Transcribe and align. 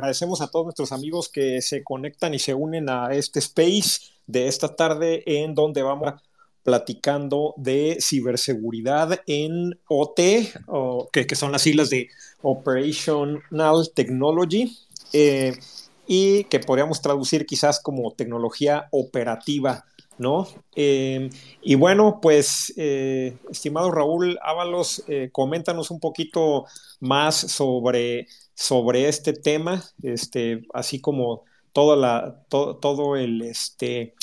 agradecemos 0.00 0.40
a 0.40 0.48
todos 0.48 0.64
nuestros 0.64 0.92
amigos 0.92 1.28
que 1.28 1.60
se 1.60 1.84
conectan 1.84 2.32
y 2.32 2.38
se 2.38 2.54
unen 2.54 2.88
a 2.88 3.12
este 3.12 3.38
space 3.38 4.00
de 4.26 4.48
esta 4.48 4.74
tarde 4.74 5.22
en 5.26 5.54
donde 5.54 5.82
vamos 5.82 6.14
platicando 6.62 7.52
de 7.58 7.98
ciberseguridad 8.00 9.20
en 9.26 9.78
OT, 9.88 10.20
que, 11.12 11.36
son 11.36 11.52
las 11.52 11.62
siglas 11.62 11.90
de 11.90 12.08
Operational 12.40 13.42
Technology, 13.94 14.74
eh, 15.12 15.54
y 16.06 16.44
que 16.44 16.60
podríamos 16.60 17.02
traducir 17.02 17.44
quizás 17.44 17.78
como 17.80 18.12
tecnología 18.12 18.88
operativa. 18.92 19.84
¿No? 20.20 20.46
Eh, 20.76 21.30
y 21.62 21.74
bueno, 21.74 22.20
pues, 22.22 22.72
eh, 22.76 23.36
estimado 23.50 23.90
Raúl 23.90 24.38
Ábalos, 24.42 25.04
coméntanos 25.32 25.90
un 25.90 25.98
poquito 25.98 26.66
más 27.00 27.34
sobre 27.34 28.28
sobre 28.60 29.08
este 29.08 29.32
tema, 29.32 29.82
este, 30.02 30.66
así 30.74 31.00
como 31.00 31.44
toda 31.72 31.96
la, 31.96 32.44
todo 32.50 33.16
el, 33.16 33.40
este, 33.40 34.14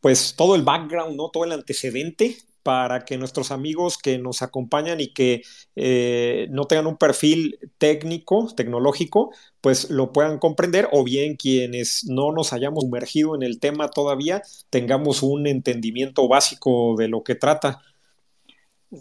pues 0.00 0.34
todo 0.36 0.54
el 0.54 0.62
background, 0.62 1.16
¿no? 1.16 1.28
Todo 1.28 1.44
el 1.44 1.52
antecedente 1.52 2.38
para 2.64 3.04
que 3.04 3.18
nuestros 3.18 3.52
amigos 3.52 3.98
que 3.98 4.18
nos 4.18 4.42
acompañan 4.42 4.98
y 4.98 5.12
que 5.12 5.42
eh, 5.76 6.48
no 6.50 6.64
tengan 6.64 6.86
un 6.86 6.96
perfil 6.96 7.58
técnico, 7.78 8.48
tecnológico, 8.56 9.32
pues 9.60 9.90
lo 9.90 10.12
puedan 10.12 10.38
comprender, 10.38 10.88
o 10.90 11.04
bien 11.04 11.36
quienes 11.36 12.06
no 12.08 12.32
nos 12.32 12.54
hayamos 12.54 12.84
sumergido 12.84 13.36
en 13.36 13.42
el 13.42 13.60
tema 13.60 13.90
todavía, 13.90 14.42
tengamos 14.70 15.22
un 15.22 15.46
entendimiento 15.46 16.26
básico 16.26 16.96
de 16.96 17.08
lo 17.08 17.22
que 17.22 17.34
trata. 17.34 17.82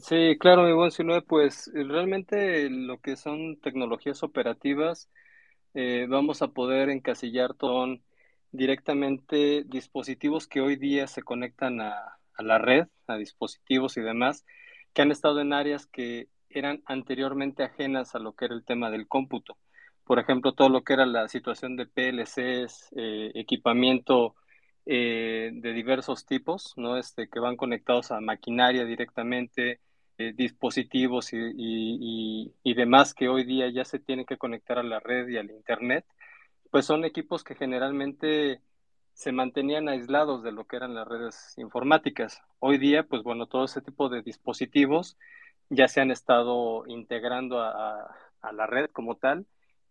Sí, 0.01 0.37
claro, 0.39 0.63
mi 0.63 0.73
buen 0.73 0.91
Sinué, 0.91 1.21
pues 1.21 1.71
realmente 1.73 2.69
lo 2.69 2.99
que 2.99 3.15
son 3.15 3.61
tecnologías 3.61 4.23
operativas, 4.23 5.09
eh, 5.73 6.05
vamos 6.09 6.41
a 6.41 6.49
poder 6.49 6.89
encasillar 6.89 7.53
todo 7.53 7.87
directamente 8.51 9.63
dispositivos 9.65 10.47
que 10.47 10.59
hoy 10.59 10.75
día 10.75 11.07
se 11.07 11.23
conectan 11.23 11.79
a, 11.79 12.17
a 12.35 12.43
la 12.43 12.57
red, 12.57 12.87
a 13.07 13.17
dispositivos 13.17 13.97
y 13.97 14.01
demás, 14.01 14.45
que 14.93 15.01
han 15.01 15.11
estado 15.11 15.41
en 15.41 15.53
áreas 15.53 15.85
que 15.87 16.29
eran 16.49 16.83
anteriormente 16.85 17.63
ajenas 17.63 18.15
a 18.15 18.19
lo 18.19 18.33
que 18.33 18.45
era 18.45 18.55
el 18.55 18.63
tema 18.63 18.91
del 18.91 19.07
cómputo. 19.07 19.57
Por 20.03 20.19
ejemplo, 20.19 20.53
todo 20.53 20.69
lo 20.69 20.83
que 20.83 20.93
era 20.93 21.05
la 21.05 21.27
situación 21.27 21.75
de 21.75 21.85
PLCs, 21.87 22.89
eh, 22.95 23.31
equipamiento 23.35 24.35
eh, 24.85 25.51
de 25.53 25.73
diversos 25.73 26.25
tipos, 26.25 26.73
¿no? 26.75 26.97
Este, 26.97 27.29
que 27.29 27.39
van 27.39 27.55
conectados 27.55 28.11
a 28.11 28.19
maquinaria 28.19 28.85
directamente, 28.85 29.79
eh, 30.17 30.33
dispositivos 30.35 31.33
y, 31.33 31.39
y, 32.63 32.73
demás 32.75 33.13
que 33.13 33.29
hoy 33.29 33.45
día 33.45 33.69
ya 33.69 33.85
se 33.85 33.99
tienen 33.99 34.25
que 34.25 34.37
conectar 34.37 34.77
a 34.77 34.83
la 34.83 34.99
red 34.99 35.27
y 35.29 35.37
al 35.37 35.49
Internet, 35.51 36.05
pues 36.69 36.85
son 36.85 37.05
equipos 37.05 37.43
que 37.43 37.55
generalmente 37.55 38.61
se 39.13 39.31
mantenían 39.31 39.89
aislados 39.89 40.43
de 40.43 40.51
lo 40.51 40.65
que 40.65 40.75
eran 40.75 40.95
las 40.95 41.07
redes 41.07 41.53
informáticas. 41.57 42.41
Hoy 42.59 42.77
día, 42.77 43.03
pues 43.03 43.23
bueno, 43.23 43.47
todo 43.47 43.65
ese 43.65 43.81
tipo 43.81 44.09
de 44.09 44.21
dispositivos 44.21 45.17
ya 45.69 45.87
se 45.87 46.01
han 46.01 46.11
estado 46.11 46.85
integrando 46.87 47.61
a, 47.61 48.15
la 48.51 48.67
red 48.67 48.89
como 48.91 49.15
tal 49.15 49.45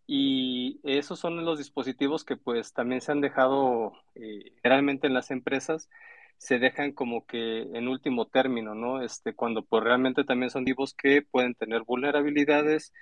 y 0.07 0.79
esos 0.85 1.19
son 1.19 1.43
los 1.45 1.57
dispositivos 1.57 2.25
que 2.25 2.37
pues 2.37 2.75
también 2.75 3.01
se 3.01 3.13
han 3.13 3.23
dejado 3.23 3.93
eh, 4.15 4.53
generalmente 4.63 5.07
en 5.07 5.15
las 5.15 5.31
empresas, 5.31 5.89
se 6.37 6.59
dejan 6.59 6.93
como 6.93 7.25
que 7.25 7.63
en 7.63 7.89
último 7.89 8.27
término, 8.27 8.75
¿no? 8.75 9.03
Este, 9.03 9.35
cuando 9.35 9.65
pues 9.65 9.83
realmente 9.83 10.25
también 10.25 10.51
son 10.51 10.65
vivos 10.65 10.93
que 10.93 11.23
pueden 11.23 11.55
tener 11.55 11.85
vulnerabilidades 11.85 12.93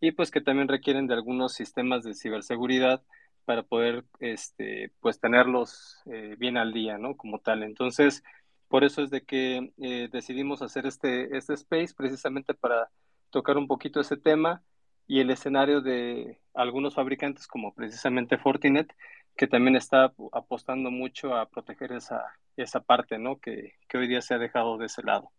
y 0.00 0.12
pues 0.12 0.30
que 0.30 0.40
también 0.40 0.68
requieren 0.68 1.08
de 1.08 1.14
algunos 1.14 1.54
sistemas 1.54 2.04
de 2.04 2.14
ciberseguridad 2.14 3.02
para 3.44 3.62
poder 3.62 4.04
este, 4.20 4.92
pues 5.00 5.20
tenerlos 5.20 5.98
eh, 6.06 6.36
bien 6.38 6.56
al 6.56 6.72
día, 6.72 6.98
¿no? 6.98 7.16
Como 7.16 7.38
tal. 7.40 7.62
Entonces, 7.62 8.22
por 8.68 8.84
eso 8.84 9.02
es 9.02 9.10
de 9.10 9.22
que 9.22 9.72
eh, 9.78 10.08
decidimos 10.12 10.62
hacer 10.62 10.86
este, 10.86 11.36
este 11.36 11.54
space 11.54 11.94
precisamente 11.96 12.54
para 12.54 12.90
tocar 13.30 13.56
un 13.58 13.66
poquito 13.66 14.00
ese 14.00 14.16
tema 14.16 14.62
y 15.06 15.20
el 15.20 15.30
escenario 15.30 15.80
de 15.80 16.40
algunos 16.54 16.94
fabricantes 16.94 17.46
como 17.46 17.74
precisamente 17.74 18.38
Fortinet, 18.38 18.94
que 19.36 19.48
también 19.48 19.76
está 19.76 20.12
apostando 20.32 20.90
mucho 20.90 21.34
a 21.34 21.48
proteger 21.48 21.92
esa, 21.92 22.24
esa 22.56 22.80
parte, 22.80 23.18
¿no? 23.18 23.38
Que, 23.40 23.74
que 23.88 23.98
hoy 23.98 24.06
día 24.08 24.22
se 24.22 24.34
ha 24.34 24.38
dejado 24.38 24.78
de 24.78 24.86
ese 24.86 25.02
lado. 25.02 25.32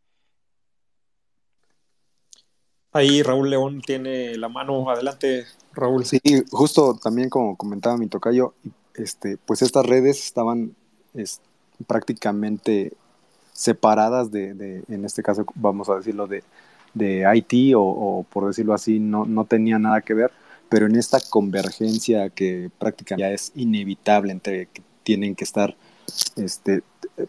Ahí 2.93 3.23
Raúl 3.23 3.49
León 3.49 3.81
tiene 3.81 4.35
la 4.37 4.49
mano. 4.49 4.89
Adelante, 4.89 5.45
Raúl. 5.73 6.05
Sí, 6.05 6.19
justo 6.51 6.99
también 7.01 7.29
como 7.29 7.55
comentaba 7.55 7.97
mi 7.97 8.07
tocayo, 8.07 8.53
este, 8.95 9.37
pues 9.37 9.61
estas 9.61 9.85
redes 9.85 10.23
estaban 10.23 10.75
prácticamente 11.87 12.93
separadas 13.53 14.31
de, 14.31 14.53
de, 14.53 14.83
en 14.87 15.05
este 15.05 15.23
caso, 15.23 15.45
vamos 15.55 15.89
a 15.89 15.95
decirlo, 15.95 16.27
de, 16.27 16.43
de 16.93 17.25
IT 17.35 17.75
o, 17.77 18.25
por 18.29 18.47
decirlo 18.47 18.73
así, 18.73 18.99
no, 18.99 19.25
no 19.25 19.45
tenía 19.45 19.79
nada 19.79 20.01
que 20.01 20.13
ver, 20.13 20.31
pero 20.69 20.87
en 20.87 20.95
esta 20.95 21.19
convergencia 21.19 22.29
que 22.29 22.69
prácticamente 22.79 23.29
ya 23.29 23.33
es 23.33 23.51
inevitable 23.55 24.31
entre 24.31 24.67
que 24.67 24.81
tienen 25.03 25.35
que 25.35 25.43
estar 25.43 25.75
este, 26.35 26.83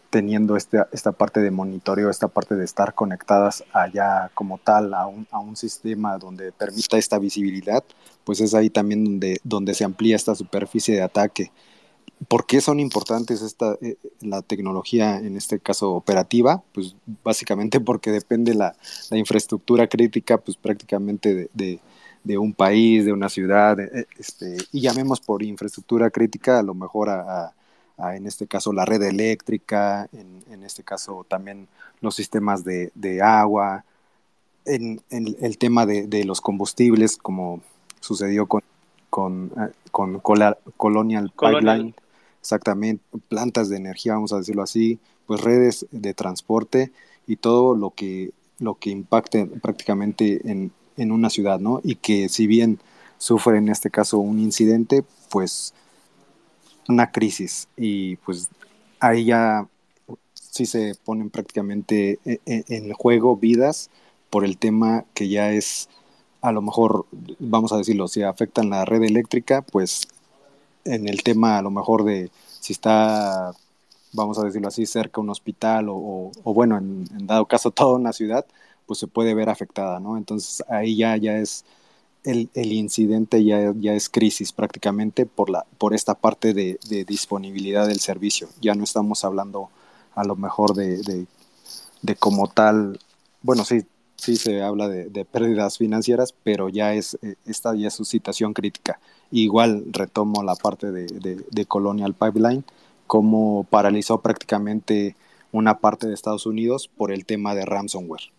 teniendo 0.09 0.55
este, 0.55 0.79
esta 0.91 1.11
parte 1.11 1.39
de 1.39 1.51
monitoreo, 1.51 2.09
esta 2.09 2.27
parte 2.27 2.55
de 2.55 2.65
estar 2.65 2.93
conectadas 2.93 3.63
allá 3.73 4.31
como 4.33 4.57
tal 4.57 4.93
a 4.93 5.07
un, 5.07 5.27
a 5.31 5.39
un 5.39 5.55
sistema 5.55 6.17
donde 6.17 6.51
permita 6.51 6.97
esta 6.97 7.19
visibilidad, 7.19 7.83
pues 8.23 8.41
es 8.41 8.53
ahí 8.53 8.69
también 8.69 9.03
donde, 9.03 9.39
donde 9.43 9.73
se 9.73 9.83
amplía 9.83 10.15
esta 10.15 10.35
superficie 10.35 10.95
de 10.95 11.01
ataque 11.01 11.51
¿Por 12.27 12.45
qué 12.45 12.61
son 12.61 12.79
importantes 12.79 13.41
esta, 13.41 13.77
eh, 13.81 13.97
la 14.21 14.41
tecnología, 14.41 15.17
en 15.17 15.35
este 15.35 15.59
caso 15.59 15.91
operativa? 15.93 16.63
Pues 16.73 16.95
básicamente 17.23 17.79
porque 17.81 18.11
depende 18.11 18.53
la, 18.53 18.75
la 19.09 19.17
infraestructura 19.17 19.87
crítica, 19.87 20.37
pues 20.37 20.57
prácticamente 20.57 21.49
de, 21.53 21.79
de, 22.23 22.37
un 22.37 22.53
país, 22.53 23.05
de 23.05 23.13
una 23.13 23.29
ciudad, 23.29 23.79
eh, 23.79 24.07
este, 24.17 24.57
y 24.71 24.81
llamemos 24.81 25.19
por 25.19 25.43
infraestructura 25.43 26.09
crítica 26.09 26.59
a 26.59 26.63
lo 26.63 26.73
mejor 26.73 27.09
a, 27.09 27.45
a, 27.45 27.53
en 27.97 28.27
este 28.27 28.47
caso 28.47 28.73
la 28.73 28.85
red 28.85 29.01
eléctrica, 29.03 30.09
en, 30.13 30.43
en 30.49 30.63
este 30.63 30.83
caso 30.83 31.25
también 31.27 31.67
los 32.01 32.15
sistemas 32.15 32.63
de, 32.63 32.91
de 32.95 33.21
agua, 33.21 33.85
en, 34.65 35.01
en, 35.09 35.35
el 35.41 35.57
tema 35.57 35.85
de, 35.85 36.07
de 36.07 36.23
los 36.23 36.41
combustibles, 36.41 37.17
como 37.17 37.61
sucedió 37.99 38.47
con, 38.47 38.61
con, 39.09 39.51
eh, 39.57 39.71
con 39.91 40.19
Colonial 40.19 41.31
Pipeline 41.37 41.93
exactamente 42.43 43.01
plantas 43.29 43.69
de 43.69 43.77
energía, 43.77 44.15
vamos 44.15 44.33
a 44.33 44.37
decirlo 44.37 44.63
así, 44.63 44.99
pues 45.25 45.39
redes 45.39 45.85
de 45.91 46.13
transporte 46.13 46.91
y 47.25 47.37
todo 47.37 47.73
lo 47.73 47.91
que, 47.91 48.31
lo 48.59 48.75
que 48.75 48.89
impacte 48.89 49.45
prácticamente 49.45 50.41
en, 50.51 50.73
en 50.97 51.13
una 51.13 51.29
ciudad, 51.29 51.59
¿no? 51.59 51.79
Y 51.85 51.95
que 51.95 52.27
si 52.27 52.45
bien 52.45 52.79
sufre 53.17 53.59
en 53.59 53.69
este 53.69 53.89
caso 53.89 54.17
un 54.17 54.39
incidente, 54.39 55.05
pues 55.29 55.73
una 56.87 57.11
crisis 57.11 57.67
y 57.77 58.17
pues 58.17 58.49
ahí 58.99 59.25
ya 59.25 59.67
sí 60.33 60.65
se 60.65 60.95
ponen 61.03 61.29
prácticamente 61.29 62.19
e, 62.25 62.39
e, 62.45 62.63
en 62.67 62.93
juego 62.93 63.37
vidas 63.37 63.89
por 64.29 64.45
el 64.45 64.57
tema 64.57 65.05
que 65.13 65.29
ya 65.29 65.51
es 65.51 65.89
a 66.41 66.51
lo 66.51 66.61
mejor 66.61 67.05
vamos 67.39 67.71
a 67.71 67.77
decirlo 67.77 68.07
si 68.07 68.23
afectan 68.23 68.69
la 68.69 68.85
red 68.85 69.03
eléctrica 69.03 69.61
pues 69.61 70.07
en 70.85 71.07
el 71.07 71.23
tema 71.23 71.57
a 71.57 71.61
lo 71.61 71.71
mejor 71.71 72.03
de 72.03 72.29
si 72.63 72.71
está, 72.71 73.51
vamos 74.13 74.39
a 74.39 74.43
decirlo 74.43 74.69
así, 74.69 74.85
cerca 74.85 75.19
un 75.19 75.29
hospital 75.29 75.89
o, 75.89 76.31
o, 76.43 76.53
bueno, 76.53 76.77
en, 76.77 77.05
dado 77.27 77.45
caso 77.45 77.71
toda 77.71 77.97
una 77.97 78.13
ciudad, 78.13 78.45
pues 78.85 78.99
se 78.99 79.07
puede 79.07 79.33
ver 79.33 79.49
afectada, 79.49 79.99
¿no? 79.99 80.17
Entonces 80.17 80.63
ahí 80.69 80.95
ya, 80.95 81.17
ya 81.17 81.37
es, 81.37 81.65
el, 82.23 82.49
el 82.53 82.71
incidente 82.71 83.43
ya, 83.43 83.73
ya 83.77 83.93
es 83.93 84.09
crisis 84.09 84.51
prácticamente 84.51 85.25
por, 85.25 85.49
la, 85.49 85.65
por 85.77 85.93
esta 85.93 86.15
parte 86.15 86.53
de, 86.53 86.79
de 86.89 87.05
disponibilidad 87.05 87.87
del 87.87 87.99
servicio. 87.99 88.47
Ya 88.61 88.75
no 88.75 88.83
estamos 88.83 89.23
hablando 89.25 89.69
a 90.15 90.23
lo 90.23 90.35
mejor 90.35 90.73
de, 90.73 91.25
de, 92.01 92.15
como 92.15 92.47
tal, 92.47 92.99
bueno, 93.41 93.65
sí, 93.65 93.83
sí 94.15 94.35
se 94.35 94.61
habla 94.61 94.87
de, 94.87 95.25
pérdidas 95.25 95.77
financieras, 95.77 96.33
pero 96.43 96.69
ya 96.69 96.93
es, 96.93 97.17
eh, 97.21 97.35
esta 97.45 97.75
ya 97.75 97.87
es 97.87 97.93
su 97.93 98.05
situación 98.05 98.53
crítica. 98.53 98.99
Igual 99.31 99.85
retomo 99.91 100.43
la 100.43 100.55
parte 100.55 100.91
de, 100.91 101.65
Colonial 101.65 102.13
Pipeline, 102.13 102.63
como 103.07 103.65
paralizó 103.69 104.21
prácticamente 104.21 105.15
una 105.51 105.79
parte 105.79 106.07
de 106.07 106.13
Estados 106.13 106.45
Unidos 106.45 106.87
por 106.87 107.11
el 107.11 107.25
tema 107.25 107.55
de 107.55 107.65
ransomware. 107.65 108.31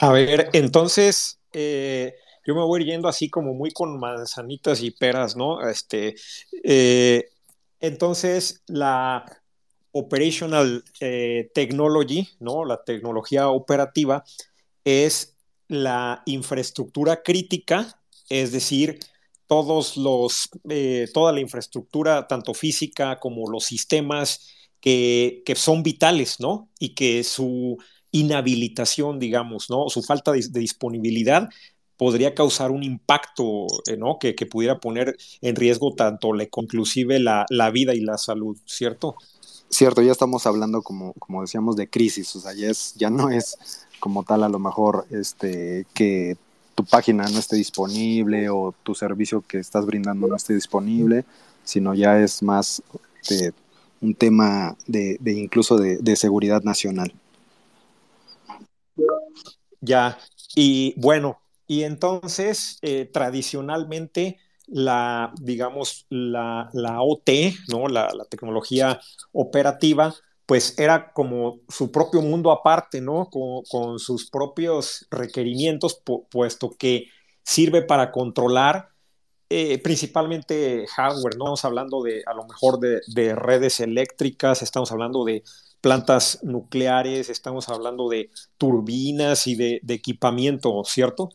A 0.00 0.10
ver, 0.10 0.50
entonces, 0.52 1.38
eh, 1.52 2.14
yo 2.46 2.54
me 2.54 2.62
voy 2.62 2.84
yendo 2.84 3.08
así 3.08 3.28
como 3.28 3.54
muy 3.54 3.70
con 3.70 3.98
manzanitas 3.98 4.82
y 4.82 4.90
peras, 4.90 5.36
¿no? 5.36 5.66
Este, 5.68 6.14
eh, 6.64 7.28
entonces, 7.80 8.62
la 8.66 9.24
Operational 9.92 10.84
eh, 11.00 11.50
Technology, 11.54 12.28
¿no? 12.40 12.64
La 12.64 12.82
tecnología 12.82 13.48
operativa 13.48 14.24
es 14.84 15.36
la 15.68 16.22
infraestructura 16.26 17.22
crítica, 17.22 18.00
es 18.28 18.52
decir, 18.52 18.98
todos 19.46 19.96
los, 19.96 20.48
toda 21.12 21.32
la 21.32 21.40
infraestructura, 21.40 22.26
tanto 22.26 22.54
física 22.54 23.20
como 23.20 23.50
los 23.50 23.64
sistemas 23.64 24.48
que, 24.82 25.54
son 25.56 25.82
vitales, 25.82 26.40
¿no? 26.40 26.68
Y 26.78 26.94
que 26.94 27.24
su 27.24 27.78
inhabilitación, 28.12 29.18
digamos, 29.18 29.68
¿no? 29.68 29.88
Su 29.88 30.02
falta 30.02 30.32
de, 30.32 30.40
disponibilidad 30.52 31.48
podría 31.96 32.34
causar 32.34 32.70
un 32.70 32.82
impacto, 32.82 33.66
eh, 33.86 33.96
¿no? 33.96 34.18
Que, 34.18 34.34
pudiera 34.46 34.78
poner 34.78 35.16
en 35.40 35.56
riesgo 35.56 35.94
tanto 35.94 36.32
la, 36.32 36.44
inclusive 36.44 37.18
la, 37.18 37.46
la 37.48 37.70
vida 37.70 37.94
y 37.94 38.00
la 38.00 38.18
salud, 38.18 38.56
¿cierto? 38.66 39.16
Cierto, 39.68 40.02
ya 40.02 40.12
estamos 40.12 40.46
hablando, 40.46 40.82
como, 40.82 41.14
como 41.14 41.40
decíamos, 41.40 41.76
de 41.76 41.88
crisis, 41.88 42.36
o 42.36 42.40
sea, 42.40 42.52
ya, 42.52 42.68
es, 42.68 42.94
ya 42.96 43.08
no 43.08 43.30
es 43.30 43.56
como 44.00 44.22
tal 44.22 44.42
a 44.42 44.48
lo 44.48 44.58
mejor 44.58 45.06
este, 45.10 45.86
que 45.94 46.36
tu 46.74 46.84
página 46.84 47.24
no 47.28 47.38
esté 47.38 47.56
disponible 47.56 48.50
o 48.50 48.74
tu 48.82 48.94
servicio 48.94 49.44
que 49.46 49.58
estás 49.58 49.86
brindando 49.86 50.26
no 50.26 50.36
esté 50.36 50.54
disponible, 50.54 51.24
sino 51.64 51.94
ya 51.94 52.18
es 52.18 52.42
más 52.42 52.82
de 53.28 53.52
un 54.00 54.14
tema 54.14 54.76
de, 54.86 55.18
incluso 55.24 55.76
de, 55.76 56.16
seguridad 56.16 56.62
nacional. 56.64 57.14
Ya, 59.82 60.16
y 60.54 60.94
bueno, 60.96 61.40
y 61.66 61.82
entonces 61.82 62.78
eh, 62.82 63.10
tradicionalmente 63.12 64.38
la, 64.68 65.32
digamos, 65.40 66.06
la, 66.08 66.70
la 66.72 67.02
OT, 67.02 67.28
¿no? 67.68 67.88
La, 67.88 68.08
tecnología 68.30 69.00
operativa, 69.32 70.14
pues 70.46 70.78
era 70.78 71.12
como 71.12 71.60
su 71.68 71.90
propio 71.90 72.22
mundo 72.22 72.52
aparte, 72.52 73.00
¿no? 73.00 73.28
Con, 73.30 73.98
sus 73.98 74.30
propios 74.30 75.06
requerimientos, 75.10 76.00
puesto 76.30 76.70
que 76.70 77.06
sirve 77.42 77.82
para 77.82 78.12
controlar 78.12 78.90
eh, 79.50 79.78
principalmente 79.82 80.86
hardware, 80.94 81.36
¿no? 81.36 81.44
Estamos 81.44 81.64
hablando 81.64 82.02
de, 82.02 82.22
a 82.26 82.34
lo 82.34 82.44
mejor, 82.46 82.78
de, 82.78 83.34
redes 83.34 83.80
eléctricas, 83.80 84.62
estamos 84.62 84.92
hablando 84.92 85.24
de 85.24 85.42
plantas 85.82 86.38
nucleares, 86.42 87.28
estamos 87.28 87.68
hablando 87.68 88.08
de 88.08 88.30
turbinas 88.56 89.46
y 89.46 89.56
de, 89.56 89.80
de 89.82 89.94
equipamiento, 89.94 90.82
¿cierto? 90.86 91.30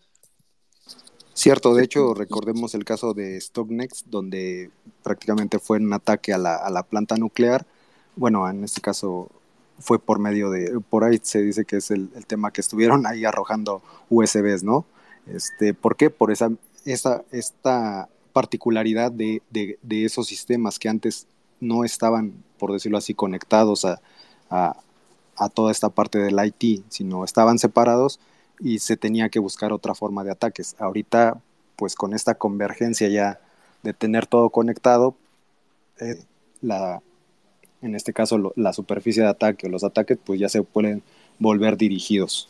Cierto, 1.33 1.75
de 1.75 1.83
hecho, 1.83 2.15
recordemos 2.15 2.73
el 2.73 2.83
caso 2.83 3.13
de 3.13 3.39
Stocknext, 3.39 4.07
donde 4.07 4.71
prácticamente 5.03 5.59
fue 5.59 5.77
un 5.77 5.93
ataque 5.93 6.33
a 6.33 6.39
la, 6.39 6.55
a 6.55 6.71
la 6.71 6.81
planta 6.81 7.15
nuclear. 7.15 7.67
Bueno, 8.15 8.49
en 8.49 8.63
este 8.63 8.81
caso 8.81 9.29
fue 9.77 9.99
por 9.99 10.17
medio 10.17 10.49
de, 10.49 10.79
por 10.89 11.03
ahí 11.03 11.19
se 11.21 11.43
dice 11.43 11.65
que 11.65 11.77
es 11.77 11.91
el, 11.91 12.09
tema 12.25 12.51
que 12.51 12.61
estuvieron 12.61 13.05
ahí 13.05 13.25
arrojando 13.25 13.83
USBs, 14.09 14.63
¿no? 14.63 14.85
Este, 15.27 15.73
¿Por 15.73 15.95
qué? 15.95 16.09
Por 16.09 16.31
esa, 16.31 16.49
esa 16.85 17.23
esta 17.31 18.09
particularidad 18.33 19.11
de, 19.11 19.41
de, 19.51 20.05
esos 20.05 20.27
sistemas 20.27 20.79
que 20.79 20.89
antes 20.89 21.27
no 21.59 21.83
estaban, 21.83 22.33
por 22.57 22.71
decirlo 22.71 22.97
así, 22.97 23.13
conectados 23.13 23.85
a, 23.85 24.01
a, 24.49 24.75
toda 25.53 25.71
esta 25.71 25.89
parte 25.89 26.17
del 26.17 26.37
IT, 26.43 26.85
sino 26.89 27.23
estaban 27.23 27.59
separados 27.59 28.19
y 28.59 28.79
se 28.79 28.97
tenía 28.97 29.29
que 29.29 29.39
buscar 29.39 29.71
otra 29.71 29.93
forma 29.93 30.23
de 30.23 30.31
ataques. 30.31 30.75
Ahorita, 30.79 31.39
pues 31.75 31.95
con 31.95 32.13
esta 32.13 32.35
convergencia 32.35 33.07
ya 33.07 33.39
de 33.83 33.93
tener 33.93 34.25
todo 34.25 34.49
conectado, 34.49 35.15
eh, 35.99 36.23
la, 36.61 37.01
en 37.81 37.95
este 37.95 38.13
caso 38.13 38.51
la 38.55 38.73
superficie 38.73 39.21
de 39.23 39.29
ataque 39.29 39.67
o 39.67 39.69
los 39.69 39.83
ataques, 39.83 40.17
pues 40.23 40.39
ya 40.39 40.49
se 40.49 40.63
pueden 40.63 41.03
volver 41.37 41.77
dirigidos. 41.77 42.49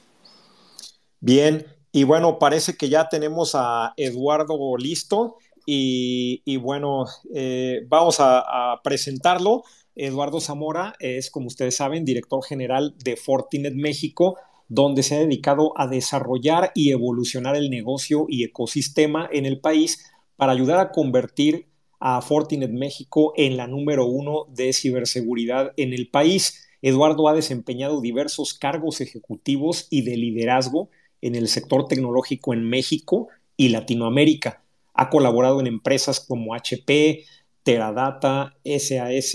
Bien, 1.20 1.66
y 1.92 2.04
bueno, 2.04 2.40
parece 2.40 2.78
que 2.78 2.88
ya 2.88 3.10
tenemos 3.10 3.52
a 3.54 3.94
Eduardo 3.98 4.78
listo 4.78 5.38
y, 5.66 6.56
bueno, 6.56 7.06
eh, 7.36 7.86
vamos 7.90 8.22
a 8.22 8.80
presentarlo. 8.82 9.64
Eduardo 9.98 10.40
Zamora 10.40 10.96
es, 11.00 11.30
como 11.30 11.48
ustedes 11.48 11.76
saben, 11.76 12.06
director 12.06 12.44
general 12.44 12.96
de 13.04 13.18
Fortinet 13.18 13.74
México 13.74 14.38
donde 14.70 15.04
se 15.04 15.16
ha 15.16 15.20
dedicado 15.20 15.74
a 15.78 15.88
desarrollar 15.88 16.72
y 16.76 16.92
evolucionar 16.92 17.56
el 17.56 17.70
negocio 17.70 18.26
y 18.28 18.44
ecosistema 18.44 19.30
en 19.32 19.46
el 19.46 19.60
país 19.60 20.12
para 20.36 20.52
ayudar 20.52 20.80
a 20.80 20.92
convertir 20.92 21.68
a 22.00 22.22
Fortinet 22.22 22.72
México 22.72 23.34
en 23.38 23.58
la 23.58 23.68
número 23.68 24.06
uno 24.06 24.46
de 24.50 24.74
ciberseguridad 24.74 25.74
en 25.78 25.94
el 25.94 26.10
país. 26.10 26.68
Eduardo 26.82 27.28
ha 27.28 27.34
desempeñado 27.34 28.02
diversos 28.02 28.54
cargos 28.54 29.02
ejecutivos 29.02 29.88
y 29.90 30.04
de 30.04 30.18
liderazgo 30.18 30.90
en 31.22 31.36
el 31.36 31.48
sector 31.48 31.88
tecnológico 31.88 32.54
en 32.54 32.70
México 32.70 33.30
y 33.56 33.70
Latinoamérica. 33.70 34.64
Ha 34.94 35.10
colaborado 35.10 35.60
en 35.60 35.68
empresas 35.68 36.20
como 36.20 36.54
HP, 36.54 37.26
Teradata, 37.64 38.56
SAS, 38.64 39.34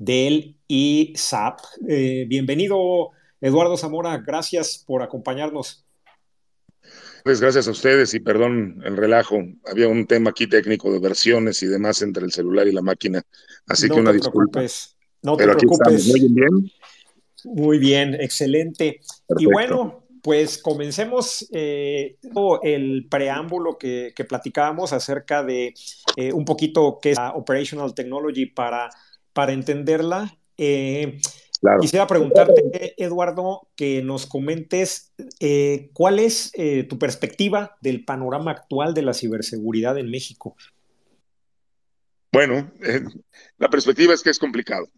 Dell 0.00 0.56
y 0.66 1.12
SAP. 1.14 1.58
Eh, 1.86 2.24
bienvenido, 2.26 3.10
Eduardo 3.38 3.76
Zamora, 3.76 4.16
gracias 4.16 4.82
por 4.86 5.02
acompañarnos. 5.02 5.84
Pues 7.22 7.38
gracias 7.38 7.68
a 7.68 7.70
ustedes 7.70 8.14
y 8.14 8.20
perdón 8.20 8.80
el 8.82 8.96
relajo. 8.96 9.36
Había 9.66 9.88
un 9.88 10.06
tema 10.06 10.30
aquí 10.30 10.46
técnico 10.46 10.90
de 10.90 11.00
versiones 11.00 11.62
y 11.62 11.66
demás 11.66 12.00
entre 12.00 12.24
el 12.24 12.32
celular 12.32 12.66
y 12.66 12.72
la 12.72 12.80
máquina. 12.80 13.22
Así 13.66 13.90
que 13.90 14.00
una 14.00 14.10
disculpa. 14.10 14.62
No 15.22 15.36
te 15.36 15.44
preocupes. 15.44 16.06
Muy 16.06 16.28
bien. 16.30 16.72
Muy 17.44 17.78
bien, 17.78 18.14
excelente. 18.14 19.00
Y 19.38 19.44
bueno, 19.44 20.06
pues 20.22 20.56
comencemos 20.56 21.46
eh, 21.52 22.16
el 22.62 23.06
preámbulo 23.10 23.76
que, 23.76 24.14
platicábamos 24.26 24.94
acerca 24.94 25.44
de 25.44 25.74
eh, 26.16 26.32
un 26.32 26.46
poquito 26.46 26.98
qué 27.02 27.10
es 27.10 27.18
la 27.18 27.32
Operational 27.32 27.94
Technology 27.94 28.46
para, 28.46 28.88
para 29.40 29.54
entenderla. 29.54 30.36
Eh, 30.58 31.18
Quisiera 31.80 32.06
preguntarte, 32.06 32.94
Eduardo, 33.02 33.68
que 33.74 34.02
nos 34.02 34.26
comentes 34.26 35.14
eh, 35.40 35.88
cuál 35.94 36.18
es 36.18 36.50
eh, 36.58 36.84
tu 36.84 36.98
perspectiva 36.98 37.78
del 37.80 38.04
panorama 38.04 38.50
actual 38.50 38.92
de 38.92 39.00
la 39.00 39.14
ciberseguridad 39.14 39.96
en 39.96 40.10
México. 40.10 40.56
Bueno, 42.32 42.70
eh, 42.82 43.02
la 43.58 43.68
perspectiva 43.68 44.14
es 44.14 44.22
que 44.22 44.30
es 44.30 44.38
complicado. 44.38 44.88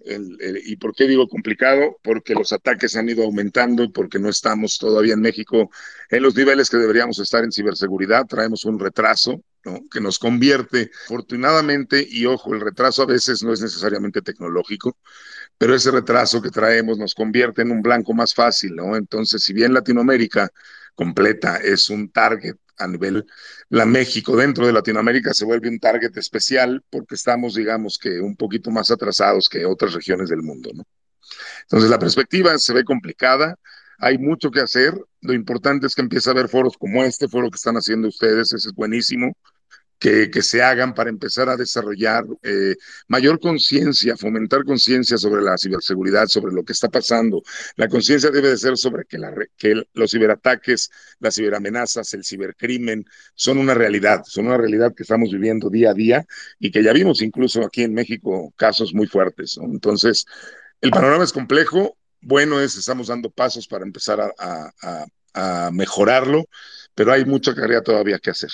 ¿Y 0.64 0.76
por 0.76 0.94
qué 0.94 1.06
digo 1.06 1.28
complicado? 1.28 1.98
Porque 2.02 2.34
los 2.34 2.52
ataques 2.52 2.94
han 2.94 3.08
ido 3.08 3.24
aumentando 3.24 3.82
y 3.84 3.88
porque 3.88 4.18
no 4.18 4.28
estamos 4.28 4.78
todavía 4.78 5.14
en 5.14 5.22
México 5.22 5.70
en 6.10 6.22
los 6.22 6.36
niveles 6.36 6.68
que 6.68 6.76
deberíamos 6.76 7.18
estar 7.20 7.42
en 7.42 7.50
ciberseguridad. 7.50 8.26
Traemos 8.26 8.66
un 8.66 8.78
retraso 8.78 9.42
que 9.90 10.00
nos 10.00 10.18
convierte, 10.18 10.90
afortunadamente, 11.06 12.06
y 12.06 12.26
ojo, 12.26 12.52
el 12.54 12.60
retraso 12.60 13.02
a 13.02 13.06
veces 13.06 13.42
no 13.42 13.52
es 13.52 13.60
necesariamente 13.62 14.20
tecnológico, 14.20 14.98
pero 15.56 15.74
ese 15.74 15.90
retraso 15.90 16.42
que 16.42 16.50
traemos 16.50 16.98
nos 16.98 17.14
convierte 17.14 17.62
en 17.62 17.70
un 17.70 17.80
blanco 17.80 18.12
más 18.12 18.34
fácil, 18.34 18.74
¿no? 18.74 18.96
Entonces, 18.96 19.42
si 19.42 19.52
bien 19.52 19.72
Latinoamérica 19.72 20.50
completa 20.94 21.56
es 21.58 21.88
un 21.88 22.10
target 22.10 22.56
a 22.84 22.88
nivel, 22.88 23.26
la 23.68 23.86
México 23.86 24.36
dentro 24.36 24.66
de 24.66 24.72
Latinoamérica 24.72 25.32
se 25.34 25.44
vuelve 25.44 25.68
un 25.68 25.78
target 25.78 26.16
especial 26.16 26.82
porque 26.90 27.14
estamos, 27.14 27.54
digamos 27.54 27.98
que, 27.98 28.20
un 28.20 28.36
poquito 28.36 28.70
más 28.70 28.90
atrasados 28.90 29.48
que 29.48 29.64
otras 29.64 29.94
regiones 29.94 30.28
del 30.28 30.42
mundo. 30.42 30.70
Entonces, 31.62 31.90
la 31.90 31.98
perspectiva 31.98 32.58
se 32.58 32.72
ve 32.72 32.84
complicada, 32.84 33.56
hay 33.98 34.18
mucho 34.18 34.50
que 34.50 34.60
hacer, 34.60 34.94
lo 35.20 35.32
importante 35.32 35.86
es 35.86 35.94
que 35.94 36.02
empiece 36.02 36.28
a 36.28 36.32
haber 36.32 36.48
foros 36.48 36.76
como 36.76 37.04
este, 37.04 37.28
foro 37.28 37.50
que 37.50 37.56
están 37.56 37.76
haciendo 37.76 38.08
ustedes, 38.08 38.52
ese 38.52 38.68
es 38.68 38.74
buenísimo, 38.74 39.36
que, 40.02 40.42
se 40.42 40.60
hagan 40.62 40.94
para 40.94 41.10
empezar 41.10 41.48
a 41.48 41.56
desarrollar 41.56 42.24
eh, 42.42 42.74
mayor 43.06 43.38
conciencia, 43.38 44.16
fomentar 44.16 44.64
conciencia 44.64 45.16
sobre 45.16 45.42
la 45.42 45.56
ciberseguridad, 45.56 46.26
sobre 46.26 46.52
lo 46.52 46.64
que 46.64 46.72
está 46.72 46.88
pasando. 46.88 47.40
La 47.76 47.86
conciencia 47.86 48.30
debe 48.30 48.50
de 48.50 48.58
ser 48.58 48.76
sobre 48.76 49.04
que, 49.04 49.84
los 49.92 50.10
ciberataques, 50.10 50.90
las 51.20 51.36
ciberamenazas, 51.36 52.12
el 52.14 52.24
cibercrimen 52.24 53.04
son 53.36 53.58
una 53.58 53.74
realidad, 53.74 54.24
son 54.26 54.46
una 54.46 54.56
realidad 54.56 54.92
que 54.92 55.04
estamos 55.04 55.30
viviendo 55.30 55.70
día 55.70 55.90
a 55.90 55.94
día 55.94 56.26
y 56.58 56.72
que 56.72 56.82
ya 56.82 56.92
vimos 56.92 57.22
incluso 57.22 57.64
aquí 57.64 57.84
en 57.84 57.94
México 57.94 58.52
casos 58.56 58.92
muy 58.94 59.06
fuertes. 59.06 59.56
Entonces, 59.62 60.26
el 60.80 60.90
panorama 60.90 61.22
es 61.22 61.32
complejo, 61.32 61.96
bueno 62.20 62.60
es, 62.60 62.76
estamos 62.76 63.06
dando 63.06 63.30
pasos 63.30 63.68
para 63.68 63.84
empezar 63.84 64.20
a, 64.36 65.70
mejorarlo, 65.70 66.44
pero 66.94 67.12
hay 67.12 67.24
mucha 67.24 67.54
tarea 67.54 67.82
todavía 67.82 68.18
que 68.18 68.30
hacer. 68.30 68.50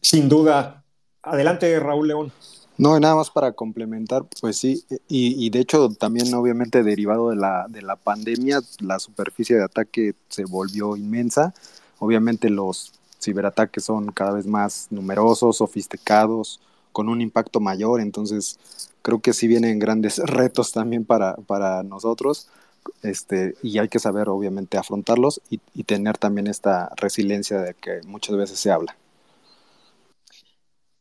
Sin 0.00 0.28
duda. 0.28 0.84
Adelante, 1.22 1.78
Raúl 1.80 2.08
León. 2.08 2.32
No, 2.78 2.98
nada 3.00 3.16
más 3.16 3.30
para 3.30 3.52
complementar, 3.52 4.22
pues 4.40 4.56
sí, 4.56 4.84
y, 5.08 5.50
de 5.50 5.58
hecho 5.58 5.88
también 5.88 6.32
obviamente 6.32 6.84
derivado 6.84 7.30
de 7.30 7.34
la, 7.34 7.66
de 7.68 7.82
la 7.82 7.96
pandemia, 7.96 8.60
la 8.78 9.00
superficie 9.00 9.56
de 9.56 9.64
ataque 9.64 10.14
se 10.28 10.44
volvió 10.44 10.96
inmensa. 10.96 11.52
Obviamente 11.98 12.50
los 12.50 12.92
ciberataques 13.20 13.82
son 13.82 14.12
cada 14.12 14.30
vez 14.30 14.46
más 14.46 14.86
numerosos, 14.90 15.56
sofisticados, 15.56 16.60
con 16.92 17.08
un 17.08 17.20
impacto 17.20 17.58
mayor, 17.58 18.00
entonces 18.00 18.60
creo 19.02 19.20
que 19.20 19.32
sí 19.32 19.48
vienen 19.48 19.80
grandes 19.80 20.18
retos 20.24 20.70
también 20.70 21.04
para, 21.04 21.34
para 21.34 21.82
nosotros, 21.82 22.48
este, 23.02 23.56
y 23.60 23.78
hay 23.78 23.88
que 23.88 23.98
saber 23.98 24.28
obviamente 24.28 24.78
afrontarlos 24.78 25.40
y, 25.50 25.60
y 25.74 25.82
tener 25.82 26.16
también 26.16 26.46
esta 26.46 26.92
resiliencia 26.96 27.60
de 27.60 27.74
que 27.74 28.02
muchas 28.06 28.36
veces 28.36 28.60
se 28.60 28.70
habla. 28.70 28.96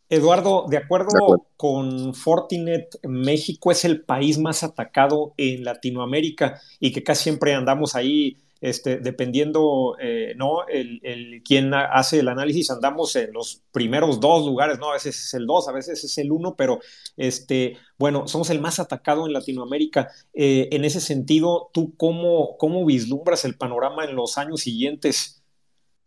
Eduardo, 0.10 0.66
de 0.70 0.78
acuerdo, 0.78 1.46
con 1.58 2.14
Fortinet, 2.14 2.98
México 3.04 3.72
es 3.72 3.84
el 3.84 4.02
país 4.02 4.38
más 4.38 4.64
atacado 4.64 5.34
en 5.36 5.66
Latinoamérica 5.66 6.62
y 6.80 6.94
que 6.94 7.04
casi 7.04 7.24
siempre 7.24 7.54
andamos 7.54 7.94
ahí, 7.94 8.38
este, 8.62 9.00
dependiendo, 9.00 9.98
eh, 10.00 10.34
¿no? 10.38 10.66
El, 10.66 11.02
el, 11.04 11.44
quien 11.44 11.74
hace 11.74 12.20
el 12.20 12.30
análisis, 12.30 12.72
andamos 12.72 13.18
en 13.18 13.34
los 13.34 13.64
primeros 13.74 14.22
dos 14.22 14.46
lugares, 14.46 14.80
¿no? 14.80 14.92
A 14.92 14.94
veces 14.94 15.26
es 15.26 15.34
el 15.34 15.46
dos, 15.46 15.68
a 15.68 15.74
veces 15.74 16.02
es 16.02 16.18
el 16.18 16.32
uno, 16.32 16.56
pero, 16.56 16.80
este, 17.18 17.78
bueno, 18.00 18.30
somos 18.30 18.50
el 18.50 18.62
más 18.62 18.80
atacado 18.80 19.28
en 19.28 19.34
Latinoamérica. 19.34 20.10
Eh, 20.34 20.70
en 20.72 20.86
ese 20.86 21.02
sentido, 21.02 21.70
¿tú 21.74 21.96
cómo, 21.98 22.56
cómo 22.58 22.86
vislumbras 22.86 23.44
el 23.44 23.58
panorama 23.58 24.06
en 24.06 24.16
los 24.16 24.38
años 24.38 24.62
siguientes? 24.62 25.44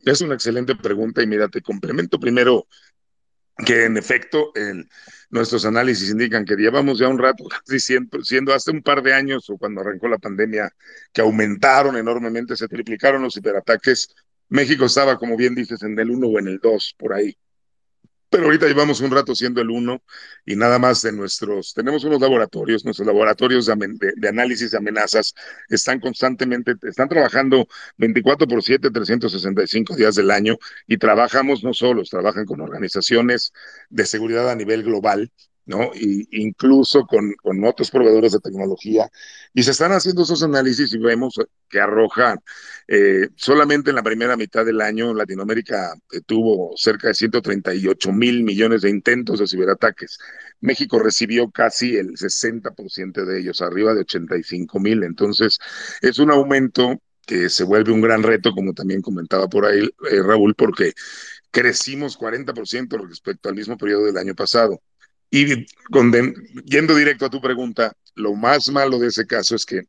Es 0.07 0.23
una 0.23 0.35
excelente 0.35 0.75
pregunta 0.75 1.23
y 1.23 1.26
mira, 1.26 1.49
te 1.49 1.61
complemento 1.61 2.19
primero 2.19 2.66
que 3.57 3.85
en 3.85 3.97
efecto 3.97 4.52
el, 4.54 4.88
nuestros 5.30 5.64
análisis 5.64 6.11
indican 6.11 6.45
que 6.45 6.57
llevamos 6.57 6.99
ya 6.99 7.09
un 7.09 7.19
rato, 7.19 7.45
siendo, 7.78 8.23
siendo 8.23 8.54
hace 8.54 8.71
un 8.71 8.83
par 8.83 9.02
de 9.02 9.14
años 9.14 9.49
o 9.50 9.59
cuando 9.59 9.80
arrancó 9.80 10.09
la 10.09 10.19
pandemia, 10.19 10.71
que 11.12 11.21
aumentaron 11.21 11.97
enormemente, 11.97 12.57
se 12.57 12.69
triplicaron 12.69 13.23
los 13.23 13.35
ciberataques. 13.35 14.14
México 14.49 14.87
estaba, 14.87 15.16
como 15.16 15.37
bien 15.37 15.54
dices, 15.54 15.83
en 15.83 15.99
el 15.99 16.11
1 16.11 16.26
o 16.26 16.38
en 16.38 16.49
el 16.49 16.59
2, 16.59 16.97
por 16.99 17.12
ahí 17.12 17.37
pero 18.31 18.45
ahorita 18.45 18.67
llevamos 18.67 19.01
un 19.01 19.11
rato 19.11 19.35
siendo 19.35 19.61
el 19.61 19.71
uno 19.71 20.03
y 20.47 20.55
nada 20.57 20.79
más 20.79 21.03
de 21.03 21.13
nuestros, 21.13 21.75
tenemos 21.75 22.05
unos 22.05 22.21
laboratorios, 22.21 22.85
nuestros 22.85 23.07
laboratorios 23.07 23.67
de, 23.67 24.13
de, 24.17 24.29
análisis 24.29 24.71
de 24.71 24.79
amenazas. 24.79 25.35
Están 25.69 25.99
constantemente, 26.01 26.75
están 26.83 27.09
trabajando 27.09 27.67
24 27.99 28.47
por 28.47 28.63
7, 28.63 28.91
365 28.91 29.97
días 29.97 30.15
del 30.15 30.31
año 30.31 30.57
y 30.87 30.97
trabajamos 30.99 31.65
no 31.65 31.75
solos, 31.75 32.09
trabajan 32.09 32.47
con 32.47 32.61
organizaciones 32.61 33.53
de 33.89 34.07
seguridad 34.07 34.49
a 34.49 34.55
nivel 34.55 34.85
global 34.85 35.31
¿no? 35.67 35.90
Y 35.95 36.29
incluso 36.43 37.07
con, 37.07 37.33
con, 37.43 37.64
otros 37.64 37.90
proveedores 37.90 38.33
de 38.33 38.40
tecnología. 38.40 39.09
Y 39.55 39.62
se 39.62 39.71
están 39.73 39.93
haciendo 39.93 40.23
esos 40.23 40.43
análisis 40.43 40.93
y 40.93 40.99
vemos 40.99 41.35
que 41.69 41.81
arrojan 41.81 42.40
eh, 42.88 43.29
solamente 43.37 43.90
en 43.90 43.97
la 43.97 44.02
primera 44.02 44.37
mitad 44.37 44.64
del 44.67 44.81
año 44.81 45.14
Latinoamérica 45.14 45.95
eh, 46.11 46.21
tuvo 46.26 46.73
cerca 46.76 47.09
de 47.09 47.14
138 47.14 48.12
mil 48.12 48.43
millones 48.43 48.83
de 48.83 48.90
intentos 48.90 49.38
de 49.38 49.47
ciberataques. 49.47 50.19
México 50.61 50.99
recibió 50.99 51.50
casi 51.50 51.97
el 51.97 52.17
60% 52.17 53.25
de 53.25 53.40
ellos, 53.40 53.62
arriba 53.62 53.95
de 53.95 54.00
85 54.00 54.81
mil. 54.81 55.05
Entonces, 55.05 55.59
es 56.02 56.19
un 56.19 56.33
aumento 56.33 57.00
que 57.25 57.49
se 57.49 57.62
vuelve 57.62 57.93
un 57.93 58.00
gran 58.00 58.25
reto, 58.25 58.52
como 58.52 58.73
también 58.75 59.02
comentaba 59.02 59.47
por 59.49 59.64
ahí 59.67 59.88
eh, 60.11 60.23
Raúl, 60.23 60.57
porque 60.57 60.93
crecimos 61.52 62.19
40% 62.19 63.09
respecto 63.09 63.49
al 63.49 63.55
mismo 63.55 63.76
periodo 63.76 64.07
del 64.07 64.19
año 64.19 64.35
pasado. 64.35 64.81
Y 65.31 65.67
con, 65.91 66.13
yendo 66.65 66.95
directo 66.95 67.27
a 67.27 67.31
tu 67.31 67.41
pregunta, 67.41 67.93
lo 68.17 68.35
más 68.35 68.69
malo 68.69 68.99
de 68.99 69.09
ese 69.09 69.27
caso 69.27 69.55
es 69.55 69.65
que 69.65 69.83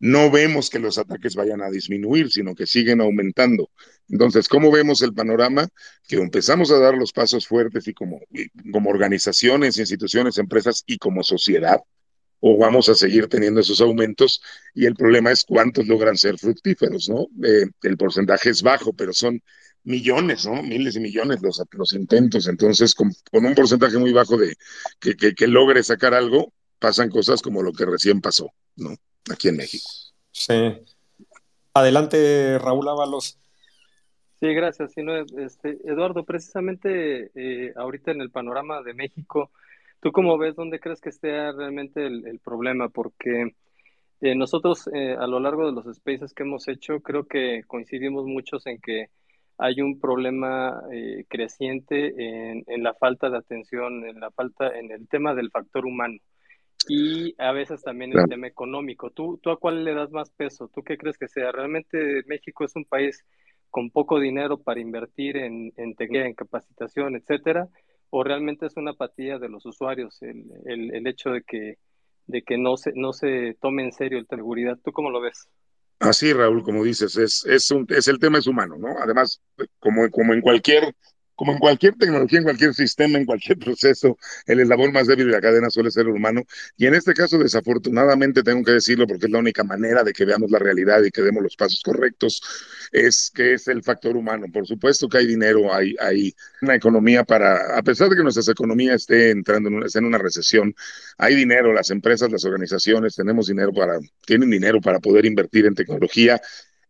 no 0.00 0.30
vemos 0.30 0.70
que 0.70 0.78
los 0.78 0.98
ataques 0.98 1.36
vayan 1.36 1.62
a 1.62 1.70
disminuir, 1.70 2.30
sino 2.30 2.54
que 2.54 2.66
siguen 2.66 3.00
aumentando. 3.00 3.70
Entonces, 4.08 4.48
¿cómo 4.48 4.70
vemos 4.72 5.02
el 5.02 5.14
panorama? 5.14 5.68
Que 6.06 6.16
empezamos 6.16 6.70
a 6.70 6.78
dar 6.78 6.94
los 6.96 7.12
pasos 7.12 7.46
fuertes 7.46 7.86
y 7.86 7.94
como, 7.94 8.20
como 8.72 8.90
organizaciones, 8.90 9.78
instituciones, 9.78 10.38
empresas 10.38 10.82
y 10.86 10.98
como 10.98 11.22
sociedad, 11.22 11.80
o 12.40 12.56
vamos 12.56 12.88
a 12.88 12.94
seguir 12.94 13.28
teniendo 13.28 13.60
esos 13.60 13.80
aumentos 13.80 14.40
y 14.74 14.86
el 14.86 14.94
problema 14.94 15.30
es 15.30 15.44
cuántos 15.44 15.86
logran 15.86 16.16
ser 16.16 16.38
fructíferos, 16.38 17.08
¿no? 17.08 17.26
Eh, 17.44 17.66
el 17.82 17.96
porcentaje 17.96 18.50
es 18.50 18.62
bajo, 18.62 18.92
pero 18.92 19.12
son 19.12 19.42
millones, 19.88 20.46
¿no? 20.46 20.62
Miles 20.62 20.96
y 20.96 21.00
millones 21.00 21.42
los, 21.42 21.62
los 21.72 21.92
intentos. 21.94 22.46
Entonces, 22.46 22.94
con, 22.94 23.10
con, 23.30 23.44
un 23.44 23.54
porcentaje 23.54 23.98
muy 23.98 24.12
bajo 24.12 24.36
de 24.36 24.54
que, 25.00 25.16
que, 25.16 25.34
que, 25.34 25.46
logre 25.46 25.82
sacar 25.82 26.14
algo, 26.14 26.52
pasan 26.78 27.10
cosas 27.10 27.42
como 27.42 27.62
lo 27.62 27.72
que 27.72 27.86
recién 27.86 28.20
pasó, 28.20 28.52
¿no? 28.76 28.90
Aquí 29.32 29.48
en 29.48 29.56
México. 29.56 29.88
Sí. 30.30 30.54
Adelante, 31.72 32.58
Raúl 32.58 32.88
Ábalos. 32.88 33.38
Sí, 34.40 34.54
gracias. 34.54 34.92
Sí, 34.92 35.02
no, 35.02 35.16
este, 35.16 35.78
Eduardo, 35.84 36.24
precisamente 36.24 37.30
eh, 37.34 37.72
ahorita 37.74 38.12
en 38.12 38.20
el 38.20 38.30
panorama 38.30 38.82
de 38.82 38.94
México, 38.94 39.50
¿tú 40.00 40.12
cómo 40.12 40.38
ves 40.38 40.54
dónde 40.54 40.78
crees 40.78 41.00
que 41.00 41.08
esté 41.08 41.50
realmente 41.52 42.06
el, 42.06 42.26
el 42.26 42.38
problema? 42.38 42.88
Porque 42.88 43.54
eh, 44.20 44.34
nosotros 44.34 44.88
eh, 44.92 45.16
a 45.18 45.26
lo 45.26 45.40
largo 45.40 45.66
de 45.66 45.72
los 45.72 45.96
spaces 45.96 46.34
que 46.34 46.42
hemos 46.42 46.68
hecho, 46.68 47.00
creo 47.00 47.26
que 47.26 47.62
coincidimos 47.66 48.26
muchos 48.26 48.66
en 48.66 48.80
que 48.80 49.08
hay 49.58 49.80
un 49.80 50.00
problema 50.00 50.80
eh, 50.92 51.24
creciente 51.28 52.14
en, 52.16 52.64
en, 52.66 52.82
la 52.82 52.94
falta 52.94 53.28
de 53.28 53.38
atención, 53.38 54.06
en 54.06 54.20
la 54.20 54.30
falta, 54.30 54.68
en 54.78 54.90
el 54.92 55.08
tema 55.08 55.34
del 55.34 55.50
factor 55.50 55.84
humano 55.84 56.18
y 56.88 57.34
a 57.38 57.52
veces 57.52 57.82
también 57.82 58.16
el 58.16 58.28
tema 58.28 58.46
económico. 58.46 59.10
¿Tú, 59.10 59.38
¿Tú 59.42 59.50
a 59.50 59.58
cuál 59.58 59.84
le 59.84 59.94
das 59.94 60.10
más 60.10 60.30
peso? 60.30 60.70
¿Tú 60.72 60.82
qué 60.82 60.96
crees 60.96 61.18
que 61.18 61.28
sea? 61.28 61.52
¿Realmente 61.52 62.22
México 62.26 62.64
es 62.64 62.74
un 62.76 62.84
país 62.84 63.24
con 63.70 63.90
poco 63.90 64.18
dinero 64.18 64.58
para 64.58 64.80
invertir 64.80 65.36
en, 65.36 65.72
en 65.76 65.94
tecnología, 65.94 66.28
en 66.28 66.34
capacitación, 66.34 67.16
etcétera? 67.16 67.68
¿O 68.10 68.24
realmente 68.24 68.66
es 68.66 68.76
una 68.76 68.92
apatía 68.92 69.38
de 69.38 69.50
los 69.50 69.66
usuarios 69.66 70.22
el, 70.22 70.44
el, 70.64 70.94
el 70.94 71.06
hecho 71.06 71.30
de 71.30 71.42
que, 71.42 71.76
de 72.26 72.42
que 72.42 72.56
no, 72.56 72.76
se, 72.76 72.92
no 72.94 73.12
se 73.12 73.54
tome 73.60 73.84
en 73.84 73.92
serio 73.92 74.18
el 74.18 74.26
seguridad? 74.26 74.78
¿Tú 74.82 74.92
cómo 74.92 75.10
lo 75.10 75.20
ves? 75.20 75.48
Así, 76.00 76.32
Raúl, 76.32 76.62
como 76.62 76.84
dices, 76.84 77.16
es, 77.16 77.44
es, 77.46 77.70
un, 77.70 77.86
es 77.88 78.06
el 78.06 78.18
tema 78.18 78.38
es 78.38 78.46
humano, 78.46 78.76
¿no? 78.78 78.96
Además, 79.00 79.40
como, 79.80 80.08
como 80.10 80.32
en 80.32 80.40
cualquier 80.40 80.94
como 81.38 81.52
en 81.52 81.58
cualquier 81.58 81.94
tecnología, 81.94 82.40
en 82.40 82.44
cualquier 82.44 82.74
sistema, 82.74 83.16
en 83.16 83.24
cualquier 83.24 83.58
proceso, 83.64 84.18
el 84.44 84.58
eslabón 84.58 84.92
más 84.92 85.06
débil 85.06 85.26
de 85.26 85.32
la 85.34 85.40
cadena 85.40 85.70
suele 85.70 85.92
ser 85.92 86.06
el 86.06 86.12
humano. 86.12 86.42
Y 86.76 86.86
en 86.86 86.96
este 86.96 87.14
caso, 87.14 87.38
desafortunadamente, 87.38 88.42
tengo 88.42 88.64
que 88.64 88.72
decirlo 88.72 89.06
porque 89.06 89.26
es 89.26 89.30
la 89.30 89.38
única 89.38 89.62
manera 89.62 90.02
de 90.02 90.12
que 90.12 90.24
veamos 90.24 90.50
la 90.50 90.58
realidad 90.58 91.00
y 91.04 91.12
que 91.12 91.22
demos 91.22 91.40
los 91.40 91.54
pasos 91.54 91.80
correctos, 91.84 92.42
es 92.90 93.30
que 93.32 93.54
es 93.54 93.68
el 93.68 93.84
factor 93.84 94.16
humano. 94.16 94.46
Por 94.52 94.66
supuesto 94.66 95.08
que 95.08 95.18
hay 95.18 95.26
dinero, 95.28 95.72
hay, 95.72 95.94
una 96.60 96.74
economía 96.74 97.22
para, 97.22 97.78
a 97.78 97.82
pesar 97.84 98.08
de 98.08 98.16
que 98.16 98.24
nuestra 98.24 98.42
economía 98.50 98.94
esté 98.94 99.30
entrando 99.30 99.68
en 99.68 99.76
una, 99.76 99.86
en 99.94 100.04
una 100.04 100.18
recesión, 100.18 100.74
hay 101.18 101.36
dinero, 101.36 101.72
las 101.72 101.90
empresas, 101.90 102.32
las 102.32 102.44
organizaciones, 102.44 103.14
tenemos 103.14 103.46
dinero 103.46 103.72
para, 103.72 104.00
tienen 104.26 104.50
dinero 104.50 104.80
para 104.80 104.98
poder 104.98 105.24
invertir 105.24 105.66
en 105.66 105.76
tecnología 105.76 106.40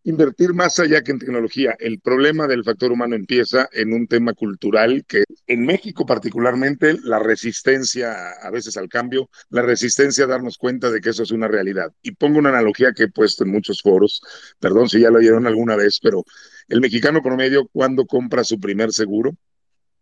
invertir 0.04 0.54
más 0.54 0.78
allá 0.78 1.02
que 1.02 1.12
en 1.12 1.18
tecnología. 1.18 1.74
El 1.78 2.00
problema 2.00 2.46
del 2.46 2.64
factor 2.64 2.92
humano 2.92 3.14
empieza 3.14 3.68
en 3.72 3.92
un 3.92 4.06
tema 4.06 4.32
cultural 4.32 5.04
que 5.06 5.24
en 5.46 5.66
México 5.66 6.06
particularmente 6.06 6.96
la 7.02 7.18
resistencia 7.18 8.32
a 8.32 8.50
veces 8.50 8.76
al 8.76 8.88
cambio, 8.88 9.28
la 9.50 9.62
resistencia 9.62 10.24
a 10.24 10.28
darnos 10.28 10.56
cuenta 10.58 10.90
de 10.90 11.00
que 11.00 11.10
eso 11.10 11.22
es 11.22 11.30
una 11.30 11.48
realidad. 11.48 11.92
Y 12.02 12.12
pongo 12.12 12.38
una 12.38 12.50
analogía 12.50 12.92
que 12.92 13.04
he 13.04 13.10
puesto 13.10 13.44
en 13.44 13.50
muchos 13.50 13.82
foros, 13.82 14.22
perdón 14.58 14.88
si 14.88 15.00
ya 15.00 15.10
lo 15.10 15.18
oyeron 15.18 15.46
alguna 15.46 15.76
vez, 15.76 15.98
pero 16.02 16.24
el 16.68 16.80
mexicano 16.80 17.22
promedio 17.22 17.68
cuando 17.72 18.06
compra 18.06 18.44
su 18.44 18.58
primer 18.60 18.92
seguro, 18.92 19.36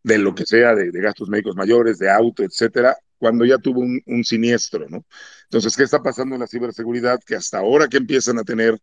de 0.03 0.19
lo 0.19 0.37
que 0.37 0.47
sea, 0.47 0.75
de, 0.75 0.93
de 0.93 1.01
gastos 1.01 1.29
médicos 1.29 1.57
mayores, 1.57 1.99
de 1.99 2.09
auto, 2.11 2.45
etcétera, 2.45 2.97
cuando 3.19 3.45
ya 3.45 3.59
tuvo 3.59 3.81
un, 3.81 4.25
siniestro, 4.25 4.89
¿no? 4.89 5.05
Entonces, 5.45 5.77
¿qué 5.77 5.85
está 5.85 6.03
pasando 6.03 6.35
en 6.35 6.41
la 6.41 6.47
ciberseguridad? 6.47 7.19
Que 7.25 7.37
hasta 7.37 7.59
ahora 7.59 7.89
que 7.89 7.97
empiezan 7.97 8.39
a 8.39 8.45
tener 8.45 8.79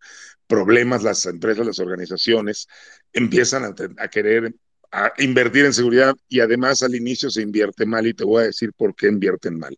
problemas 0.47 1.03
las 1.03 1.25
empresas, 1.25 1.65
las 1.65 1.79
organizaciones, 1.79 2.67
empiezan 3.13 3.63
a, 3.65 3.75
a 3.97 4.07
querer 4.07 4.53
a 4.91 5.11
invertir 5.17 5.65
en 5.65 5.73
seguridad 5.73 6.13
y 6.29 6.39
además 6.39 6.83
al 6.83 6.93
inicio 6.93 7.29
se 7.31 7.41
invierte 7.41 7.85
mal 7.85 8.05
y 8.05 8.13
te 8.13 8.23
voy 8.23 8.43
a 8.43 8.45
decir 8.45 8.73
por 8.73 8.95
qué 8.95 9.07
invierten 9.07 9.57
mal. 9.57 9.75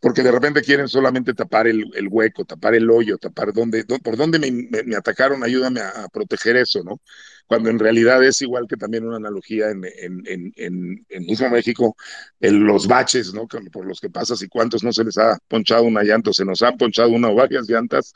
Porque 0.00 0.22
de 0.22 0.30
repente 0.30 0.62
quieren 0.62 0.88
solamente 0.88 1.34
tapar 1.34 1.66
el, 1.66 1.84
el 1.94 2.08
hueco, 2.08 2.44
tapar 2.44 2.74
el 2.74 2.90
hoyo, 2.90 3.18
tapar 3.18 3.52
dónde, 3.52 3.84
por 3.84 4.16
dónde 4.16 4.38
me, 4.38 4.96
atacaron, 4.96 5.42
ayúdame 5.42 5.80
a, 5.80 6.08
proteger 6.12 6.56
eso, 6.56 6.82
¿no? 6.84 7.00
cuando 7.46 7.70
en 7.70 7.78
realidad 7.78 8.22
es 8.24 8.42
igual 8.42 8.66
que 8.68 8.76
también 8.76 9.06
una 9.06 9.16
analogía 9.16 9.70
en, 9.70 9.84
en, 9.84 10.22
en, 10.26 10.52
en, 10.56 11.06
en 11.08 11.26
mismo 11.26 11.48
México, 11.48 11.96
en 12.40 12.64
los 12.66 12.86
baches, 12.86 13.32
¿no? 13.32 13.46
Por 13.46 13.86
los 13.86 14.00
que 14.00 14.10
pasas 14.10 14.42
y 14.42 14.48
cuántos 14.48 14.82
no 14.82 14.92
se 14.92 15.04
les 15.04 15.16
ha 15.18 15.38
ponchado 15.48 15.84
una 15.84 16.02
llanta, 16.02 16.32
se 16.32 16.44
nos 16.44 16.62
han 16.62 16.76
ponchado 16.76 17.10
una 17.10 17.28
o 17.28 17.34
varias 17.34 17.68
llantas. 17.68 18.12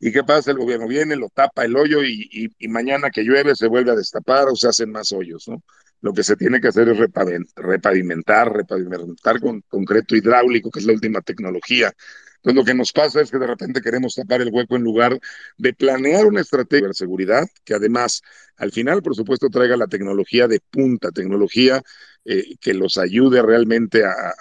¿Y 0.00 0.10
qué 0.10 0.24
pasa? 0.24 0.50
El 0.50 0.58
gobierno 0.58 0.88
viene, 0.88 1.14
lo 1.14 1.28
tapa 1.28 1.64
el 1.64 1.76
hoyo 1.76 2.02
y, 2.02 2.28
y, 2.32 2.48
y 2.58 2.68
mañana 2.68 3.10
que 3.10 3.22
llueve 3.22 3.54
se 3.54 3.68
vuelve 3.68 3.92
a 3.92 3.94
destapar 3.94 4.48
o 4.48 4.56
se 4.56 4.68
hacen 4.68 4.90
más 4.90 5.12
hoyos, 5.12 5.46
¿no? 5.46 5.62
Lo 6.02 6.12
que 6.12 6.22
se 6.22 6.36
tiene 6.36 6.60
que 6.60 6.68
hacer 6.68 6.88
es 6.88 6.98
repavimentar, 7.56 8.52
repavimentar 8.52 9.40
con 9.40 9.62
concreto 9.62 10.14
hidráulico, 10.14 10.70
que 10.70 10.80
es 10.80 10.86
la 10.86 10.92
última 10.92 11.22
tecnología, 11.22 11.92
entonces, 12.42 12.56
lo 12.56 12.64
que 12.64 12.74
nos 12.74 12.92
pasa 12.92 13.20
es 13.20 13.30
que 13.30 13.38
de 13.38 13.46
repente 13.46 13.80
queremos 13.80 14.16
tapar 14.16 14.42
el 14.42 14.50
hueco 14.52 14.74
en 14.74 14.82
lugar 14.82 15.18
de 15.58 15.74
planear 15.74 16.26
una 16.26 16.40
estrategia 16.40 16.88
de 16.88 16.94
seguridad 16.94 17.46
que 17.64 17.74
además, 17.74 18.20
al 18.56 18.72
final, 18.72 19.00
por 19.00 19.14
supuesto, 19.14 19.48
traiga 19.48 19.76
la 19.76 19.86
tecnología 19.86 20.48
de 20.48 20.58
punta, 20.58 21.12
tecnología 21.12 21.80
eh, 22.24 22.56
que 22.60 22.74
los 22.74 22.98
ayude 22.98 23.42
realmente 23.42 24.04
a, 24.04 24.34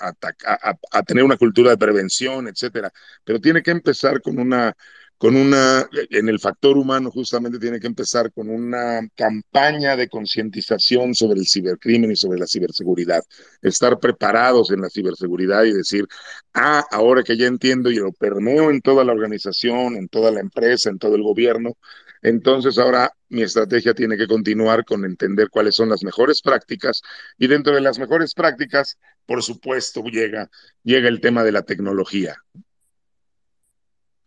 a, 0.91 1.03
tener 1.03 1.23
una 1.23 1.37
cultura 1.37 1.69
de 1.69 1.77
prevención, 1.77 2.47
etcétera. 2.47 2.91
Pero 3.23 3.39
tiene 3.39 3.61
que 3.61 3.71
empezar 3.71 4.19
con 4.21 4.39
una 4.39 4.75
con 5.21 5.35
una, 5.35 5.87
en 6.09 6.29
el 6.29 6.39
factor 6.39 6.75
humano 6.79 7.11
justamente 7.11 7.59
tiene 7.59 7.79
que 7.79 7.85
empezar 7.85 8.31
con 8.33 8.49
una 8.49 9.07
campaña 9.15 9.95
de 9.95 10.09
concientización 10.09 11.13
sobre 11.13 11.39
el 11.39 11.47
cibercrimen 11.47 12.11
y 12.11 12.15
sobre 12.15 12.39
la 12.39 12.47
ciberseguridad. 12.47 13.21
Estar 13.61 13.99
preparados 13.99 14.71
en 14.71 14.81
la 14.81 14.89
ciberseguridad 14.89 15.63
y 15.65 15.73
decir, 15.73 16.07
ah, 16.55 16.83
ahora 16.89 17.21
que 17.21 17.37
ya 17.37 17.45
entiendo 17.45 17.91
y 17.91 17.97
lo 17.97 18.11
permeo 18.13 18.71
en 18.71 18.81
toda 18.81 19.03
la 19.03 19.11
organización, 19.11 19.95
en 19.95 20.07
toda 20.09 20.31
la 20.31 20.39
empresa, 20.39 20.89
en 20.89 20.97
todo 20.97 21.15
el 21.15 21.21
gobierno, 21.21 21.77
entonces 22.23 22.79
ahora 22.79 23.11
mi 23.29 23.43
estrategia 23.43 23.93
tiene 23.93 24.17
que 24.17 24.25
continuar 24.25 24.85
con 24.85 25.05
entender 25.05 25.49
cuáles 25.51 25.75
son 25.75 25.89
las 25.89 26.03
mejores 26.03 26.41
prácticas 26.41 27.03
y 27.37 27.45
dentro 27.45 27.75
de 27.75 27.81
las 27.81 27.99
mejores 27.99 28.33
prácticas, 28.33 28.97
por 29.27 29.43
supuesto, 29.43 30.01
llega, 30.05 30.49
llega 30.81 31.09
el 31.09 31.21
tema 31.21 31.43
de 31.43 31.51
la 31.51 31.61
tecnología 31.61 32.41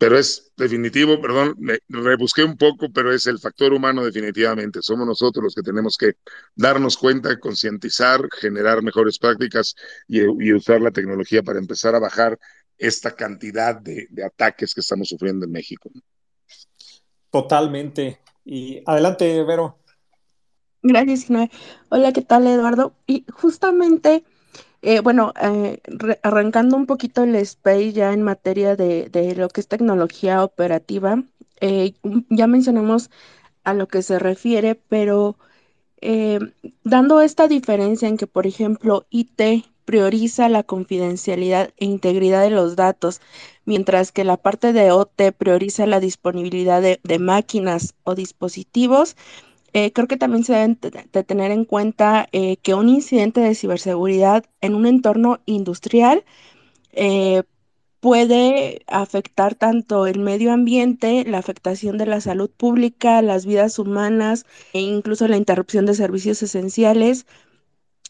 pero 0.05 0.19
es 0.19 0.51
definitivo, 0.55 1.19
perdón, 1.19 1.55
me 1.57 1.79
rebusqué 1.89 2.43
un 2.43 2.55
poco, 2.57 2.91
pero 2.93 3.11
es 3.11 3.25
el 3.25 3.39
factor 3.39 3.73
humano 3.73 4.05
definitivamente. 4.05 4.83
Somos 4.83 5.07
nosotros 5.07 5.45
los 5.45 5.55
que 5.55 5.63
tenemos 5.63 5.97
que 5.97 6.11
darnos 6.53 6.95
cuenta, 6.95 7.39
concientizar, 7.39 8.21
generar 8.39 8.83
mejores 8.83 9.17
prácticas 9.17 9.73
y, 10.07 10.53
usar 10.53 10.79
la 10.79 10.91
tecnología 10.91 11.41
para 11.41 11.57
empezar 11.57 11.95
a 11.95 11.99
bajar 11.99 12.37
esta 12.77 13.15
cantidad 13.15 13.81
de, 13.81 14.07
ataques 14.23 14.75
que 14.75 14.81
estamos 14.81 15.07
sufriendo 15.07 15.47
en 15.47 15.51
México. 15.51 15.89
Totalmente. 17.31 18.19
Y 18.43 18.83
adelante, 18.85 19.43
Vero. 19.43 19.79
Gracias, 20.83 21.31
Noé. 21.31 21.49
Hola, 21.89 22.13
¿qué 22.13 22.21
tal, 22.21 22.45
Eduardo? 22.45 22.95
Y 23.07 23.25
justamente 23.33 24.23
eh, 24.85 24.99
bueno, 24.99 25.33
eh, 25.41 25.81
arrancando 26.21 26.77
un 26.77 26.85
poquito 26.85 27.23
el 27.23 27.35
space 27.37 27.91
ya 27.91 28.13
en 28.13 28.21
materia 28.21 28.75
de, 28.75 29.33
lo 29.35 29.49
que 29.49 29.61
es 29.61 29.67
tecnología 29.67 30.43
operativa, 30.43 31.23
eh, 31.59 31.93
ya 32.29 32.45
mencionamos 32.45 33.09
a 33.63 33.73
lo 33.73 33.87
que 33.87 34.03
se 34.03 34.19
refiere, 34.19 34.75
pero 34.75 35.37
dando 36.83 37.21
esta 37.21 37.47
diferencia 37.47 38.07
en 38.07 38.17
que, 38.17 38.27
por 38.27 38.45
ejemplo, 38.45 39.07
IT 39.09 39.65
prioriza 39.85 40.49
la 40.49 40.61
confidencialidad 40.61 41.73
e 41.77 41.85
integridad 41.85 42.43
de 42.43 42.51
los 42.51 42.75
datos, 42.75 43.21
mientras 43.65 44.11
que 44.11 44.23
la 44.23 44.37
parte 44.37 44.71
de 44.71 44.91
OT 44.91 45.31
prioriza 45.35 45.87
la 45.87 45.99
disponibilidad 45.99 46.81
de 46.81 47.19
máquinas 47.19 47.95
o 48.03 48.13
dispositivos, 48.13 49.15
eh, 49.75 49.91
creo 49.91 50.07
que 50.07 50.15
también 50.15 50.45
se 50.45 50.53
deben 50.53 50.79
de 51.11 51.23
tener 51.25 51.51
en 51.51 51.65
cuenta 51.65 52.29
eh, 52.31 52.55
que 52.57 52.73
un 52.73 52.87
incidente 52.87 53.41
de 53.41 53.55
ciberseguridad 53.55 54.45
en 54.61 54.73
un 54.73 54.85
entorno 54.85 55.41
industrial 55.45 56.23
eh, 56.93 57.43
puede 57.99 58.83
afectar 58.87 59.55
tanto 59.55 60.07
el 60.07 60.19
medio 60.19 60.53
ambiente, 60.53 61.25
la 61.25 61.39
afectación 61.39 61.97
de 61.97 62.05
la 62.05 62.21
salud 62.21 62.49
pública, 62.49 63.21
las 63.21 63.45
vidas 63.45 63.77
humanas 63.77 64.45
e 64.71 64.79
incluso 64.79 65.27
la 65.27 65.35
interrupción 65.35 65.85
de 65.85 65.95
servicios 65.95 66.41
esenciales. 66.41 67.25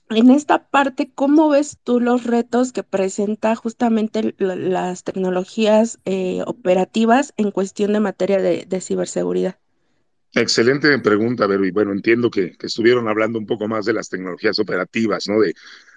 En 0.10 0.30
esta 0.30 0.68
parte, 0.68 1.12
¿cómo 1.16 1.50
ves 1.50 1.80
tú 1.84 2.00
los 2.00 2.26
retos 2.26 2.74
que 2.74 2.84
presenta 2.84 3.56
justamente 3.56 4.36
las 4.38 5.04
tecnologías 5.04 6.00
operativas 6.46 7.34
en 7.38 7.50
cuestión 7.50 7.94
de 7.94 8.02
materia 8.02 8.38
de 8.40 8.82
ciberseguridad? 8.82 9.58
Excelente 10.36 11.00
pregunta, 11.00 11.48
Vero. 11.48 11.66
Y 11.66 11.72
bueno, 11.72 11.94
entiendo 11.94 12.30
que, 12.30 12.58
estuvieron 12.62 13.08
hablando 13.08 13.40
un 13.40 13.46
poco 13.46 13.70
más 13.70 13.86
de 13.86 13.94
las 13.94 14.10
tecnologías 14.10 14.60
operativas, 14.60 15.30
¿no? 15.30 15.40
De, 15.40 15.54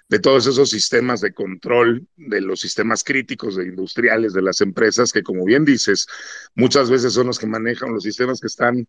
de 0.07 0.19
todos 0.19 0.47
esos 0.47 0.69
sistemas 0.69 1.19
de 1.19 1.33
control, 1.33 2.07
de 2.15 2.39
los 2.39 2.61
sistemas 2.61 3.03
críticos 3.03 3.57
de 3.57 3.65
industriales 3.65 4.31
de 4.31 4.41
las 4.41 4.61
empresas, 4.61 5.11
que 5.11 5.23
como 5.23 5.43
bien 5.43 5.65
dices, 5.65 6.07
muchas 6.55 6.89
veces 6.89 7.13
son 7.13 7.27
los 7.27 7.37
que 7.37 7.47
manejan 7.47 7.93
los 7.93 8.03
sistemas 8.03 8.39
que 8.39 8.47
están, 8.47 8.87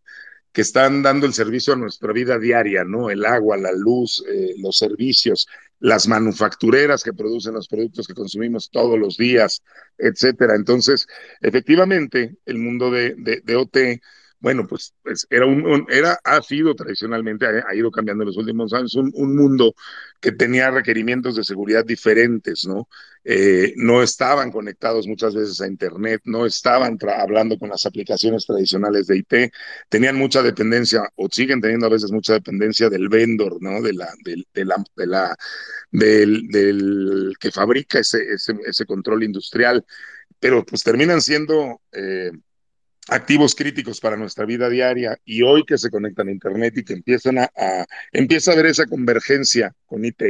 que 0.53 0.61
están 0.61 1.03
dando 1.03 1.27
el 1.27 1.35
servicio 1.35 1.73
a 1.73 1.77
nuestra 1.77 2.13
vida 2.13 2.39
diaria, 2.39 2.85
¿no? 2.85 3.11
El 3.11 3.25
agua, 3.27 3.57
la 3.57 3.73
luz, 3.73 4.25
eh, 4.29 4.55
los 4.59 4.79
servicios, 4.79 5.49
las 5.81 6.07
manufactureras 6.07 7.03
que 7.03 7.13
producen 7.13 7.55
los 7.55 7.67
productos 7.67 8.07
que 8.07 8.15
consumimos 8.15 8.71
todos 8.71 8.97
los 9.01 9.17
días, 9.17 9.65
etcétera. 9.99 10.55
Entonces, 10.55 11.09
efectivamente, 11.41 12.37
el 12.47 12.59
mundo 12.59 12.93
de, 12.93 13.17
de, 13.19 13.41
de 13.45 13.57
OT 13.57 13.77
bueno, 14.41 14.67
pues, 14.67 14.95
pues, 15.03 15.27
era 15.29 15.45
un, 15.45 15.87
era, 15.91 16.19
ha 16.25 16.41
sido 16.43 16.75
tradicionalmente, 16.75 17.47
ha, 17.47 17.75
ido 17.75 17.91
cambiando 17.91 18.23
en 18.23 18.29
los 18.29 18.39
últimos 18.39 18.73
años, 18.73 18.95
un, 18.95 19.37
mundo 19.37 19.75
que 20.19 20.33
tenía 20.33 20.71
requerimientos 20.71 21.37
de 21.37 21.45
seguridad 21.45 21.85
diferentes, 21.85 22.67
¿no? 22.67 22.89
Eh, 23.23 23.75
no 23.77 24.03
estaban 24.03 24.51
conectados 24.51 25.07
muchas 25.07 25.35
veces 25.35 25.61
a 25.61 25.67
Internet, 25.67 26.23
no 26.25 26.47
estaban 26.47 26.99
hablando 27.19 27.59
con 27.59 27.69
las 27.69 27.85
aplicaciones 27.85 28.47
tradicionales 28.47 29.07
de 29.07 29.19
IT, 29.19 29.53
tenían 29.91 30.17
mucha 30.17 30.43
dependencia 30.43 31.03
o 31.17 31.29
siguen 31.31 31.61
teniendo 31.61 31.87
a 31.87 31.91
veces 31.91 32.11
mucha 32.11 32.33
dependencia 32.33 32.89
del 32.89 33.11
vendor, 33.11 33.59
¿no? 33.61 33.83
De 33.83 33.93
la, 33.93 34.09
del, 34.25 34.47
de 34.55 34.65
la, 35.07 35.37
del, 35.91 36.49
del, 36.49 37.35
que 37.39 37.51
fabrica 37.51 37.99
ese, 37.99 38.23
ese, 38.33 38.55
ese, 38.67 38.87
control 38.87 39.23
industrial, 39.23 39.85
pero 40.39 40.65
pues 40.65 40.83
terminan 40.83 41.21
siendo... 41.21 41.83
Eh, 41.93 42.31
activos 43.11 43.55
críticos 43.55 44.01
para 44.01 44.17
nuestra 44.17 44.45
vida 44.45 44.69
diaria 44.69 45.19
y 45.25 45.43
hoy 45.43 45.65
que 45.65 45.79
se 45.79 45.91
conectan 45.91 46.29
a 46.29 46.33
Internet 46.33 46.79
y 46.79 46.85
que 46.85 46.95
empiezan 46.95 47.39
a, 47.39 47.51
empieza 48.13 48.51
a 48.51 48.55
haber 48.55 48.67
esa 48.67 48.87
convergencia 48.87 49.75
con 49.87 50.05
IT, 50.05 50.23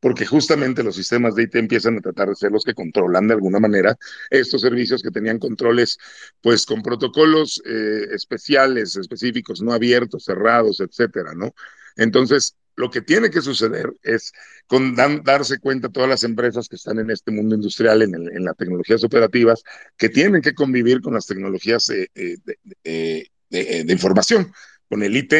porque 0.00 0.26
justamente 0.26 0.82
los 0.82 0.96
sistemas 0.96 1.34
de 1.34 1.44
IT 1.44 1.54
empiezan 1.54 1.98
a 1.98 2.00
tratar 2.00 2.28
de 2.28 2.34
ser 2.34 2.50
los 2.50 2.64
que 2.64 2.74
controlan 2.74 3.28
de 3.28 3.34
alguna 3.34 3.60
manera 3.60 3.96
estos 4.28 4.60
servicios 4.60 5.02
que 5.02 5.10
tenían 5.10 5.38
controles, 5.38 5.98
pues 6.40 6.66
con 6.66 6.82
protocolos 6.82 7.62
eh, 7.64 8.08
especiales, 8.12 8.96
específicos, 8.96 9.62
no 9.62 9.72
abiertos, 9.72 10.24
cerrados, 10.24 10.80
etcétera, 10.80 11.32
¿no? 11.34 11.54
Entonces, 11.96 12.56
lo 12.76 12.90
que 12.90 13.00
tiene 13.00 13.30
que 13.30 13.40
suceder 13.40 13.92
es 14.02 14.32
con 14.66 14.94
darse 14.94 15.58
cuenta 15.58 15.88
todas 15.88 16.08
las 16.08 16.24
empresas 16.24 16.68
que 16.68 16.76
están 16.76 16.98
en 16.98 17.10
este 17.10 17.30
mundo 17.30 17.54
industrial, 17.54 18.02
en, 18.02 18.44
las 18.44 18.56
tecnologías 18.56 19.02
operativas, 19.02 19.64
que 19.96 20.10
tienen 20.10 20.42
que 20.42 20.54
convivir 20.54 21.00
con 21.00 21.14
las 21.14 21.26
tecnologías 21.26 21.88
eh, 21.88 22.08
eh, 22.14 22.36
eh, 22.84 23.84
de, 23.84 23.92
información, 23.92 24.52
con 24.88 25.02
el 25.02 25.16
IT, 25.16 25.34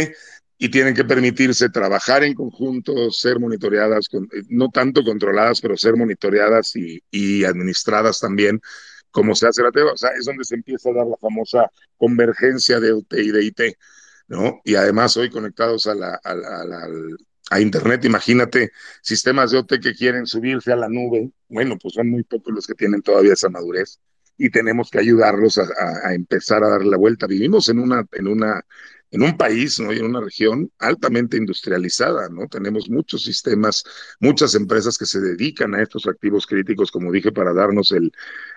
y 0.59 0.71
tienen 0.71 0.95
que 0.95 1.05
permitirse 1.05 1.69
trabajar 1.69 2.25
en 2.25 2.33
conjunto, 2.33 3.11
ser 3.11 3.39
monitoreadas, 3.39 4.09
no 4.49 4.71
tanto 4.71 5.05
controladas, 5.05 5.61
pero 5.61 5.77
ser 5.77 5.95
monitoreadas 5.97 6.75
y, 6.75 7.45
administradas 7.45 8.19
también 8.19 8.61
como 9.11 9.35
se 9.35 9.47
hace 9.47 9.63
la 9.63 9.71
TEBA. 9.71 9.93
O 9.93 9.97
sea, 9.97 10.11
es 10.19 10.27
donde 10.27 10.45
se 10.45 10.55
empieza 10.55 10.91
a 10.91 10.95
dar 10.95 11.07
la 11.07 11.17
famosa 11.19 11.71
convergencia 11.97 12.81
de 12.81 12.93
OT 12.93 13.15
y 13.15 13.31
de 13.31 13.45
IT. 13.45 13.61
¿no? 14.29 14.61
Y 14.65 14.75
además 14.75 15.17
hoy 15.17 15.31
conectados 15.31 15.87
a, 15.87 15.95
la, 15.95 16.21
a, 16.23 16.89
Internet, 17.61 18.05
imagínate 18.05 18.73
sistemas 19.03 19.53
de 19.53 19.59
OT 19.59 19.81
que 19.81 19.95
quieren 19.95 20.27
subirse 20.27 20.73
a 20.73 20.77
la 20.77 20.89
nube, 20.89 21.31
bueno, 21.49 21.79
pues 21.81 21.95
son 21.95 22.11
muy 22.11 22.25
pocos 22.25 22.53
los 22.53 22.67
que 22.67 22.75
tienen 22.75 23.03
todavía 23.03 23.35
esa 23.35 23.49
madurez 23.49 24.01
y 24.39 24.51
tenemos 24.51 24.91
que 24.91 24.99
ayudarlos 24.99 25.59
a, 25.59 26.15
empezar 26.15 26.63
a 26.63 26.69
dar 26.69 26.85
la 26.85 26.97
vuelta. 26.97 27.27
Vivimos 27.27 27.69
en 27.69 27.79
una, 27.79 28.07
en 28.13 28.27
una, 28.29 28.65
en 29.11 29.23
un 29.23 29.37
país, 29.37 29.81
¿no? 29.81 29.93
Y 29.93 29.99
en 29.99 30.07
una 30.07 30.21
región 30.21 30.71
altamente 30.79 31.37
industrializada, 31.37 32.29
¿no? 32.29 32.47
Tenemos 32.49 32.91
muchos 32.91 33.23
sistemas, 33.23 33.85
muchas 34.21 34.55
empresas 34.55 34.99
que 34.99 35.07
se 35.07 35.21
dedican 35.21 35.75
a 35.75 35.83
estos 35.83 36.07
activos 36.07 36.47
críticos, 36.47 36.91
como 36.91 37.13
dije, 37.13 37.33
para 37.33 37.55
darnos 37.55 37.93
el, 37.93 38.13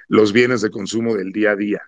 los 0.07 0.33
bienes 0.33 0.61
de 0.61 0.71
consumo 0.71 1.15
del 1.15 1.31
día 1.31 1.51
a 1.51 1.55
día. 1.55 1.81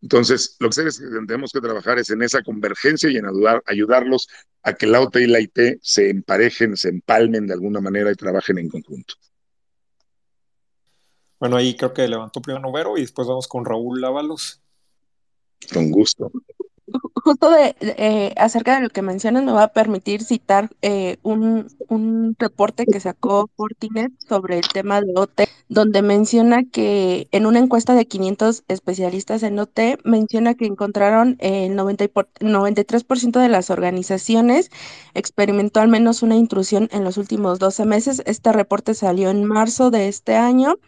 Entonces, 0.00 0.56
lo 0.60 0.70
que 0.70 0.88
tenemos 1.26 1.52
que 1.52 1.60
trabajar 1.60 1.98
es 1.98 2.10
en 2.10 2.22
esa 2.22 2.42
convergencia 2.42 3.10
y 3.10 3.16
en 3.16 3.26
ayudar, 3.26 3.62
ayudarlos 3.66 4.28
a 4.62 4.74
que 4.74 4.86
la 4.86 5.00
OT 5.00 5.16
y 5.16 5.26
la 5.26 5.40
IT 5.40 5.80
se 5.82 6.10
emparejen, 6.10 6.76
se 6.76 6.88
empalmen 6.88 7.46
de 7.46 7.54
alguna 7.54 7.80
manera 7.80 8.10
y 8.12 8.14
trabajen 8.14 8.58
en 8.58 8.68
conjunto. 8.68 9.14
Bueno, 11.40 11.56
ahí 11.56 11.76
creo 11.76 11.92
que 11.92 12.06
levantó 12.06 12.40
primero 12.40 12.70
Vero 12.72 12.96
y 12.96 13.02
después 13.02 13.26
vamos 13.26 13.48
con 13.48 13.64
Raúl 13.64 14.00
Lávalos. 14.00 14.62
Con 15.72 15.90
gusto 15.90 16.30
justo 17.28 17.50
de, 17.50 17.76
eh, 17.80 18.32
acerca 18.38 18.76
de 18.76 18.84
lo 18.84 18.88
que 18.88 19.02
mencionas, 19.02 19.44
me 19.44 19.52
va 19.52 19.64
a 19.64 19.72
permitir 19.74 20.22
citar 20.22 20.70
eh, 20.80 21.18
un, 21.22 21.68
un, 21.88 22.34
reporte 22.38 22.86
que 22.86 23.00
sacó 23.00 23.50
Fortinet 23.54 24.12
sobre 24.26 24.58
el 24.58 24.66
tema 24.68 25.02
de 25.02 25.12
OT, 25.14 25.42
donde 25.68 26.00
menciona 26.00 26.64
que 26.64 27.28
en 27.30 27.44
una 27.44 27.58
encuesta 27.58 27.94
de 27.94 28.06
500 28.06 28.64
especialistas 28.68 29.42
en 29.42 29.58
OT, 29.58 29.98
menciona 30.04 30.54
que 30.54 30.64
encontraron 30.64 31.36
el 31.40 31.76
90 31.76 32.06
93% 32.06 33.40
de 33.40 33.48
las 33.50 33.68
organizaciones 33.68 34.70
experimentó 35.12 35.80
al 35.80 35.88
menos 35.88 36.22
una 36.22 36.36
intrusión 36.36 36.88
en 36.92 37.04
los 37.04 37.18
últimos 37.18 37.58
12 37.58 37.84
meses. 37.84 38.22
Este 38.24 38.52
reporte 38.52 38.94
salió 38.94 39.28
en 39.28 39.44
marzo 39.44 39.90
de 39.90 40.08
este 40.08 40.34
año 40.36 40.78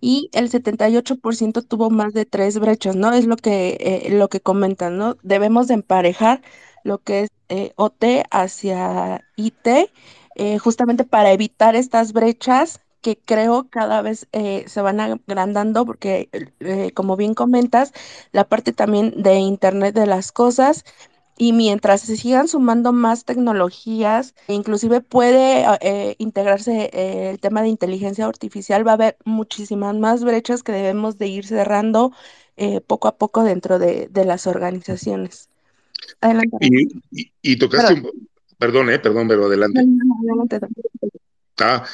y 0.00 0.30
el 0.32 0.50
78% 0.50 1.62
tuvo 1.62 1.90
más 1.90 2.12
de 2.14 2.24
tres 2.26 2.58
brechas, 2.58 2.96
¿no? 2.96 3.12
Es 3.12 3.26
lo 3.26 3.36
que, 3.36 3.76
eh, 3.80 4.10
lo 4.10 4.28
que 4.28 4.40
comentan, 4.40 4.98
¿no? 4.98 5.16
Debemos 5.22 5.68
de 5.68 5.74
emparejar 5.74 6.42
lo 6.84 6.98
que 6.98 7.22
es 7.22 7.30
eh, 7.48 7.72
OT 7.76 8.24
hacia 8.30 9.24
IT, 9.36 9.90
eh, 10.36 10.58
justamente 10.58 11.04
para 11.04 11.32
evitar 11.32 11.76
estas 11.76 12.12
brechas 12.12 12.80
que 13.00 13.16
creo 13.16 13.68
cada 13.70 14.02
vez 14.02 14.26
se 14.32 14.80
van 14.82 14.98
agrandando 15.00 15.86
porque, 15.86 16.28
como 16.94 17.16
bien 17.16 17.34
comentas, 17.34 17.92
la 18.32 18.48
parte 18.48 18.72
también 18.72 19.22
de 19.22 19.36
Internet 19.36 19.94
de 19.94 20.06
las 20.06 20.32
Cosas 20.32 20.84
y 21.36 21.52
mientras 21.52 22.02
se 22.02 22.16
sigan 22.16 22.48
sumando 22.48 22.92
más 22.92 23.24
tecnologías, 23.24 24.34
inclusive 24.48 25.00
puede 25.00 25.64
eh, 25.80 26.16
integrarse 26.18 26.90
el 27.30 27.38
tema 27.38 27.62
de 27.62 27.68
inteligencia 27.68 28.26
artificial, 28.26 28.86
va 28.86 28.92
a 28.92 28.94
haber 28.94 29.16
muchísimas 29.24 29.96
más 29.96 30.24
brechas 30.24 30.62
que 30.62 30.72
debemos 30.72 31.18
de 31.18 31.28
ir 31.28 31.46
cerrando 31.46 32.12
poco 32.86 33.08
a 33.08 33.18
poco 33.18 33.44
dentro 33.44 33.78
de, 33.78 34.08
las 34.24 34.46
organizaciones. 34.46 35.50
Adelante. 36.22 36.56
Y, 36.60 37.32
y, 37.42 37.58
tocaste 37.58 37.94
un, 37.94 38.10
Perdón, 38.58 38.90
eh, 38.90 38.98
perdón, 38.98 39.28
pero 39.28 39.46
adelante. 39.46 39.84
Ah, 41.58 41.84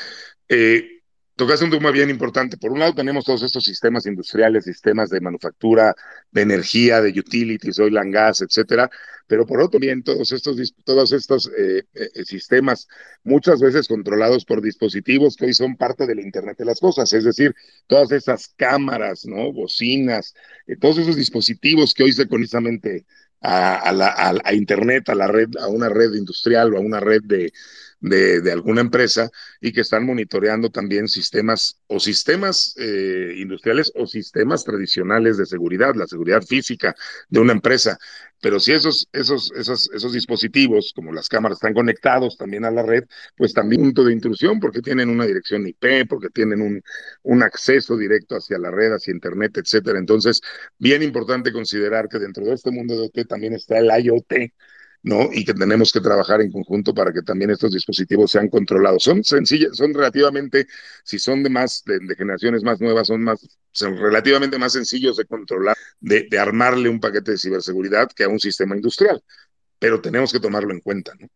eh, 0.49 1.02
tocaste 1.43 1.65
un 1.65 1.73
tema 1.73 1.91
bien 1.91 2.09
importante. 2.09 2.57
Por 2.57 2.71
un 2.71 2.79
lado 2.79 2.95
tenemos 2.95 3.25
todos 3.25 3.43
estos 3.43 3.65
sistemas 3.65 4.07
industriales, 4.07 4.65
sistemas 4.65 5.11
de 5.11 5.21
manufactura, 5.21 5.93
de 6.31 6.43
energía, 6.43 7.01
de 7.01 7.11
utilities, 7.19 7.81
oil 7.81 7.99
and 7.99 8.15
gas, 8.15 8.43
etcétera. 8.43 8.89
Pero 9.27 9.45
por 9.45 9.61
otro 9.61 9.81
bien 9.81 10.05
todos 10.05 10.31
estos, 10.31 10.57
todos 10.85 11.13
estos 11.13 11.51
eh, 11.59 11.83
eh, 11.95 12.25
sistemas, 12.25 12.87
muchas 13.25 13.61
veces 13.61 13.89
controlados 13.89 14.45
por 14.45 14.63
dispositivos 14.63 15.35
que 15.37 15.47
hoy 15.47 15.55
son 15.55 15.77
parte 15.77 16.07
del 16.07 16.21
Internet 16.21 16.59
de 16.59 16.65
las 16.65 16.79
cosas, 16.79 17.13
es 17.13 17.25
decir, 17.25 17.55
todas 17.89 18.13
esas 18.13 18.49
cámaras, 18.57 19.25
¿no? 19.27 19.53
Bocinas, 19.53 20.35
todos 20.81 20.99
esos 20.99 21.17
dispositivos 21.17 21.93
que 21.93 22.05
hoy 22.05 22.13
se 22.13 22.29
conjuntamente 22.29 23.05
a, 23.41 23.93
la, 23.93 24.15
a, 24.45 24.55
Internet, 24.55 25.09
a 25.09 25.17
la 25.17 25.27
red, 25.27 25.49
a 25.61 25.67
una 25.67 25.89
red 25.89 26.13
industrial 26.13 26.73
o 26.73 26.77
a 26.77 26.81
una 26.81 27.01
red 27.01 27.23
de, 27.25 27.53
de, 28.03 28.53
alguna 28.53 28.81
empresa 28.81 29.31
y 29.61 29.73
que 29.73 29.81
están 29.81 30.05
monitoreando 30.05 30.71
también 30.71 31.09
sistemas 31.09 31.79
o 31.87 32.01
sistemas 32.01 32.75
eh, 32.79 33.35
industriales 33.39 33.93
o 33.95 34.07
sistemas 34.07 34.65
tradicionales 34.65 35.39
de 35.39 35.47
seguridad, 35.47 35.95
la 35.95 36.07
seguridad 36.07 36.43
física 36.43 36.95
de 37.29 37.41
una 37.41 37.53
empresa. 37.53 37.99
Pero 38.41 38.59
si 38.59 38.73
esos, 38.73 39.09
esos, 39.13 39.53
esos, 39.53 39.89
esos 39.95 40.13
dispositivos, 40.13 40.93
como 40.97 41.13
las 41.13 41.29
cámaras, 41.29 41.59
están 41.59 41.75
conectados 41.75 42.37
también 42.37 42.65
a 42.65 42.73
la 42.73 42.83
red, 42.83 43.05
pues 43.37 43.55
también 43.55 43.83
un 43.83 43.89
punto 43.89 44.05
de 44.05 44.13
intrusión 44.13 44.59
porque 44.59 44.83
tienen 44.83 45.09
una 45.09 45.25
dirección 45.27 45.65
IP, 45.65 46.09
porque 46.09 46.29
tienen 46.29 46.61
un, 46.61 46.83
un 47.23 47.43
acceso 47.45 47.97
directo 47.97 48.35
hacia 48.35 48.59
la 48.59 48.73
red, 48.73 48.93
hacia 48.93 49.13
Internet, 49.13 49.59
etcétera. 49.59 49.99
Entonces, 50.01 50.41
bien 50.77 51.05
importante 51.05 51.53
considerar 51.53 52.09
que 52.09 52.19
dentro 52.19 52.45
de 52.45 52.55
este 52.55 52.73
mundo 52.73 52.95
de 52.97 53.07
OT 53.07 53.29
también 53.29 53.55
está 53.55 53.79
el 53.79 53.91
IoT, 54.05 54.53
¿no? 55.03 55.29
Y 55.33 55.45
que 55.45 55.55
tenemos 55.55 55.93
que 55.93 56.01
trabajar 56.01 56.41
en 56.41 56.53
conjunto 56.53 56.95
para 56.95 57.13
que 57.13 57.23
también 57.23 57.51
estos 57.51 57.73
dispositivos 57.73 58.31
sean 58.31 58.49
controlados. 58.49 59.03
Son 59.03 59.25
sencillas, 59.25 59.77
son 59.77 59.93
relativamente, 59.93 60.67
si 61.05 61.19
son 61.19 61.43
de 61.43 61.51
más, 61.51 61.83
de, 61.85 62.15
generaciones 62.17 62.63
más 62.63 62.81
nuevas, 62.81 63.09
son 63.09 63.23
más, 63.23 63.47
son 63.73 63.97
relativamente 63.97 64.59
más 64.59 64.73
sencillos 64.73 65.17
de 65.17 65.25
controlar, 65.25 65.77
de, 66.01 66.27
de, 66.31 66.39
armarle 66.39 66.89
un 66.89 67.01
paquete 67.01 67.33
de 67.33 67.39
ciberseguridad 67.39 68.09
que 68.15 68.25
a 68.25 68.29
un 68.29 68.41
sistema 68.41 68.77
industrial. 68.77 69.23
Pero 69.79 70.01
tenemos 70.01 70.33
que 70.33 70.41
tomarlo 70.41 70.73
en 70.73 70.81
cuenta, 70.81 71.13
¿no? 71.19 71.29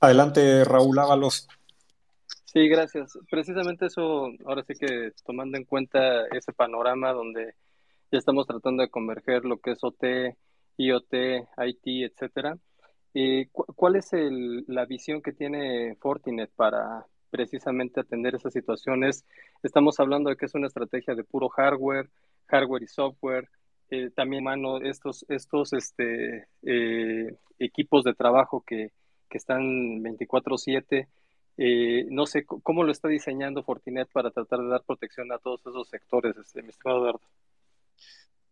Adelante, 0.00 0.64
Raúl 0.64 0.98
Ábalos. 0.98 1.46
Sí, 2.46 2.68
gracias. 2.68 3.18
Precisamente 3.30 3.86
eso, 3.86 4.30
ahora 4.46 4.64
sí 4.66 4.74
que 4.74 5.12
tomando 5.24 5.56
en 5.56 5.64
cuenta 5.64 6.26
ese 6.28 6.52
panorama 6.52 7.12
donde 7.12 7.54
ya 8.10 8.18
estamos 8.18 8.46
tratando 8.46 8.82
de 8.82 8.90
converger 8.90 9.44
lo 9.44 9.58
que 9.58 9.72
es 9.72 9.78
OT, 9.84 10.34
IoT, 10.76 11.14
IT, 11.58 12.04
etcétera. 12.04 12.58
Eh, 13.14 13.48
¿Cuál 13.52 13.96
es 13.96 14.10
la 14.12 14.84
visión 14.86 15.20
que 15.20 15.32
tiene 15.32 15.96
Fortinet 16.00 16.50
para 16.54 17.06
precisamente 17.30 18.00
atender 18.00 18.34
esas 18.34 18.52
situaciones? 18.52 19.24
Estamos 19.62 19.98
hablando 19.98 20.30
de 20.30 20.36
que 20.36 20.46
es 20.46 20.54
una 20.54 20.68
estrategia 20.68 21.14
de 21.14 21.24
puro 21.24 21.48
hardware, 21.48 22.08
hardware 22.46 22.84
y 22.84 22.86
software, 22.86 23.48
eh, 23.90 24.10
también 24.14 24.44
mano 24.44 24.78
estos, 24.78 25.26
estos 25.28 25.72
este, 25.72 26.46
eh, 26.62 27.36
equipos 27.58 28.04
de 28.04 28.14
trabajo 28.14 28.62
que, 28.64 28.92
que 29.28 29.38
están 29.38 30.02
24/7. 30.02 31.08
no 32.10 32.26
sé 32.26 32.44
cómo 32.46 32.84
lo 32.84 32.92
está 32.92 33.08
diseñando 33.08 33.62
Fortinet 33.64 34.08
para 34.12 34.30
tratar 34.30 34.60
de 34.60 34.68
dar 34.68 34.82
protección 34.84 35.32
a 35.32 35.38
todos 35.38 35.60
esos 35.66 35.88
sectores, 35.88 36.36
este, 36.36 36.62
mi 36.62 36.70
estimado 36.70 37.00
Eduardo. 37.00 37.20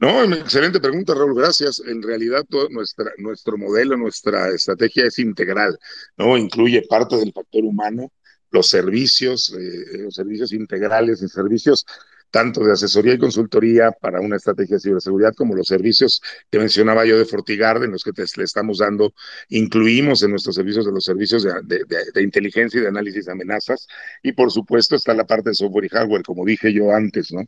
No, 0.00 0.22
excelente 0.32 0.78
pregunta, 0.80 1.12
Raúl, 1.14 1.34
gracias. 1.34 1.80
En 1.80 2.02
realidad, 2.02 2.44
todo 2.48 2.68
nuestra, 2.68 3.10
nuestro 3.18 3.58
modelo, 3.58 3.96
nuestra 3.96 4.48
estrategia 4.50 5.06
es 5.06 5.18
integral, 5.18 5.76
¿no? 6.16 6.36
Incluye 6.36 6.82
parte 6.88 7.16
del 7.16 7.32
factor 7.32 7.64
humano, 7.64 8.12
los 8.50 8.68
servicios, 8.68 9.52
eh, 9.58 9.98
los 9.98 10.14
servicios 10.14 10.52
integrales, 10.52 11.20
los 11.20 11.32
servicios 11.32 11.84
tanto 12.30 12.62
de 12.62 12.72
asesoría 12.72 13.14
y 13.14 13.18
consultoría 13.18 13.90
para 13.90 14.20
una 14.20 14.36
estrategia 14.36 14.76
de 14.76 14.80
ciberseguridad 14.80 15.34
como 15.34 15.54
los 15.54 15.66
servicios 15.66 16.20
que 16.50 16.58
mencionaba 16.58 17.04
yo 17.04 17.18
de 17.18 17.24
FortiGuard, 17.24 17.84
en 17.84 17.92
los 17.92 18.04
que 18.04 18.12
le 18.14 18.44
estamos 18.44 18.78
dando, 18.78 19.14
incluimos 19.48 20.22
en 20.22 20.30
nuestros 20.30 20.54
servicios 20.54 20.84
de 20.86 20.92
los 20.92 21.04
servicios 21.04 21.44
de, 21.44 22.22
inteligencia 22.22 22.78
y 22.78 22.82
de 22.82 22.88
análisis 22.88 23.26
de 23.26 23.32
amenazas, 23.32 23.86
y 24.22 24.32
por 24.32 24.50
supuesto 24.52 24.96
está 24.96 25.14
la 25.14 25.26
parte 25.26 25.50
de 25.50 25.54
software 25.54 25.86
y 25.86 25.88
hardware, 25.88 26.22
como 26.22 26.44
dije 26.44 26.72
yo 26.72 26.94
antes, 26.94 27.32
¿no? 27.32 27.42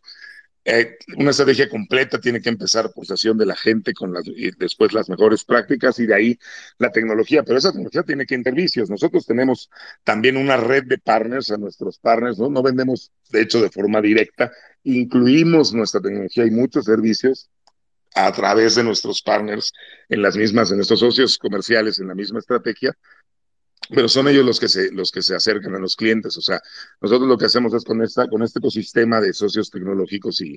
Eh, 0.63 0.99
una 1.17 1.31
estrategia 1.31 1.71
completa 1.71 2.21
tiene 2.21 2.41
que 2.43 2.51
empezar 2.51 2.93
por 2.93 3.07
sesión 3.07 3.39
de 3.39 3.47
la 3.47 3.57
gente 3.57 3.95
con 3.95 4.13
y 4.27 4.51
después 4.51 4.93
las 4.93 5.09
mejores 5.09 5.43
prácticas 5.45 5.99
y 5.99 6.07
de 6.07 6.15
ahí 6.15 6.39
la 6.79 6.91
tecnología, 6.91 7.43
pero 7.43 7.59
esa 7.59 7.71
tecnología 7.73 8.03
tiene 8.03 8.27
que 8.27 8.35
intervicios. 8.35 8.91
Nosotros 8.91 9.25
tenemos 9.25 9.71
también 10.05 10.37
una 10.37 10.59
red 10.59 10.85
de 10.85 10.99
partners 10.99 11.51
a 11.51 11.57
nuestros 11.57 11.99
partners, 11.99 12.39
¿no? 12.39 12.51
No 12.51 12.63
vendemos, 12.63 13.11
de 13.31 13.41
hecho, 13.43 13.63
de 13.63 13.71
forma 13.71 14.03
directa, 14.03 14.53
incluimos 14.85 15.73
nuestra 15.73 16.01
tecnología 16.01 16.45
y 16.45 16.51
muchos 16.51 16.85
servicios 16.85 17.49
a 18.15 18.31
través 18.33 18.75
de 18.75 18.85
nuestros 18.85 19.23
partners 19.23 19.73
en 20.09 20.21
las 20.21 20.37
mismas, 20.37 20.71
en 20.71 20.77
nuestros 20.77 21.01
socios 21.01 21.39
comerciales, 21.39 22.01
en 22.01 22.09
la 22.09 22.15
misma 22.15 22.41
estrategia, 22.41 22.97
pero 23.95 24.09
son 24.09 24.29
ellos 24.29 24.45
los 24.45 24.61
que 24.61 24.69
se 24.69 24.91
los 24.93 25.11
que 25.11 25.23
se 25.23 25.35
acercan 25.35 25.75
a 25.75 25.79
los 25.79 25.97
clientes. 25.97 26.37
O 26.37 26.41
sea, 26.41 26.61
nosotros 27.01 27.29
lo 27.29 27.39
que 27.39 27.47
hacemos 27.47 27.75
es 27.75 27.85
con 27.85 28.03
esta 28.03 28.29
con 28.29 28.43
este 28.43 28.59
ecosistema 28.59 29.21
de 29.21 29.33
socios 29.33 29.71
tecnológicos 29.71 30.41
y 30.41 30.57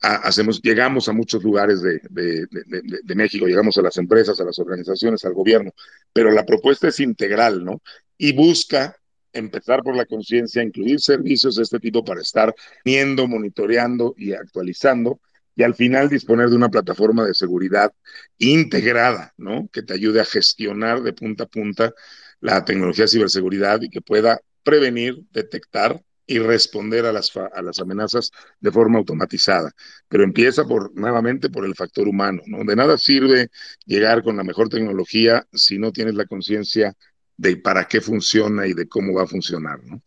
hacemos 0.00 0.60
llegamos 0.62 1.08
a 1.08 1.12
muchos 1.12 1.42
lugares 1.42 1.82
de, 1.82 2.00
de, 2.10 2.46
de, 2.50 2.82
de, 3.02 3.14
México, 3.14 3.46
llegamos 3.46 3.76
a 3.78 3.82
las 3.82 3.96
empresas, 3.96 4.40
a 4.40 4.44
las 4.44 4.58
organizaciones, 4.58 5.24
al 5.24 5.34
gobierno, 5.34 5.72
pero 6.12 6.30
la 6.30 6.46
propuesta 6.46 6.88
es 6.88 7.00
integral, 7.00 7.64
¿no? 7.64 7.82
Y 8.16 8.32
busca 8.32 8.96
empezar 9.32 9.82
por 9.82 9.96
la 9.96 10.06
conciencia, 10.06 10.62
incluir 10.62 11.00
servicios 11.00 11.56
de 11.56 11.62
este 11.62 11.78
tipo 11.78 12.04
para 12.04 12.20
estar 12.20 12.54
viendo, 12.84 13.28
monitoreando 13.28 14.14
y 14.16 14.32
actualizando 14.32 15.20
y 15.58 15.64
al 15.64 15.74
final 15.74 16.08
disponer 16.08 16.50
de 16.50 16.56
una 16.56 16.68
plataforma 16.68 17.24
de 17.26 17.34
seguridad 17.34 17.92
integrada, 18.38 19.34
¿no? 19.36 19.68
Que 19.72 19.82
te 19.82 19.92
ayude 19.92 20.20
a 20.20 20.24
gestionar 20.24 21.02
de 21.02 21.12
punta 21.12 21.44
a 21.44 21.48
punta 21.48 21.92
la 22.40 22.64
tecnología 22.64 23.04
de 23.04 23.10
ciberseguridad 23.10 23.80
y 23.82 23.90
que 23.90 24.00
pueda 24.00 24.40
prevenir, 24.62 25.22
detectar 25.30 26.02
y 26.26 26.38
responder 26.38 27.06
a 27.06 27.12
las, 27.12 27.34
a 27.36 27.62
las 27.62 27.80
amenazas 27.80 28.30
de 28.60 28.70
forma 28.70 28.98
automatizada. 28.98 29.72
Pero 30.08 30.24
empieza 30.24 30.64
por, 30.66 30.94
nuevamente 30.94 31.48
por 31.48 31.64
el 31.64 31.74
factor 31.74 32.06
humano. 32.06 32.42
¿no? 32.46 32.64
De 32.64 32.76
nada 32.76 32.98
sirve 32.98 33.48
llegar 33.86 34.22
con 34.22 34.36
la 34.36 34.44
mejor 34.44 34.68
tecnología 34.68 35.46
si 35.54 35.78
no 35.78 35.90
tienes 35.90 36.14
la 36.14 36.26
conciencia 36.26 36.94
de 37.38 37.56
para 37.56 37.86
qué 37.86 38.02
funciona 38.02 38.66
y 38.66 38.74
de 38.74 38.86
cómo 38.86 39.14
va 39.14 39.22
a 39.22 39.26
funcionar. 39.26 39.82
¿no? 39.84 40.02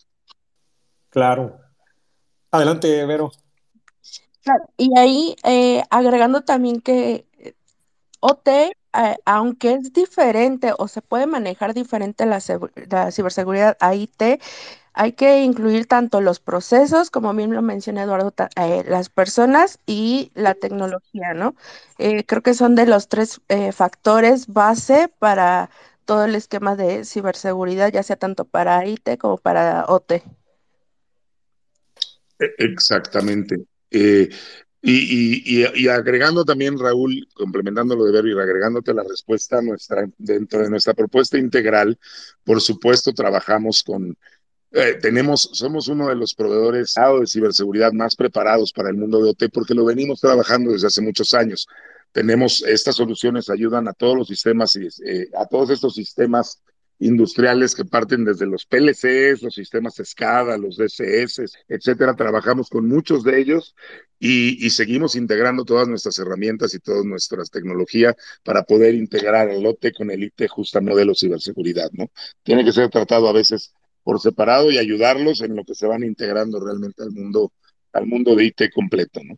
Claro. 1.09 1.57
Adelante, 2.51 3.05
Vero. 3.05 3.31
y 4.77 4.97
ahí 4.99 5.35
eh, 5.43 5.81
agregando 5.89 6.41
también 6.41 6.81
que 6.81 7.25
OT 8.21 8.73
eh, 8.93 9.15
aunque 9.25 9.73
es 9.73 9.93
diferente 9.93 10.73
o 10.77 10.87
se 10.87 11.01
puede 11.01 11.25
manejar 11.25 11.73
diferente 11.73 12.25
la, 12.25 12.41
ciberseguridad 12.41 13.77
AIT, 13.79 14.41
hay 14.93 15.13
que 15.13 15.43
incluir 15.43 15.87
tanto 15.87 16.19
los 16.19 16.41
procesos, 16.41 17.09
como 17.09 17.33
bien 17.33 17.53
lo 17.53 17.61
menciona 17.61 18.03
Eduardo, 18.03 18.33
eh, 18.57 18.83
las 18.85 19.07
personas 19.09 19.79
y 19.85 20.31
la 20.35 20.55
tecnología, 20.55 21.33
¿no? 21.33 21.55
Eh, 21.97 22.25
creo 22.25 22.41
que 22.41 22.53
son 22.53 22.75
de 22.75 22.85
los 22.85 23.07
tres 23.07 23.39
factores 23.73 24.47
base 24.47 25.09
para 25.19 25.69
todo 26.03 26.25
el 26.25 26.35
esquema 26.35 26.75
de 26.75 27.05
ciberseguridad, 27.05 27.93
ya 27.93 28.03
sea 28.03 28.17
tanto 28.17 28.43
para 28.43 28.79
AIT 28.79 29.17
como 29.17 29.37
para 29.37 29.85
OT. 29.87 30.11
E-, 32.39 32.55
exactamente. 32.57 33.55
Y, 34.83 35.61
y, 35.61 35.65
y, 35.75 35.87
agregando 35.89 36.43
también, 36.43 36.79
Raúl, 36.79 37.27
complementando 37.35 37.95
lo 37.95 38.05
de 38.05 38.13
Vero 38.13 38.27
y 38.27 38.31
agregándote 38.31 38.95
la 38.95 39.03
respuesta 39.03 39.61
nuestra, 39.61 40.09
dentro 40.17 40.63
de 40.63 40.71
nuestra 40.71 40.95
propuesta 40.95 41.37
integral, 41.37 41.99
por 42.43 42.61
supuesto, 42.61 43.13
trabajamos 43.13 43.83
con, 43.83 44.17
eh, 44.71 44.97
tenemos, 45.01 45.49
somos 45.53 45.87
uno 45.89 46.07
de 46.07 46.15
los 46.15 46.33
proveedores 46.33 46.95
de 46.95 47.27
ciberseguridad 47.27 47.91
más 47.91 48.15
preparados 48.15 48.71
para 48.71 48.89
el 48.89 48.95
mundo 48.95 49.21
de 49.21 49.31
OT 49.31 49.49
porque 49.53 49.73
lo 49.73 49.85
venimos 49.85 50.21
trabajando 50.21 50.71
desde 50.71 50.87
hace 50.87 51.01
muchos 51.01 51.33
años. 51.33 51.67
Tenemos, 52.13 52.63
estas 52.63 52.95
soluciones 52.95 53.49
ayudan 53.49 53.87
a 53.87 53.93
todos 53.93 54.17
los 54.17 54.27
sistemas, 54.27 54.75
eh, 54.77 55.29
a 55.37 55.45
todos 55.45 55.69
estos 55.69 55.93
sistemas 55.93 56.61
industriales 57.01 57.73
que 57.73 57.83
parten 57.83 58.23
desde 58.23 58.45
los 58.45 58.65
PLCs, 58.65 59.41
los 59.41 59.55
sistemas 59.55 59.95
SCADA, 59.95 60.57
los 60.57 60.77
DCS, 60.77 61.41
etcétera. 61.67 62.15
Trabajamos 62.15 62.69
con 62.69 62.87
muchos 62.87 63.23
de 63.23 63.39
ellos 63.39 63.75
y, 64.19 64.69
seguimos 64.69 65.15
integrando 65.15 65.65
todas 65.65 65.87
nuestras 65.87 66.19
herramientas 66.19 66.75
y 66.75 66.79
toda 66.79 67.03
nuestra 67.03 67.43
tecnología 67.45 68.15
para 68.43 68.63
poder 68.63 68.93
integrar 68.93 69.49
el 69.49 69.63
lote 69.63 69.91
con 69.93 70.11
el 70.11 70.23
IT 70.23 70.47
justa 70.47 70.79
modelo 70.79 71.15
ciberseguridad, 71.15 71.89
¿no? 71.93 72.11
Tiene 72.43 72.63
que 72.63 72.71
ser 72.71 72.89
tratado 72.89 73.27
a 73.27 73.33
veces 73.33 73.73
por 74.03 74.19
separado 74.19 74.69
y 74.71 74.77
ayudarlos 74.77 75.41
en 75.41 75.55
lo 75.55 75.63
que 75.65 75.73
se 75.73 75.87
van 75.87 76.03
integrando 76.03 76.63
realmente 76.63 77.01
al 77.01 77.11
mundo, 77.11 77.51
al 77.93 78.05
mundo 78.05 78.35
de 78.35 78.45
IT 78.45 78.71
completo, 78.73 79.21
¿no? 79.23 79.35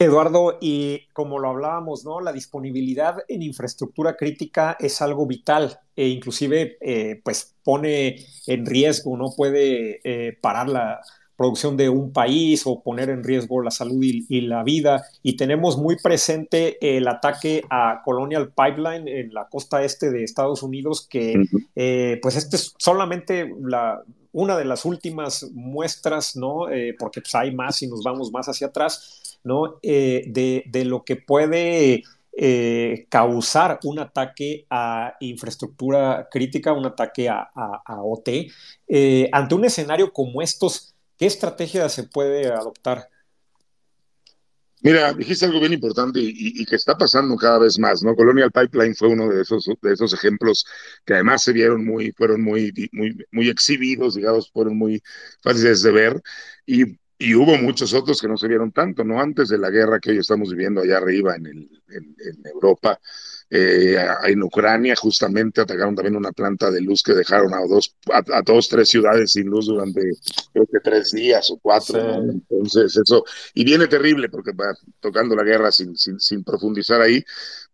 Eduardo, 0.00 0.58
y 0.60 1.08
como 1.12 1.40
lo 1.40 1.48
hablábamos, 1.48 2.04
¿no? 2.04 2.20
La 2.20 2.32
disponibilidad 2.32 3.16
en 3.26 3.42
infraestructura 3.42 4.16
crítica 4.16 4.76
es 4.78 5.02
algo 5.02 5.26
vital 5.26 5.80
e 5.96 6.06
inclusive 6.06 6.78
eh, 6.80 7.20
pues 7.24 7.56
pone 7.64 8.24
en 8.46 8.64
riesgo, 8.64 9.16
no 9.16 9.32
puede 9.36 10.00
eh, 10.04 10.38
parar 10.40 10.68
la 10.68 11.00
producción 11.34 11.76
de 11.76 11.88
un 11.88 12.12
país 12.12 12.62
o 12.64 12.80
poner 12.80 13.10
en 13.10 13.24
riesgo 13.24 13.60
la 13.60 13.72
salud 13.72 14.00
y, 14.02 14.40
la 14.42 14.62
vida. 14.62 15.04
Y 15.22 15.36
tenemos 15.36 15.76
muy 15.76 15.96
presente 15.96 16.78
el 16.80 17.08
ataque 17.08 17.64
a 17.68 18.00
Colonial 18.04 18.52
Pipeline 18.52 19.08
en 19.08 19.34
la 19.34 19.48
costa 19.48 19.82
este 19.82 20.12
de 20.12 20.22
Estados 20.22 20.62
Unidos, 20.62 21.06
que 21.08 21.42
eh, 21.74 22.18
pues 22.22 22.36
este 22.36 22.56
es 22.56 22.74
solamente 22.78 23.52
la, 23.60 24.00
una 24.32 24.56
de 24.56 24.64
las 24.64 24.84
últimas 24.84 25.48
muestras, 25.52 26.36
¿no? 26.36 26.66
porque 26.98 27.20
pues, 27.20 27.34
hay 27.34 27.52
más 27.52 27.82
y 27.82 27.88
nos 27.88 28.02
vamos 28.02 28.32
más 28.32 28.48
hacia 28.48 28.68
atrás 28.68 29.27
¿no? 29.44 29.78
Eh, 29.82 30.24
de, 30.26 30.84
lo 30.84 31.04
que 31.04 31.16
puede 31.16 32.02
eh, 32.36 33.06
causar 33.08 33.80
un 33.84 33.98
ataque 33.98 34.66
a 34.70 35.16
infraestructura 35.20 36.28
crítica, 36.30 36.72
un 36.72 36.86
ataque 36.86 37.28
a, 37.28 37.50
OT. 37.86 38.50
Eh, 38.86 39.28
ante 39.32 39.54
un 39.54 39.64
escenario 39.64 40.12
como 40.12 40.42
estos, 40.42 40.94
¿qué 41.16 41.26
estrategia 41.26 41.88
se 41.88 42.04
puede 42.04 42.46
adoptar? 42.46 43.08
Mira, 44.80 45.12
dijiste 45.12 45.44
algo 45.44 45.58
bien 45.58 45.72
importante 45.72 46.20
y, 46.22 46.64
que 46.64 46.76
está 46.76 46.96
pasando 46.96 47.36
cada 47.36 47.58
vez 47.58 47.78
más, 47.80 48.04
¿no? 48.04 48.14
Colonial 48.14 48.52
Pipeline 48.52 48.94
fue 48.94 49.08
uno 49.08 49.28
de 49.28 49.42
esos, 49.42 49.68
de 49.82 49.92
esos 49.92 50.14
ejemplos 50.14 50.64
que 51.04 51.14
además 51.14 51.42
se 51.42 51.52
vieron 51.52 51.84
muy, 51.84 52.12
fueron 52.12 52.42
muy, 52.42 52.72
muy, 52.92 53.16
muy 53.32 53.48
exhibidos, 53.48 54.14
digamos, 54.14 54.50
fueron 54.52 54.78
muy 54.78 55.02
fáciles 55.42 55.82
de 55.82 55.90
ver. 55.90 56.22
Y 56.64 56.96
y 57.18 57.34
hubo 57.34 57.56
muchos 57.58 57.92
otros 57.94 58.20
que 58.20 58.28
no 58.28 58.36
se 58.36 58.46
vieron 58.46 58.70
tanto, 58.70 59.02
¿no? 59.02 59.20
Antes 59.20 59.48
de 59.48 59.58
la 59.58 59.70
guerra 59.70 59.98
que 59.98 60.10
hoy 60.10 60.18
estamos 60.18 60.50
viviendo 60.50 60.82
allá 60.82 60.98
arriba 60.98 61.34
en, 61.34 61.46
el, 61.46 61.68
en, 61.88 62.46
Europa, 62.46 63.00
eh, 63.50 63.96
en 64.26 64.42
Ucrania 64.42 64.94
justamente 64.94 65.60
atacaron 65.60 65.96
también 65.96 66.14
una 66.14 66.30
planta 66.30 66.70
de 66.70 66.80
luz 66.80 67.02
que 67.02 67.14
dejaron 67.14 67.52
a 67.54 67.58
dos, 67.66 67.96
a, 68.12 68.42
dos, 68.42 68.68
tres 68.68 68.88
ciudades 68.88 69.32
sin 69.32 69.48
luz 69.48 69.66
durante 69.66 70.00
creo 70.52 70.66
que 70.66 70.78
tres 70.80 71.10
días 71.10 71.50
o 71.50 71.58
cuatro. 71.58 71.98
Entonces 71.98 72.96
eso, 72.96 73.24
y 73.52 73.64
viene 73.64 73.88
terrible 73.88 74.28
porque 74.28 74.52
va 74.52 74.72
tocando 75.00 75.34
la 75.34 75.42
guerra 75.42 75.72
sin, 75.72 75.96
sin, 75.96 76.20
sin 76.20 76.44
profundizar 76.44 77.00
ahí, 77.00 77.24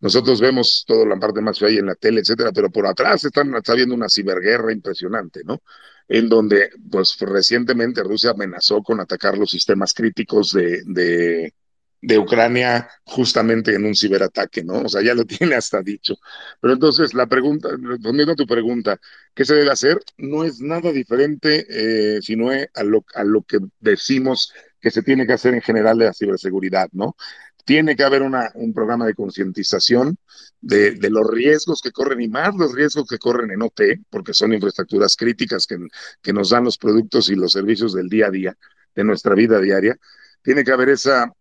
nosotros 0.00 0.40
vemos 0.40 0.84
toda 0.86 1.04
la 1.04 1.16
parte 1.16 1.42
más 1.42 1.60
ahí 1.62 1.76
en 1.76 1.86
la 1.86 1.94
tele, 1.96 2.20
etcétera, 2.20 2.50
pero 2.50 2.70
por 2.70 2.86
atrás 2.86 3.24
están, 3.24 3.54
está 3.54 3.72
habiendo 3.72 3.94
una 3.94 4.08
ciberguerra 4.08 4.72
impresionante, 4.72 5.42
¿no? 5.44 5.60
En 6.08 6.28
donde 6.28 6.70
pues 6.90 7.16
recientemente 7.20 8.02
Rusia 8.02 8.30
amenazó 8.30 8.82
con 8.82 9.00
atacar 9.00 9.38
los 9.38 9.50
sistemas 9.50 9.94
críticos 9.94 10.52
de, 10.52 10.82
de, 10.86 11.54
de, 12.00 12.18
Ucrania 12.18 12.88
justamente 13.04 13.74
en 13.74 13.84
un 13.86 13.94
ciberataque, 13.94 14.62
¿no? 14.62 14.82
O 14.82 14.88
sea, 14.88 15.02
ya 15.02 15.14
lo 15.14 15.24
tiene 15.26 15.54
hasta 15.54 15.82
dicho. 15.82 16.16
Pero 16.60 16.74
entonces 16.74 17.14
la 17.14 17.26
pregunta, 17.26 17.70
respondiendo 17.80 18.32
a 18.32 18.36
tu 18.36 18.46
pregunta, 18.46 18.98
¿qué 19.34 19.44
se 19.44 19.54
debe 19.54 19.70
hacer? 19.70 19.98
No 20.18 20.44
es 20.44 20.60
nada 20.60 20.92
diferente, 20.92 21.66
eh, 21.68 22.20
sino 22.22 22.50
a 22.50 22.82
lo, 22.84 23.04
a 23.14 23.24
lo 23.24 23.42
que 23.42 23.58
decimos 23.80 24.52
que 24.80 24.90
se 24.90 25.02
tiene 25.02 25.26
que 25.26 25.32
hacer 25.32 25.54
en 25.54 25.62
general 25.62 25.98
de 25.98 26.04
la 26.06 26.12
ciberseguridad, 26.12 26.88
¿no? 26.92 27.16
Tiene 27.64 27.96
que 27.96 28.04
haber 28.04 28.22
un 28.22 28.74
programa 28.74 29.06
de 29.06 29.14
concientización 29.14 30.18
de, 30.60 30.96
los 31.10 31.26
riesgos 31.30 31.80
que 31.82 31.92
corren 31.92 32.20
y 32.20 32.28
más 32.28 32.54
los 32.54 32.74
riesgos 32.74 33.08
que 33.08 33.18
corren 33.18 33.50
en 33.50 33.62
OT, 33.62 34.00
porque 34.10 34.34
son 34.34 34.52
infraestructuras 34.52 35.16
críticas 35.16 35.66
que, 35.66 36.32
nos 36.32 36.50
dan 36.50 36.64
los 36.64 36.78
productos 36.78 37.30
y 37.30 37.34
los 37.34 37.52
servicios 37.52 37.94
del 37.94 38.08
día 38.08 38.26
a 38.26 38.30
día, 38.30 38.56
de 38.94 39.04
nuestra 39.04 39.34
vida 39.34 39.60
diaria. 39.60 39.96
Tiene 40.42 40.62
que 40.62 40.72
haber 40.72 40.90
esa, 40.90 41.32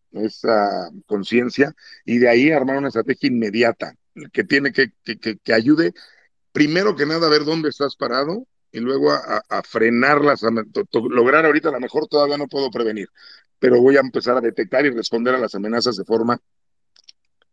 conciencia 1.06 1.74
y 2.06 2.20
de 2.20 2.30
ahí 2.30 2.52
armar 2.52 2.78
una 2.78 2.88
estrategia 2.88 3.28
inmediata 3.28 3.96
que 4.32 4.44
tiene 4.44 4.72
que, 4.72 4.94
ayude 5.54 5.94
primero 6.52 6.96
que 6.96 7.06
nada 7.06 7.28
a 7.28 7.30
ver 7.32 7.44
dónde 7.44 7.70
estás 7.70 7.96
parado 7.96 8.46
y 8.72 8.80
luego 8.80 9.12
a, 9.12 9.44
a 9.50 9.64
frenarlas, 9.64 10.44
a, 10.44 10.52
lograr 11.10 11.46
ahorita 11.46 11.70
a 11.70 11.72
lo 11.72 11.80
mejor 11.80 12.08
todavía 12.08 12.38
no 12.38 12.48
puedo 12.48 12.70
prevenir, 12.70 13.10
pero 13.64 13.80
voy 13.80 13.96
a 13.96 14.02
empezar 14.02 14.36
a 14.36 14.42
detectar 14.42 14.86
y 14.86 14.90
responder 14.90 15.34
a 15.36 15.40
las 15.40 15.56
amenazas 15.56 15.96
de 15.96 16.04
forma 16.04 16.38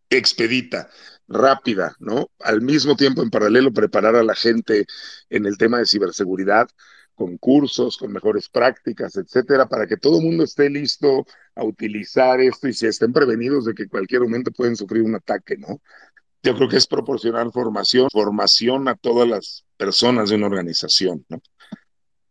expedita, 0.08 0.90
rápida, 1.28 1.94
¿no? 2.00 2.32
Al 2.40 2.62
mismo 2.62 2.96
tiempo, 2.96 3.22
en 3.22 3.30
paralelo, 3.30 3.72
preparar 3.72 4.16
a 4.16 4.24
la 4.24 4.34
gente 4.34 4.86
en 5.28 5.46
el 5.46 5.56
tema 5.56 5.78
de 5.78 5.86
ciberseguridad, 5.86 6.68
con 7.14 7.38
cursos, 7.38 7.96
con 7.96 8.10
mejores 8.10 8.48
prácticas, 8.48 9.14
etcétera, 9.18 9.68
para 9.68 9.86
que 9.86 9.98
todo 9.98 10.18
el 10.18 10.24
mundo 10.24 10.42
esté 10.42 10.68
listo 10.68 11.24
a 11.54 11.62
utilizar 11.62 12.40
esto 12.40 12.66
y 12.66 12.72
se 12.72 12.88
estén 12.88 13.12
prevenidos 13.12 13.66
de 13.66 13.74
que 13.74 13.86
cualquier 13.86 14.22
momento 14.22 14.50
pueden 14.50 14.74
sufrir 14.74 15.04
un 15.04 15.14
ataque, 15.14 15.58
¿no? 15.58 15.80
Yo 16.42 16.56
creo 16.56 16.68
que 16.68 16.78
es 16.78 16.88
proporcionar 16.88 17.52
formación, 17.52 18.08
formación 18.10 18.88
a 18.88 18.96
todas 18.96 19.28
las 19.28 19.64
personas 19.76 20.30
de 20.30 20.34
una 20.34 20.46
organización, 20.46 21.24
¿no? 21.28 21.40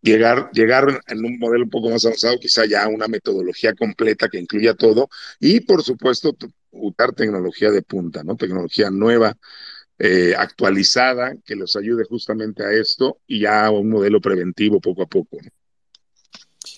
Llegar, 0.02 0.50
llegar 0.54 1.02
en 1.08 1.26
un 1.26 1.40
modelo 1.40 1.64
un 1.66 1.70
poco 1.70 1.90
más 1.90 2.06
avanzado, 2.06 2.40
quizá 2.40 2.66
ya 2.66 2.88
una 2.88 3.08
metodología 3.08 3.74
completa 3.74 4.30
que 4.30 4.40
incluya 4.40 4.74
todo 4.74 5.10
y 5.40 5.60
por 5.62 5.84
supuesto 5.84 6.36
usar 6.72 7.14
tecnología 7.14 7.72
de 7.72 7.82
punta, 7.82 8.24
¿no? 8.24 8.36
Tecnología 8.36 8.90
nueva, 8.90 9.36
eh, 9.98 10.34
actualizada, 10.38 11.36
que 11.46 11.56
los 11.56 11.76
ayude 11.76 12.06
justamente 12.06 12.64
a 12.64 12.72
esto 12.72 13.18
y 13.28 13.42
ya 13.42 13.70
un 13.70 13.90
modelo 13.90 14.22
preventivo 14.22 14.80
poco 14.80 15.04
a 15.04 15.08
poco. 15.08 15.38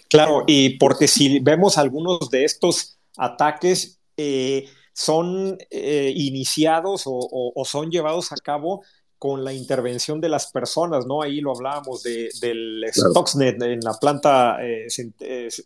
Claro, 0.09 0.43
y 0.47 0.77
porque 0.77 1.07
si 1.07 1.39
vemos 1.39 1.77
algunos 1.77 2.29
de 2.31 2.45
estos 2.45 2.97
ataques, 3.17 3.99
eh, 4.17 4.67
son 4.93 5.57
eh, 5.69 6.11
iniciados 6.15 7.03
o, 7.05 7.63
son 7.65 7.91
llevados 7.91 8.31
a 8.31 8.35
cabo 8.37 8.83
con 9.21 9.43
la 9.43 9.53
intervención 9.53 10.19
de 10.19 10.29
las 10.29 10.51
personas, 10.51 11.05
¿no? 11.05 11.21
Ahí 11.21 11.41
lo 11.41 11.51
hablábamos 11.51 12.01
de, 12.01 12.29
del 12.41 12.83
Stuxnet 12.91 13.61
en 13.61 13.79
la 13.81 13.93
planta 13.93 14.57
eh, 14.59 14.87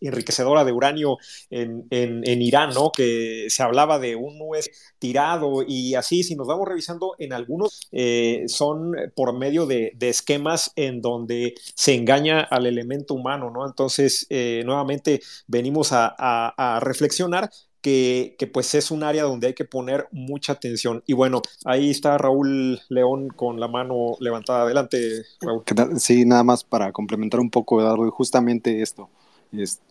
enriquecedora 0.01 0.65
de 0.65 0.73
uranio 0.73 1.19
en, 1.49 1.87
en, 1.89 2.41
Irán, 2.41 2.71
¿no? 2.73 2.91
Que 2.91 3.45
se 3.47 3.63
hablaba 3.63 3.97
de 3.97 4.17
un 4.17 4.35
US 4.41 4.69
tirado 4.99 5.63
y 5.65 5.95
así, 5.95 6.23
si 6.23 6.35
nos 6.35 6.47
vamos 6.47 6.67
revisando, 6.67 7.15
en 7.17 7.31
algunos 7.31 7.87
eh, 7.93 8.43
son 8.47 8.93
por 9.15 9.31
medio 9.31 9.65
de, 9.65 9.95
esquemas 10.01 10.73
en 10.75 11.01
donde 11.01 11.55
se 11.75 11.95
engaña 11.95 12.41
al 12.41 12.65
elemento 12.65 13.13
humano, 13.13 13.51
¿no? 13.51 13.65
Entonces, 13.65 14.27
eh, 14.29 14.63
nuevamente 14.65 15.21
venimos 15.47 15.93
a, 15.93 16.13
a 16.17 16.81
reflexionar 16.81 17.49
que, 17.85 18.49
pues 18.51 18.73
es 18.73 18.89
un 18.89 19.03
área 19.03 19.23
donde 19.23 19.47
hay 19.47 19.53
que 19.53 19.63
poner 19.63 20.07
mucha 20.11 20.53
atención. 20.53 21.03
Y 21.05 21.13
bueno, 21.13 21.43
ahí 21.65 21.91
está 21.91 22.17
Raúl 22.17 22.81
León 22.89 23.27
con 23.27 23.59
la 23.59 23.67
mano 23.67 24.15
levantada. 24.19 24.63
Adelante, 24.63 24.97
Raúl. 25.39 25.63
Sí, 25.99 26.25
nada 26.25 26.43
más 26.43 26.63
para 26.63 26.91
complementar 26.91 27.39
un 27.39 27.51
poco, 27.51 27.79
Eduardo, 27.79 28.09
justamente 28.09 28.81
esto. 28.81 29.09
Es, 29.51 29.81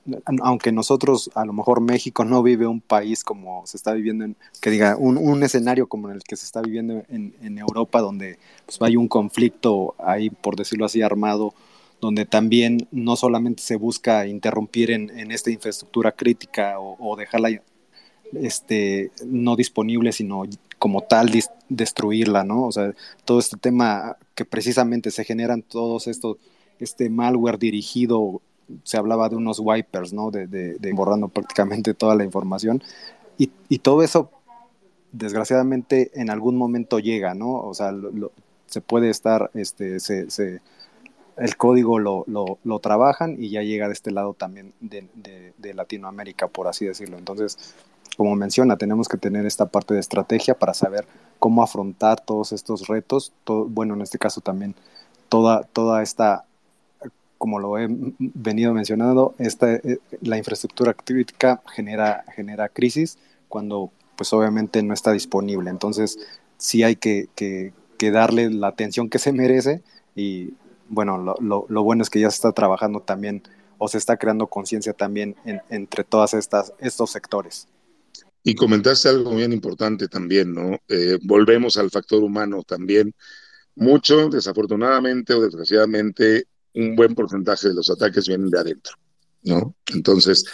aunque 0.43 0.73
nosotros, 0.73 1.31
a 1.37 1.45
lo 1.45 1.53
mejor 1.53 1.81
México 1.81 2.25
no 2.25 2.43
vive 2.43 2.67
un 2.67 2.81
país 2.81 3.23
como 3.23 3.65
se 3.65 3.77
está 3.77 3.93
viviendo, 3.93 4.25
en, 4.25 4.37
que 4.61 4.71
diga, 4.71 4.97
un, 4.99 5.17
un 5.17 5.45
escenario 5.45 5.87
como 5.87 6.11
el 6.11 6.25
que 6.25 6.35
se 6.35 6.45
está 6.45 6.61
viviendo 6.63 7.05
en, 7.09 7.59
Europa, 7.59 8.01
donde 8.01 8.39
pues, 8.67 8.77
hay 8.83 8.97
un 8.97 9.07
conflicto 9.07 9.95
ahí, 9.99 10.31
por 10.31 10.57
decirlo 10.57 10.85
así, 10.85 11.01
armado, 11.01 11.55
donde 12.01 12.27
también 12.27 12.89
no 12.91 13.15
solamente 13.15 13.63
se 13.63 13.77
busca 13.77 14.27
interrumpir 14.27 14.91
en, 14.91 15.17
en 15.17 15.31
esta 15.31 15.53
infraestructura 15.53 16.11
crítica 16.11 16.81
o, 16.81 16.97
o 16.99 17.17
dejarla 17.17 17.51
este, 18.41 19.11
no 19.25 19.57
disponible, 19.57 20.13
sino 20.13 20.45
como 20.79 21.03
tal 21.03 21.31
destruirla, 21.69 22.45
¿no? 22.45 22.67
O 22.67 22.73
sea, 22.73 22.93
todo 23.25 23.39
este 23.39 23.57
tema 23.57 24.17
que 24.35 24.45
precisamente 24.45 25.11
se 25.11 25.25
generan 25.25 25.63
todos 25.63 26.07
estos, 26.07 26.37
este 26.79 27.09
malware 27.11 27.59
dirigido, 27.59 28.43
se 28.83 28.97
hablaba 28.97 29.29
de 29.29 29.37
unos 29.37 29.61
wipers, 29.61 30.13
¿no? 30.13 30.31
De, 30.31 30.47
de, 30.47 30.93
borrando 30.93 31.29
prácticamente 31.29 31.95
toda 31.95 32.15
la 32.15 32.25
información. 32.25 32.83
Y, 33.39 33.51
y, 33.69 33.79
todo 33.79 34.03
eso, 34.03 34.31
desgraciadamente, 35.13 36.11
en 36.15 36.31
algún 36.31 36.57
momento 36.57 36.99
llega, 36.99 37.35
¿no? 37.35 37.53
O 37.53 37.75
sea, 37.75 37.93
se 38.67 38.81
puede 38.81 39.11
estar, 39.11 39.51
este, 39.55 39.99
el 41.37 41.57
código 41.57 41.99
lo, 41.99 42.25
lo, 42.27 42.59
lo, 42.65 42.79
trabajan 42.79 43.37
y 43.39 43.51
ya 43.51 43.63
llega 43.63 43.89
de 43.89 43.93
este 43.93 44.11
lado 44.11 44.35
también 44.35 44.73
de, 44.81 45.07
de, 45.15 45.75
Latinoamérica, 45.75 46.49
por 46.49 46.69
así 46.69 46.87
decirlo. 46.87 47.19
Entonces, 47.19 47.75
como 48.17 48.37
menciona, 48.37 48.77
tenemos 48.77 49.09
que 49.09 49.17
tener 49.17 49.47
esta 49.47 49.67
parte 49.67 49.95
de 49.95 50.01
estrategia 50.01 50.55
para 50.55 50.75
saber 50.75 51.07
cómo 51.39 51.63
afrontar 51.63 52.21
todos 52.21 52.53
estos 52.53 52.87
retos, 52.87 53.33
bueno, 53.47 53.95
en 53.95 54.03
este 54.03 54.19
caso 54.19 54.41
también 54.41 54.75
toda, 55.29 55.65
toda 55.65 56.03
esta, 56.03 56.45
como 57.39 57.59
lo 57.59 57.79
he 57.79 57.89
venido 58.19 58.73
mencionando, 58.73 59.35
esta, 59.39 59.75
eh, 59.75 59.99
la 60.21 60.39
infraestructura 60.39 60.95
crítica 60.95 61.61
genera, 61.75 62.25
genera 62.35 62.69
crisis 62.69 63.19
cuando 63.49 63.91
pues 64.17 64.33
obviamente 64.33 64.83
no 64.83 64.95
está 64.95 65.13
disponible. 65.13 65.71
Entonces 65.71 66.19
sí 66.57 66.83
hay 66.83 66.97
que, 66.97 67.29
darle 68.13 68.51
la 68.51 68.69
atención 68.69 69.09
que 69.09 69.19
se 69.19 69.33
merece 69.33 69.83
y 70.15 70.53
bueno, 70.91 71.17
lo, 71.19 71.83
bueno 71.83 72.03
es 72.03 72.11
que 72.11 72.21
ya 72.21 72.31
se 72.31 72.37
está 72.37 72.53
trabajando 72.53 73.01
también 73.01 73.43
o 73.79 73.89
se 73.89 73.97
está 73.97 74.19
creando 74.19 74.47
conciencia 74.47 74.93
también 74.93 75.37
entre 75.71 76.05
todas 76.05 76.35
estas 76.35 76.75
estos 76.81 77.11
sectores. 77.11 77.67
Y 78.47 78.55
comentaste 78.55 79.09
algo 79.09 79.35
bien 79.35 79.55
importante 79.55 80.07
también, 80.07 80.53
¿no? 80.53 80.79
Eh, 80.87 81.19
volvemos 81.23 81.79
al 81.79 81.91
factor 81.91 82.23
humano 82.23 82.63
también. 82.63 83.15
Mucho, 83.75 84.29
desafortunadamente 84.29 85.33
o 85.33 85.41
desgraciadamente, 85.41 86.47
un 86.75 86.95
buen 86.95 87.15
porcentaje 87.15 87.69
de 87.69 87.75
los 87.75 87.89
ataques 87.91 88.29
vienen 88.29 88.51
de 88.51 88.61
adentro, 88.61 88.95
¿no? 89.45 89.75
Entonces, 89.95 90.45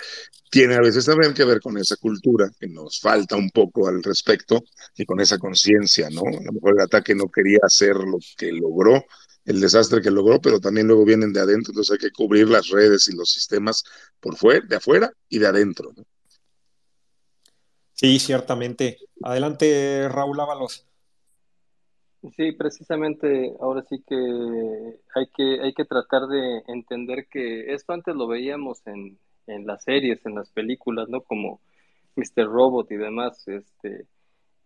tiene 0.50 0.74
a 0.76 0.80
veces 0.80 1.04
también 1.04 1.34
que 1.34 1.44
ver 1.44 1.60
con 1.60 1.78
esa 1.78 1.96
cultura 1.96 2.50
que 2.58 2.68
nos 2.68 3.00
falta 3.00 3.36
un 3.36 3.50
poco 3.50 3.88
al 3.88 4.02
respecto 4.04 4.62
y 4.96 5.04
con 5.04 5.20
esa 5.20 5.38
conciencia, 5.38 6.08
¿no? 6.10 6.20
A 6.20 6.44
lo 6.44 6.52
mejor 6.52 6.74
el 6.74 6.82
ataque 6.82 7.16
no 7.16 7.26
quería 7.28 7.58
hacer 7.62 7.96
lo 7.96 8.18
que 8.36 8.52
logró, 8.52 9.04
el 9.44 9.60
desastre 9.60 10.00
que 10.00 10.10
logró, 10.12 10.40
pero 10.40 10.60
también 10.60 10.86
luego 10.86 11.04
vienen 11.04 11.32
de 11.32 11.40
adentro, 11.40 11.72
entonces 11.72 11.92
hay 11.92 11.98
que 11.98 12.12
cubrir 12.12 12.48
las 12.48 12.68
redes 12.68 13.08
y 13.08 13.16
los 13.16 13.30
sistemas 13.32 13.82
por 14.20 14.36
fuera, 14.36 14.64
de 14.64 14.76
afuera 14.76 15.12
y 15.28 15.38
de 15.38 15.46
adentro, 15.48 15.92
¿no? 15.96 16.04
Sí, 18.00 18.18
ciertamente. 18.18 18.96
Adelante, 19.22 20.08
Raúl 20.08 20.40
Ábalos. 20.40 20.86
Sí, 22.34 22.52
precisamente 22.52 23.52
ahora 23.60 23.82
sí 23.82 24.02
que 24.06 24.16
hay 25.14 25.26
que, 25.36 25.60
hay 25.60 25.74
que 25.74 25.84
tratar 25.84 26.26
de 26.26 26.62
entender 26.68 27.26
que 27.28 27.74
esto 27.74 27.92
antes 27.92 28.16
lo 28.16 28.26
veíamos 28.26 28.86
en, 28.86 29.18
en 29.46 29.66
las 29.66 29.84
series, 29.84 30.24
en 30.24 30.34
las 30.34 30.48
películas, 30.48 31.10
¿no? 31.10 31.20
Como 31.20 31.60
Mr. 32.16 32.46
Robot 32.46 32.90
y 32.90 32.96
demás, 32.96 33.46
este, 33.48 34.06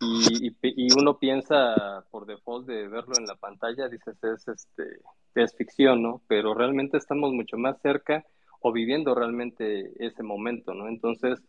y, 0.01 0.55
y, 0.62 0.92
uno 0.97 1.18
piensa 1.18 2.05
por 2.12 2.27
default 2.27 2.68
de 2.68 2.87
verlo 2.87 3.14
en 3.18 3.27
la 3.27 3.35
pantalla, 3.35 3.88
dices, 3.88 4.16
es, 4.23 4.47
este, 4.47 5.01
es 5.35 5.57
ficción, 5.57 6.03
¿no? 6.03 6.23
Pero 6.29 6.55
realmente 6.55 6.99
estamos 6.99 7.33
mucho 7.33 7.57
más 7.57 7.81
cerca 7.81 8.25
o 8.61 8.70
viviendo 8.70 9.12
realmente 9.12 9.92
ese 9.99 10.23
momento, 10.23 10.73
¿no? 10.73 10.87
Entonces, 10.87 11.42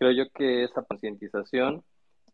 creo 0.00 0.12
yo 0.12 0.30
que 0.30 0.64
esa 0.64 0.82
concientización 0.82 1.84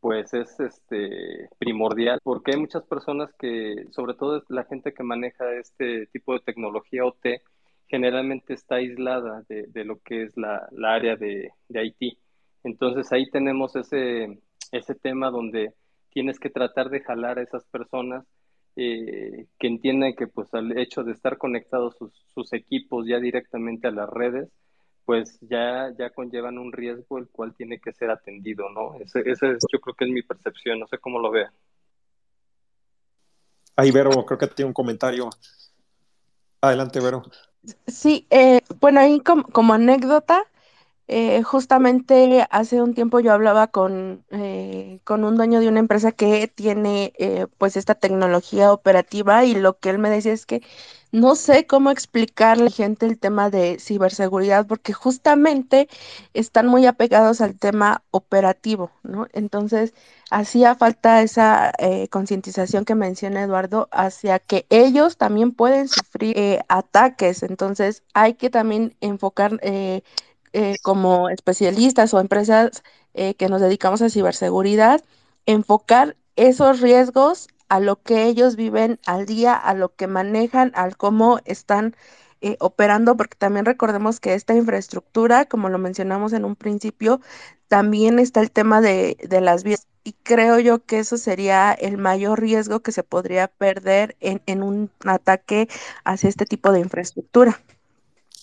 pues 0.00 0.32
es 0.34 0.60
este 0.60 1.48
primordial 1.58 2.20
porque 2.22 2.52
hay 2.52 2.60
muchas 2.60 2.84
personas 2.84 3.28
que 3.40 3.86
sobre 3.90 4.14
todo 4.14 4.44
la 4.48 4.64
gente 4.64 4.94
que 4.94 5.02
maneja 5.02 5.52
este 5.54 6.06
tipo 6.06 6.32
de 6.34 6.40
tecnología 6.40 7.04
OT 7.04 7.42
generalmente 7.88 8.54
está 8.54 8.76
aislada 8.76 9.42
de, 9.48 9.84
lo 9.84 9.98
que 10.00 10.22
es 10.22 10.36
la, 10.36 10.68
área 10.84 11.16
de, 11.16 11.50
de 11.68 11.80
Haití 11.80 12.18
entonces 12.62 13.10
ahí 13.12 13.28
tenemos 13.30 13.74
ese 13.74 14.38
ese 14.70 14.94
tema 14.94 15.30
donde 15.30 15.74
tienes 16.10 16.38
que 16.38 16.50
tratar 16.50 16.88
de 16.88 17.00
jalar 17.00 17.40
a 17.40 17.42
esas 17.42 17.64
personas 17.64 18.24
eh, 18.76 19.46
que 19.58 19.66
entiendan 19.66 20.14
que 20.14 20.28
pues 20.28 20.54
al 20.54 20.78
hecho 20.78 21.02
de 21.02 21.12
estar 21.12 21.36
conectados 21.36 21.96
sus, 21.96 22.12
sus 22.32 22.52
equipos 22.52 23.08
ya 23.08 23.18
directamente 23.18 23.88
a 23.88 23.90
las 23.90 24.08
redes 24.08 24.52
pues 25.06 25.38
ya, 25.40 25.94
ya 25.96 26.10
conllevan 26.10 26.58
un 26.58 26.72
riesgo 26.72 27.18
el 27.18 27.28
cual 27.28 27.54
tiene 27.54 27.78
que 27.78 27.92
ser 27.92 28.10
atendido, 28.10 28.68
¿no? 28.70 28.96
Ese, 29.00 29.20
ese 29.24 29.56
yo 29.72 29.80
creo 29.80 29.94
que 29.94 30.04
es 30.04 30.10
mi 30.10 30.22
percepción, 30.22 30.80
no 30.80 30.86
sé 30.88 30.98
cómo 30.98 31.20
lo 31.20 31.30
vean. 31.30 31.52
Ahí, 33.76 33.92
Vero, 33.92 34.10
creo 34.26 34.38
que 34.38 34.48
tiene 34.48 34.68
un 34.68 34.74
comentario. 34.74 35.30
Adelante, 36.60 36.98
Vero. 36.98 37.22
Sí, 37.86 38.26
eh, 38.30 38.60
bueno, 38.80 39.00
ahí 39.00 39.20
como 39.20 39.72
anécdota, 39.72 40.44
eh, 41.08 41.42
justamente 41.44 42.46
hace 42.50 42.82
un 42.82 42.92
tiempo 42.94 43.20
yo 43.20 43.32
hablaba 43.32 43.68
con, 43.68 44.24
eh, 44.30 44.98
con 45.04 45.22
un 45.22 45.36
dueño 45.36 45.60
de 45.60 45.68
una 45.68 45.78
empresa 45.78 46.10
que 46.10 46.48
tiene 46.48 47.12
eh, 47.18 47.46
pues 47.58 47.76
esta 47.76 47.94
tecnología 47.94 48.72
operativa 48.72 49.44
y 49.44 49.54
lo 49.54 49.78
que 49.78 49.90
él 49.90 49.98
me 49.98 50.10
decía 50.10 50.32
es 50.32 50.46
que 50.46 50.62
no 51.12 51.36
sé 51.36 51.66
cómo 51.66 51.90
explicarle 51.92 52.62
a 52.62 52.64
la 52.66 52.70
gente 52.72 53.06
el 53.06 53.18
tema 53.20 53.50
de 53.50 53.78
ciberseguridad 53.78 54.66
porque 54.66 54.92
justamente 54.92 55.88
están 56.34 56.66
muy 56.66 56.86
apegados 56.86 57.40
al 57.40 57.56
tema 57.56 58.02
operativo, 58.10 58.90
¿no? 59.04 59.28
Entonces, 59.32 59.94
hacía 60.30 60.74
falta 60.74 61.22
esa 61.22 61.72
concientización 62.10 62.84
que 62.84 62.96
menciona 62.96 63.42
Eduardo 63.44 63.88
hacia 63.92 64.40
que 64.40 64.66
ellos 64.68 65.16
también 65.16 65.52
pueden 65.52 65.88
sufrir 65.88 66.60
ataques, 66.68 67.42
entonces 67.44 68.02
hay 68.12 68.34
que 68.34 68.50
también 68.50 68.96
enfocar 69.00 69.60
eh, 70.58 70.78
como 70.80 71.28
especialistas 71.28 72.14
o 72.14 72.18
empresas 72.18 72.82
eh, 73.12 73.34
que 73.34 73.50
nos 73.50 73.60
dedicamos 73.60 74.00
a 74.00 74.08
ciberseguridad, 74.08 75.04
enfocar 75.44 76.16
esos 76.34 76.80
riesgos 76.80 77.48
a 77.68 77.78
lo 77.78 78.00
que 78.02 78.24
ellos 78.24 78.56
viven 78.56 78.98
al 79.04 79.26
día, 79.26 79.52
a 79.52 79.74
lo 79.74 79.94
que 79.94 80.06
manejan, 80.06 80.72
al 80.74 80.96
cómo 80.96 81.40
están 81.44 81.94
eh, 82.40 82.56
operando, 82.58 83.18
porque 83.18 83.36
también 83.36 83.66
recordemos 83.66 84.18
que 84.18 84.32
esta 84.32 84.54
infraestructura, 84.54 85.44
como 85.44 85.68
lo 85.68 85.76
mencionamos 85.76 86.32
en 86.32 86.46
un 86.46 86.56
principio, 86.56 87.20
también 87.68 88.18
está 88.18 88.40
el 88.40 88.50
tema 88.50 88.80
de, 88.80 89.18
las 89.42 89.62
vías. 89.62 89.86
Y 90.04 90.14
creo 90.22 90.58
yo 90.58 90.82
que 90.86 91.00
eso 91.00 91.18
sería 91.18 91.74
el 91.74 91.98
mayor 91.98 92.40
riesgo 92.40 92.80
que 92.80 92.92
se 92.92 93.02
podría 93.02 93.48
perder 93.48 94.16
en, 94.20 94.40
en 94.46 94.62
un 94.62 94.90
ataque 95.04 95.68
hacia 96.04 96.30
este 96.30 96.46
tipo 96.46 96.72
de 96.72 96.80
infraestructura. 96.80 97.60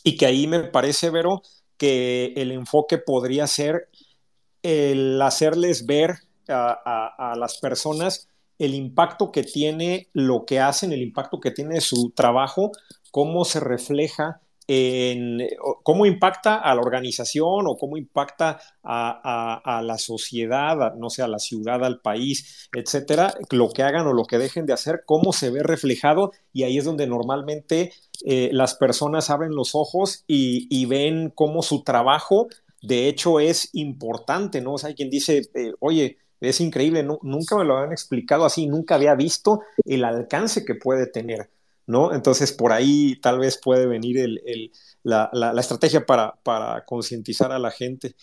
Y 0.03 0.15
que 0.15 0.27
ahí 0.27 0.45
me 0.45 0.59
parece, 0.59 1.09
Vero, 1.09 1.41
que 1.83 2.31
el 2.37 2.53
enfoque 2.53 2.97
podría 2.97 3.45
ser 3.45 3.89
el 4.61 5.21
hacerles 5.21 5.85
ver 5.85 6.15
a, 6.47 7.35
las 7.37 7.57
personas 7.57 8.29
el 8.57 8.73
impacto 8.73 9.33
que 9.33 9.43
tiene 9.43 10.07
lo 10.13 10.45
que 10.45 10.61
hacen, 10.61 10.93
el 10.93 11.01
impacto 11.01 11.41
que 11.41 11.51
tiene 11.51 11.81
su 11.81 12.11
trabajo, 12.11 12.71
cómo 13.11 13.43
se 13.43 13.59
refleja 13.59 14.39
en 14.65 15.45
cómo 15.83 16.05
impacta 16.05 16.55
a 16.55 16.73
la 16.73 16.79
organización 16.79 17.67
o 17.67 17.75
cómo 17.75 17.97
impacta 17.97 18.61
a, 18.81 19.81
la 19.83 19.97
sociedad, 19.97 20.95
no 20.95 21.09
sé, 21.09 21.21
a 21.21 21.27
la 21.27 21.39
ciudad, 21.39 21.83
al 21.83 21.99
país, 21.99 22.69
etcétera, 22.73 23.33
lo 23.49 23.71
que 23.71 23.83
hagan 23.83 24.07
o 24.07 24.13
lo 24.13 24.23
que 24.23 24.37
dejen 24.37 24.65
de 24.65 24.71
hacer, 24.71 25.03
cómo 25.05 25.33
se 25.33 25.49
ve 25.49 25.63
reflejado, 25.63 26.31
y 26.53 26.63
ahí 26.63 26.77
es 26.77 26.85
donde 26.85 27.07
normalmente 27.07 27.91
eh, 28.23 28.49
las 28.53 28.75
personas 28.75 29.29
abren 29.29 29.51
los 29.51 29.75
ojos 29.75 30.23
y, 30.27 30.85
ven 30.85 31.31
cómo 31.33 31.61
su 31.61 31.83
trabajo, 31.83 32.47
de 32.81 33.07
hecho, 33.07 33.39
es 33.39 33.69
importante, 33.73 34.61
¿no? 34.61 34.73
O 34.73 34.77
sea, 34.77 34.89
hay 34.89 34.95
quien 34.95 35.09
dice, 35.09 35.41
eh, 35.55 35.73
oye, 35.79 36.17
es 36.39 36.59
increíble, 36.59 37.03
nunca 37.03 37.55
me 37.55 37.63
lo 37.63 37.77
habían 37.77 37.93
explicado 37.93 38.45
así, 38.45 38.67
nunca 38.67 38.95
había 38.95 39.15
visto 39.15 39.61
el 39.85 40.03
alcance 40.03 40.65
que 40.65 40.75
puede 40.75 41.07
tener. 41.07 41.49
¿no? 41.85 42.13
Entonces 42.13 42.51
por 42.51 42.71
ahí 42.71 43.19
tal 43.21 43.39
vez 43.39 43.59
puede 43.61 43.85
venir 43.87 44.41
la, 45.03 45.53
estrategia 45.59 46.05
para, 46.05 46.83
concientizar 46.85 47.51
a 47.51 47.59
la 47.59 47.71
gente. 47.71 48.15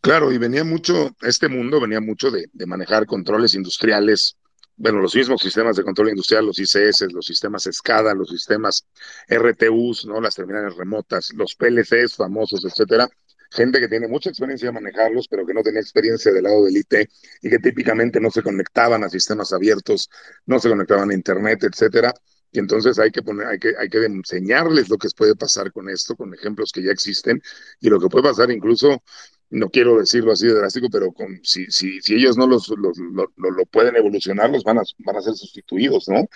Claro, 0.00 0.32
y 0.32 0.38
venía 0.38 0.64
mucho, 0.64 1.10
este 1.22 1.48
mundo 1.48 1.80
venía 1.80 2.00
mucho 2.00 2.30
de, 2.30 2.48
manejar 2.66 3.06
controles 3.06 3.54
industriales, 3.54 4.36
bueno, 4.76 5.00
los 5.00 5.14
mismos 5.14 5.40
sistemas 5.40 5.76
de 5.76 5.82
control 5.84 6.10
industrial, 6.10 6.46
los 6.46 6.58
ICS, 6.58 7.12
los 7.12 7.24
sistemas 7.24 7.64
SCADA, 7.70 8.14
los 8.14 8.28
sistemas 8.28 8.86
RTUs, 9.28 10.06
¿no? 10.06 10.20
Las 10.20 10.34
terminales 10.34 10.76
remotas, 10.76 11.32
los 11.34 11.54
PLCs 11.54 12.14
famosos, 12.14 12.64
etcétera. 12.64 13.08
Gente 13.50 13.80
que 13.80 13.88
tiene 13.88 14.08
mucha 14.08 14.28
experiencia 14.28 14.68
de 14.68 14.72
manejarlos, 14.72 15.28
pero 15.28 15.46
que 15.46 15.54
no 15.54 15.62
tenía 15.62 15.80
experiencia 15.80 16.32
del 16.32 16.44
lado 16.44 16.64
del 16.64 16.76
IT 16.76 16.94
y 17.42 17.48
que 17.48 17.58
típicamente 17.58 18.20
no 18.20 18.30
se 18.30 18.42
conectaban 18.42 19.02
a 19.04 19.08
sistemas 19.08 19.52
abiertos, 19.52 20.10
no 20.46 20.58
se 20.58 20.68
conectaban 20.68 21.10
a 21.10 21.14
Internet, 21.14 21.64
etcétera. 21.64 22.12
Y 22.52 22.58
entonces 22.58 22.98
hay 22.98 23.10
que 23.10 23.22
poner, 23.22 23.46
hay 23.48 23.58
que, 23.58 23.74
hay 23.78 23.88
que 23.88 24.04
enseñarles 24.04 24.88
lo 24.88 24.98
que 24.98 25.08
puede 25.16 25.36
pasar 25.36 25.72
con 25.72 25.88
esto, 25.88 26.16
con 26.16 26.32
ejemplos 26.34 26.72
que 26.72 26.82
ya 26.82 26.90
existen, 26.90 27.40
y 27.80 27.88
lo 27.88 28.00
que 28.00 28.08
puede 28.08 28.24
pasar 28.24 28.50
incluso, 28.50 29.02
no 29.50 29.68
quiero 29.70 29.98
decirlo 29.98 30.32
así 30.32 30.46
de 30.46 30.54
drástico, 30.54 30.88
pero 30.90 31.12
si, 31.42 31.66
si, 31.66 32.00
si 32.00 32.14
ellos 32.14 32.36
no 32.36 32.46
los, 32.46 32.68
los, 32.68 32.98
lo, 32.98 33.26
lo, 33.36 33.66
pueden 33.66 33.96
evolucionar, 33.96 34.50
los 34.50 34.64
van 34.64 34.78
a, 34.78 34.82
van 34.98 35.16
a 35.16 35.20
ser 35.20 35.34
sustituidos, 35.34 36.08
¿no? 36.08 36.26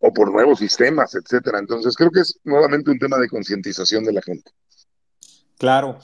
O 0.00 0.12
por 0.12 0.32
nuevos 0.32 0.58
sistemas, 0.58 1.14
etcétera. 1.14 1.58
Entonces 1.58 1.94
creo 1.96 2.10
que 2.10 2.20
es 2.20 2.38
nuevamente 2.44 2.90
un 2.90 2.98
tema 2.98 3.18
de 3.18 3.28
concientización 3.28 4.04
de 4.04 4.12
la 4.12 4.22
gente. 4.22 4.50
Claro. 5.56 5.98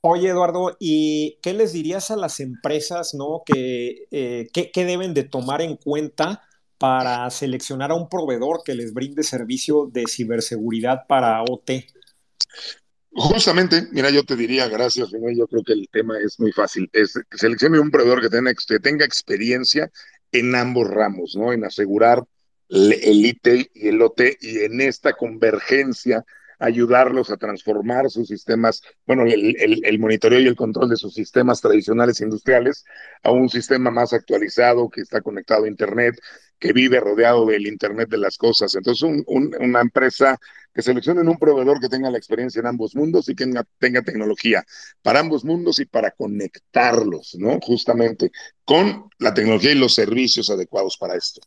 Oye, 0.00 0.28
Eduardo, 0.28 0.76
¿y 0.80 1.38
qué 1.42 1.52
les 1.52 1.72
dirías 1.72 2.10
a 2.10 2.16
las 2.16 2.40
empresas, 2.40 3.12
no? 3.14 3.42
Que, 3.44 4.06
eh, 4.10 4.48
¿qué, 4.52 4.84
deben 4.86 5.12
de 5.12 5.24
tomar 5.24 5.60
en 5.60 5.76
cuenta 5.76 6.42
para 6.78 7.28
seleccionar 7.30 7.90
a 7.90 7.94
un 7.94 8.08
proveedor 8.08 8.62
que 8.64 8.74
les 8.74 8.94
brinde 8.94 9.22
servicio 9.22 9.90
de 9.92 10.04
ciberseguridad 10.08 11.06
para 11.06 11.42
OT? 11.42 11.70
Justamente, 13.14 13.88
mira, 13.92 14.10
yo 14.10 14.24
te 14.24 14.36
diría, 14.36 14.68
gracias, 14.68 15.10
yo 15.10 15.46
creo 15.46 15.62
que 15.62 15.74
el 15.74 15.88
tema 15.90 16.18
es 16.18 16.40
muy 16.40 16.50
fácil. 16.52 16.88
Es 16.92 17.18
seleccione 17.30 17.78
un 17.78 17.90
proveedor 17.90 18.22
que 18.22 18.30
tenga, 18.30 18.52
que 18.54 18.78
tenga 18.80 19.04
experiencia 19.04 19.90
en 20.32 20.54
ambos 20.54 20.88
ramos, 20.88 21.36
¿no? 21.36 21.52
En 21.52 21.64
asegurar 21.64 22.24
el 22.68 23.26
IT 23.26 23.70
y 23.74 23.88
el 23.88 24.00
OT 24.00 24.38
y 24.40 24.60
en 24.60 24.80
esta 24.80 25.12
convergencia 25.12 26.24
ayudarlos 26.58 27.30
a 27.30 27.36
transformar 27.36 28.08
sus 28.08 28.28
sistemas, 28.28 28.82
bueno, 29.04 29.24
el, 29.24 29.56
el, 29.60 29.84
el, 29.84 29.98
monitoreo 29.98 30.38
y 30.40 30.46
el 30.46 30.54
control 30.54 30.88
de 30.88 30.96
sus 30.96 31.12
sistemas 31.12 31.60
tradicionales 31.60 32.20
industriales 32.20 32.84
a 33.24 33.32
un 33.32 33.48
sistema 33.48 33.90
más 33.90 34.12
actualizado 34.12 34.88
que 34.88 35.00
está 35.00 35.20
conectado 35.20 35.64
a 35.64 35.68
Internet, 35.68 36.14
que 36.62 36.72
vive 36.72 37.00
rodeado 37.00 37.44
del 37.44 37.66
Internet 37.66 38.08
de 38.08 38.18
las 38.18 38.38
cosas. 38.38 38.72
Entonces, 38.76 39.02
un, 39.02 39.24
un, 39.26 39.52
una 39.58 39.80
empresa 39.80 40.38
que 40.72 40.80
seleccione 40.80 41.20
un 41.22 41.36
proveedor 41.36 41.80
que 41.80 41.88
tenga 41.88 42.08
la 42.08 42.18
experiencia 42.18 42.60
en 42.60 42.68
ambos 42.68 42.94
mundos 42.94 43.28
y 43.28 43.34
que 43.34 43.44
tenga, 43.44 43.64
tenga 43.78 44.02
tecnología 44.02 44.64
para 45.02 45.18
ambos 45.18 45.44
mundos 45.44 45.80
y 45.80 45.86
para 45.86 46.12
conectarlos, 46.12 47.34
¿no? 47.34 47.58
Justamente 47.60 48.30
con 48.64 49.10
la 49.18 49.34
tecnología 49.34 49.72
y 49.72 49.74
los 49.74 49.92
servicios 49.92 50.50
adecuados 50.50 50.96
para 50.96 51.16
esto. 51.16 51.40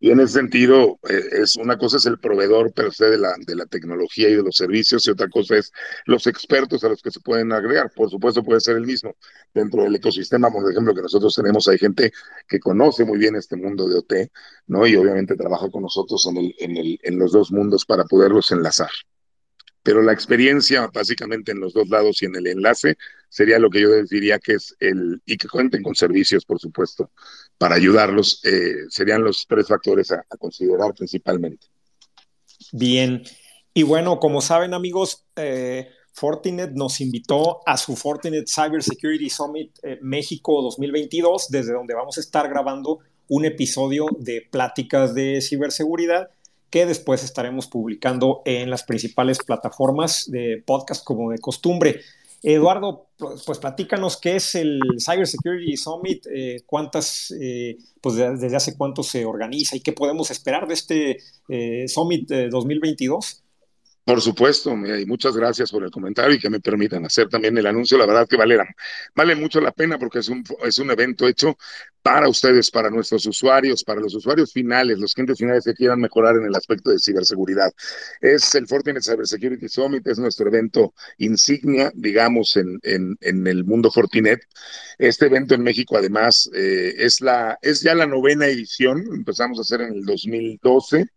Y 0.00 0.10
en 0.10 0.20
ese 0.20 0.34
sentido, 0.34 1.00
eh, 1.08 1.22
es 1.42 1.56
una 1.56 1.76
cosa 1.76 1.96
es 1.96 2.06
el 2.06 2.18
proveedor 2.20 2.72
per 2.72 2.92
se 2.92 3.06
de 3.06 3.18
la, 3.18 3.34
de 3.44 3.56
la 3.56 3.66
tecnología 3.66 4.28
y 4.28 4.36
de 4.36 4.42
los 4.44 4.56
servicios, 4.56 5.06
y 5.06 5.10
otra 5.10 5.28
cosa 5.28 5.56
es 5.56 5.72
los 6.06 6.26
expertos 6.28 6.84
a 6.84 6.88
los 6.88 7.02
que 7.02 7.10
se 7.10 7.20
pueden 7.20 7.52
agregar. 7.52 7.90
Por 7.94 8.08
supuesto, 8.08 8.44
puede 8.44 8.60
ser 8.60 8.76
el 8.76 8.86
mismo. 8.86 9.16
Dentro 9.52 9.82
del 9.82 9.96
ecosistema, 9.96 10.50
por 10.50 10.70
ejemplo, 10.70 10.94
que 10.94 11.02
nosotros 11.02 11.34
tenemos, 11.34 11.66
hay 11.68 11.78
gente 11.78 12.12
que 12.46 12.60
conoce 12.60 13.04
muy 13.04 13.18
bien 13.18 13.34
este 13.34 13.56
mundo 13.56 13.88
de 13.88 13.98
OT, 13.98 14.30
¿no? 14.68 14.86
Y 14.86 14.94
obviamente 14.96 15.34
trabaja 15.36 15.68
con 15.70 15.82
nosotros 15.82 16.26
en, 16.26 16.36
el, 16.36 16.54
en, 16.58 16.76
el, 16.76 16.98
en 17.02 17.18
los 17.18 17.32
dos 17.32 17.50
mundos 17.50 17.84
para 17.84 18.04
poderlos 18.04 18.52
enlazar 18.52 18.90
pero 19.88 20.02
la 20.02 20.12
experiencia 20.12 20.86
básicamente 20.88 21.52
en 21.52 21.60
los 21.60 21.72
dos 21.72 21.88
lados 21.88 22.20
y 22.20 22.26
en 22.26 22.36
el 22.36 22.46
enlace 22.46 22.98
sería 23.30 23.58
lo 23.58 23.70
que 23.70 23.80
yo 23.80 23.88
diría 24.04 24.38
que 24.38 24.52
es 24.54 24.76
el, 24.80 25.22
y 25.24 25.38
que 25.38 25.48
cuenten 25.48 25.82
con 25.82 25.94
servicios, 25.94 26.44
por 26.44 26.58
supuesto, 26.58 27.10
para 27.58 27.74
ayudarlos, 27.74 28.40
eh, 28.44 28.86
serían 28.88 29.22
los 29.22 29.46
tres 29.46 29.66
factores 29.66 30.12
a, 30.12 30.24
considerar 30.38 30.94
principalmente. 30.94 31.66
Bien, 32.72 33.22
y 33.74 33.82
bueno, 33.82 34.20
como 34.20 34.40
saben 34.40 34.74
amigos, 34.74 35.24
eh, 35.36 35.88
Fortinet 36.12 36.72
nos 36.72 37.00
invitó 37.00 37.60
a 37.66 37.76
su 37.76 37.96
Fortinet 37.96 38.48
Cyber 38.48 38.82
Security 38.82 39.28
Summit 39.28 39.78
eh, 39.82 39.98
México 40.02 40.62
2022, 40.62 41.48
desde 41.48 41.72
donde 41.72 41.94
vamos 41.94 42.16
a 42.18 42.20
estar 42.20 42.48
grabando 42.48 43.00
un 43.28 43.44
episodio 43.44 44.06
de 44.18 44.46
pláticas 44.50 45.14
de 45.14 45.40
ciberseguridad 45.40 46.30
que 46.70 46.86
después 46.86 47.24
estaremos 47.24 47.66
publicando 47.66 48.42
en 48.44 48.70
las 48.70 48.82
principales 48.82 49.38
plataformas 49.38 50.30
de 50.30 50.62
podcast 50.64 51.04
como 51.04 51.30
de 51.30 51.38
costumbre. 51.38 52.00
Eduardo, 52.42 53.08
pues, 53.18 53.58
platícanos 53.58 54.16
qué 54.16 54.36
es 54.36 54.54
el 54.54 54.80
Cyber 55.04 55.26
Security 55.26 55.76
Summit, 55.76 56.26
eh, 56.32 56.62
cuántas, 56.66 57.32
eh, 57.40 57.76
pues 58.00 58.16
desde 58.16 58.56
hace 58.56 58.76
cuánto 58.76 59.02
se 59.02 59.24
organiza 59.24 59.76
y 59.76 59.80
qué 59.80 59.92
podemos 59.92 60.30
esperar 60.30 60.68
de 60.68 60.74
este 60.74 61.18
eh, 61.48 61.88
Summit 61.88 62.28
2022. 62.28 63.42
Por 64.08 64.22
supuesto, 64.22 64.70
y 64.72 65.04
muchas 65.04 65.36
gracias 65.36 65.70
por 65.70 65.84
el 65.84 65.90
comentario 65.90 66.34
y 66.34 66.38
que 66.38 66.48
me 66.48 66.60
permitan 66.60 67.04
hacer 67.04 67.28
también 67.28 67.58
el 67.58 67.66
anuncio. 67.66 67.98
La 67.98 68.06
verdad 68.06 68.26
que 68.26 68.38
vale, 68.38 68.56
vale 69.14 69.34
mucho 69.34 69.60
la 69.60 69.70
pena 69.70 69.98
porque 69.98 70.20
es 70.20 70.30
un, 70.30 70.42
es 70.64 70.78
un 70.78 70.90
evento 70.90 71.28
hecho 71.28 71.58
para 72.02 72.26
ustedes, 72.26 72.70
para 72.70 72.88
nuestros 72.88 73.26
usuarios, 73.26 73.84
para 73.84 74.00
los 74.00 74.14
usuarios 74.14 74.50
finales, 74.50 74.98
los 74.98 75.12
clientes 75.12 75.36
finales 75.36 75.62
que 75.62 75.74
quieran 75.74 76.00
mejorar 76.00 76.36
en 76.36 76.46
el 76.46 76.54
aspecto 76.54 76.90
de 76.90 76.98
ciberseguridad. 76.98 77.70
Es 78.22 78.54
el 78.54 78.66
Fortinet 78.66 79.02
Cyber 79.04 79.26
Security 79.26 79.68
Summit, 79.68 80.06
es 80.06 80.18
nuestro 80.18 80.48
evento 80.48 80.94
insignia, 81.18 81.92
digamos, 81.94 82.56
en, 82.56 82.80
en, 82.84 83.14
en 83.20 83.46
el 83.46 83.64
mundo 83.64 83.90
Fortinet. 83.90 84.40
Este 84.96 85.26
evento 85.26 85.54
en 85.54 85.62
México, 85.62 85.98
además, 85.98 86.48
eh, 86.54 86.94
es, 86.96 87.20
la, 87.20 87.58
es 87.60 87.82
ya 87.82 87.94
la 87.94 88.06
novena 88.06 88.46
edición, 88.46 89.04
empezamos 89.12 89.58
a 89.58 89.60
hacer 89.60 89.82
en 89.82 89.92
el 89.92 90.06
2012. 90.06 91.10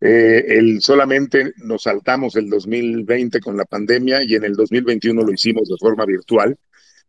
Eh, 0.00 0.44
el, 0.58 0.80
solamente 0.80 1.52
nos 1.56 1.82
saltamos 1.82 2.36
el 2.36 2.48
2020 2.48 3.40
con 3.40 3.56
la 3.56 3.64
pandemia 3.64 4.22
y 4.22 4.34
en 4.34 4.44
el 4.44 4.54
2021 4.54 5.22
lo 5.22 5.32
hicimos 5.32 5.68
de 5.68 5.76
forma 5.78 6.04
virtual. 6.04 6.58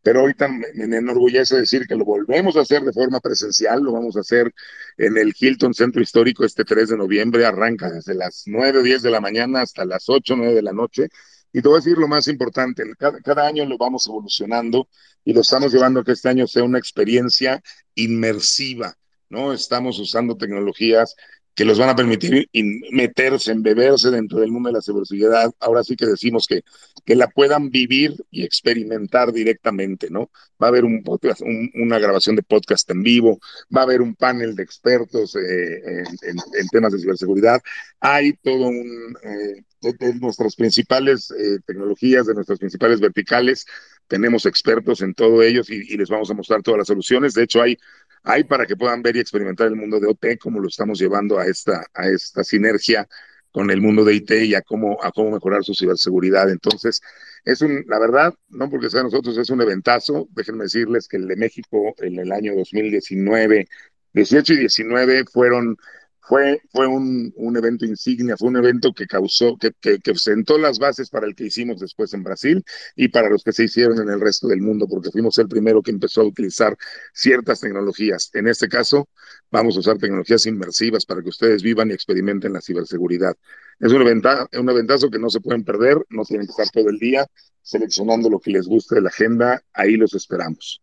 Pero 0.02 0.22
ahorita 0.22 0.48
me, 0.48 0.88
me 0.88 0.98
enorgullece 0.98 1.58
decir 1.58 1.86
que 1.86 1.96
lo 1.96 2.06
volvemos 2.06 2.56
a 2.56 2.62
hacer 2.62 2.84
de 2.84 2.94
forma 2.94 3.20
presencial, 3.20 3.84
lo 3.84 3.92
vamos 3.92 4.16
a 4.16 4.22
hacer 4.22 4.54
en 4.98 5.18
el 5.18 5.34
Hilton 5.38 5.74
Centro 5.74 6.02
Histórico 6.02 6.46
este 6.46 6.64
3 6.64 6.90
de 6.90 6.98
noviembre, 6.98 7.46
arranca 7.46 7.92
desde 7.92 8.16
las 8.16 8.44
9 8.46 8.80
o 8.80 8.84
10 8.84 9.02
de 9.02 9.12
la 9.12 9.20
mañana 9.20 9.62
hasta 9.62 9.84
las 9.84 10.08
8 10.08 10.34
o 10.34 10.38
9 10.38 10.54
de 10.56 10.62
la 10.62 10.72
noche. 10.72 11.10
Y 11.52 11.62
te 11.62 11.68
voy 11.68 11.78
a 11.78 11.82
decir 11.82 11.98
lo 11.98 12.08
más 12.08 12.28
importante, 12.28 12.84
cada, 12.98 13.20
cada, 13.22 13.48
año 13.48 13.66
lo 13.66 13.78
vamos 13.78 14.08
evolucionando 14.08 14.88
y 15.26 15.34
lo 15.34 15.42
estamos 15.42 15.74
llevando 15.74 16.00
a 16.00 16.04
que 16.04 16.12
este 16.14 16.30
año 16.30 16.48
sea 16.48 16.64
una 16.64 16.78
experiencia 16.78 17.62
inmersiva, 17.96 18.96
¿no? 19.30 19.52
Estamos 19.52 20.00
usando 20.00 20.38
tecnologías 20.38 21.16
que 21.56 21.66
los 21.66 21.78
van 21.78 21.90
a 21.90 21.96
permitir 21.96 22.50
meterse, 22.92 23.52
embeberse 23.52 24.12
dentro 24.12 24.40
del 24.40 24.52
mundo 24.52 24.70
de 24.70 24.74
la 24.74 24.82
ciberseguridad. 24.82 25.52
Ahora 25.60 25.84
sí 25.84 25.96
que 25.96 26.06
decimos 26.06 26.48
que, 26.48 26.64
que 27.06 27.16
la 27.16 27.28
puedan 27.28 27.70
vivir 27.70 28.16
y 28.32 28.44
experimentar 28.44 29.34
directamente, 29.34 30.10
¿no? 30.10 30.32
Va 30.62 30.68
a 30.68 30.70
haber 30.70 30.86
un 30.86 31.04
podcast, 31.04 31.42
un, 31.42 31.70
una 31.76 32.00
grabación 32.00 32.36
de 32.36 32.44
podcast 32.44 32.90
en 32.92 33.04
vivo, 33.04 33.40
va 33.76 33.82
a 33.82 33.84
haber 33.84 34.02
un 34.02 34.16
panel 34.16 34.56
de 34.56 34.64
expertos 34.64 35.36
eh, 35.36 36.04
en, 36.22 36.68
temas 36.72 36.94
de 36.94 37.00
ciberseguridad. 37.00 37.62
Hay 38.00 38.34
todo 38.38 38.68
un, 38.68 39.18
eh, 39.24 39.64
de, 39.82 39.94
de, 39.94 40.14
nuestras 40.16 40.56
principales 40.56 41.32
eh, 41.32 41.60
tecnologías, 41.66 42.28
de 42.28 42.36
nuestras 42.36 42.60
principales 42.60 43.00
verticales, 43.00 43.66
tenemos 44.08 44.46
expertos 44.46 45.02
en 45.02 45.14
todo 45.14 45.44
ellos 45.44 45.70
y, 45.70 45.94
y 45.94 45.98
les 45.98 46.10
vamos 46.10 46.30
a 46.32 46.34
mostrar 46.34 46.62
todas 46.64 46.80
las 46.80 46.88
soluciones. 46.88 47.34
De 47.34 47.44
hecho, 47.44 47.62
hay 47.62 47.78
hay 48.24 48.44
para 48.44 48.66
que 48.66 48.76
puedan 48.76 49.02
ver 49.02 49.16
y 49.16 49.20
experimentar 49.20 49.68
el 49.68 49.76
mundo 49.76 50.00
de 50.00 50.08
OT, 50.08 50.38
cómo 50.40 50.60
lo 50.60 50.68
estamos 50.68 51.00
llevando 51.00 51.40
a 51.40 51.46
esta, 51.46 51.86
a 51.94 52.08
esta 52.08 52.44
sinergia 52.44 53.08
con 53.52 53.72
el 53.72 53.82
mundo 53.82 54.04
de 54.04 54.16
IT 54.16 54.32
y 54.32 54.56
a 54.56 54.62
cómo, 54.62 55.04
a 55.04 55.12
cómo 55.12 55.32
mejorar 55.32 55.64
su 55.64 55.74
ciberseguridad. 55.74 56.50
Entonces, 56.50 57.02
es 57.46 57.62
un, 57.62 57.84
la 57.88 58.00
verdad, 58.00 58.34
no 58.50 58.70
porque 58.70 58.90
sea 58.90 59.04
nosotros, 59.04 59.38
es 59.38 59.50
un 59.50 59.62
eventazo. 59.62 60.28
Déjenme 60.32 60.64
decirles 60.66 61.08
que 61.08 61.18
el 61.18 61.28
de 61.28 61.36
México 61.36 61.96
en 61.98 62.20
el 62.20 62.32
año 62.32 62.56
2019, 62.56 63.68
18 64.14 64.54
y 64.54 64.58
19 64.58 65.26
fueron 65.26 65.78
fue, 66.22 66.62
fue 66.72 66.88
un, 66.88 67.34
un, 67.36 67.58
evento 67.58 67.86
insignia, 67.86 68.38
fue 68.38 68.50
un 68.50 68.58
evento 68.58 68.94
que 68.94 69.08
causó, 69.08 69.58
que, 69.58 69.72
que, 69.80 70.00
que, 70.00 70.16
sentó 70.16 70.58
las 70.58 70.78
bases 70.78 71.10
para 71.10 71.26
el 71.26 71.36
que 71.36 71.46
hicimos 71.46 71.80
después 71.80 72.14
en 72.14 72.24
Brasil 72.24 72.64
y 72.96 73.08
para 73.08 73.30
los 73.30 73.44
que 73.44 73.52
se 73.52 73.64
hicieron 73.64 74.00
en 74.00 74.10
el 74.10 74.20
resto 74.20 74.48
del 74.48 74.62
mundo, 74.62 74.88
porque 74.88 75.12
fuimos 75.12 75.38
el 75.40 75.48
primero 75.48 75.82
que 75.82 75.92
empezó 75.92 76.22
a 76.22 76.26
utilizar 76.26 76.78
ciertas 77.14 77.62
tecnologías. 77.62 78.30
En 78.34 78.48
este 78.48 78.68
caso, 78.68 79.10
vamos 79.52 79.76
a 79.76 79.80
usar 79.80 79.98
tecnologías 79.98 80.46
inmersivas 80.46 81.06
para 81.06 81.22
que 81.22 81.30
ustedes 81.30 81.64
vivan 81.64 81.90
y 81.90 81.94
experimenten 81.94 82.54
la 82.54 82.62
ciberseguridad. 82.62 83.36
Es 83.80 83.92
un, 83.92 84.02
eventa, 84.02 84.48
un 84.54 84.70
eventazo 84.70 85.10
que 85.10 85.20
no 85.20 85.30
se 85.30 85.40
pueden 85.40 85.64
perder, 85.64 85.98
no 86.10 86.24
tienen 86.26 86.46
que 86.46 86.52
estar 86.52 86.70
todo 86.70 86.90
el 86.90 87.00
día 87.00 87.26
seleccionando 87.62 88.30
lo 88.30 88.40
que 88.40 88.52
les 88.52 88.68
guste 88.68 88.96
de 88.96 89.02
la 89.02 89.10
agenda, 89.10 89.62
ahí 89.74 89.96
los 89.96 90.14
esperamos. 90.14 90.82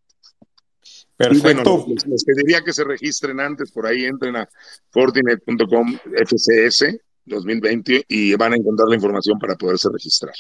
Perfecto. 1.17 1.79
Bueno, 1.79 1.95
les, 1.95 2.07
les, 2.07 2.25
pediría 2.25 2.63
que 2.63 2.73
se 2.73 2.85
registren 2.85 3.41
antes, 3.41 3.73
por 3.73 3.87
ahí 3.87 4.05
entren 4.05 4.37
a 4.37 4.49
fortinet.com 4.91 5.99
FCS 6.27 6.99
2020 7.25 8.05
y 8.09 8.35
van 8.35 8.53
a 8.53 8.57
encontrar 8.57 8.89
la 8.89 8.97
información 8.97 9.39
para 9.39 9.57
poderse 9.57 9.89
registrar. 9.91 10.35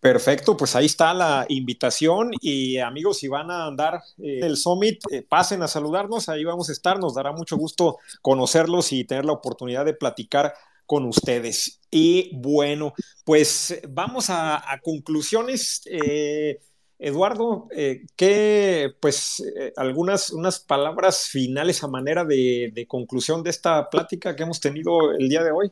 Perfecto, 0.00 0.56
pues 0.56 0.76
ahí 0.76 0.86
está 0.86 1.12
la 1.12 1.46
invitación 1.48 2.30
y 2.40 2.78
amigos, 2.78 3.18
si 3.18 3.28
van 3.28 3.50
a 3.50 3.66
andar 3.66 4.00
eh, 4.18 4.40
el 4.42 4.56
Summit, 4.56 5.00
eh, 5.10 5.22
pasen 5.22 5.62
a 5.62 5.68
saludarnos, 5.68 6.28
ahí 6.28 6.44
vamos 6.44 6.68
a 6.68 6.72
estar, 6.72 6.98
nos 7.00 7.14
dará 7.14 7.32
mucho 7.32 7.56
gusto 7.56 7.98
conocerlos 8.22 8.92
y 8.92 9.04
tener 9.04 9.24
la 9.24 9.32
oportunidad 9.32 9.84
de 9.84 9.94
platicar 9.94 10.54
con 10.86 11.06
ustedes. 11.06 11.80
Y 11.90 12.30
bueno, 12.36 12.94
pues 13.24 13.80
vamos 13.88 14.30
a, 14.30 14.72
a 14.72 14.78
conclusiones. 14.80 15.82
Eh, 15.86 16.60
Eduardo, 16.98 17.68
eh, 17.72 18.06
¿qué, 18.16 18.94
pues, 19.00 19.40
eh, 19.40 19.72
algunas 19.76 20.30
unas 20.30 20.60
palabras 20.60 21.28
finales 21.28 21.84
a 21.84 21.88
manera 21.88 22.24
de, 22.24 22.70
de, 22.74 22.86
conclusión 22.86 23.42
de 23.42 23.50
esta 23.50 23.90
plática 23.90 24.34
que 24.34 24.44
hemos 24.44 24.60
tenido 24.60 25.12
el 25.12 25.28
día 25.28 25.44
de 25.44 25.50
hoy? 25.50 25.70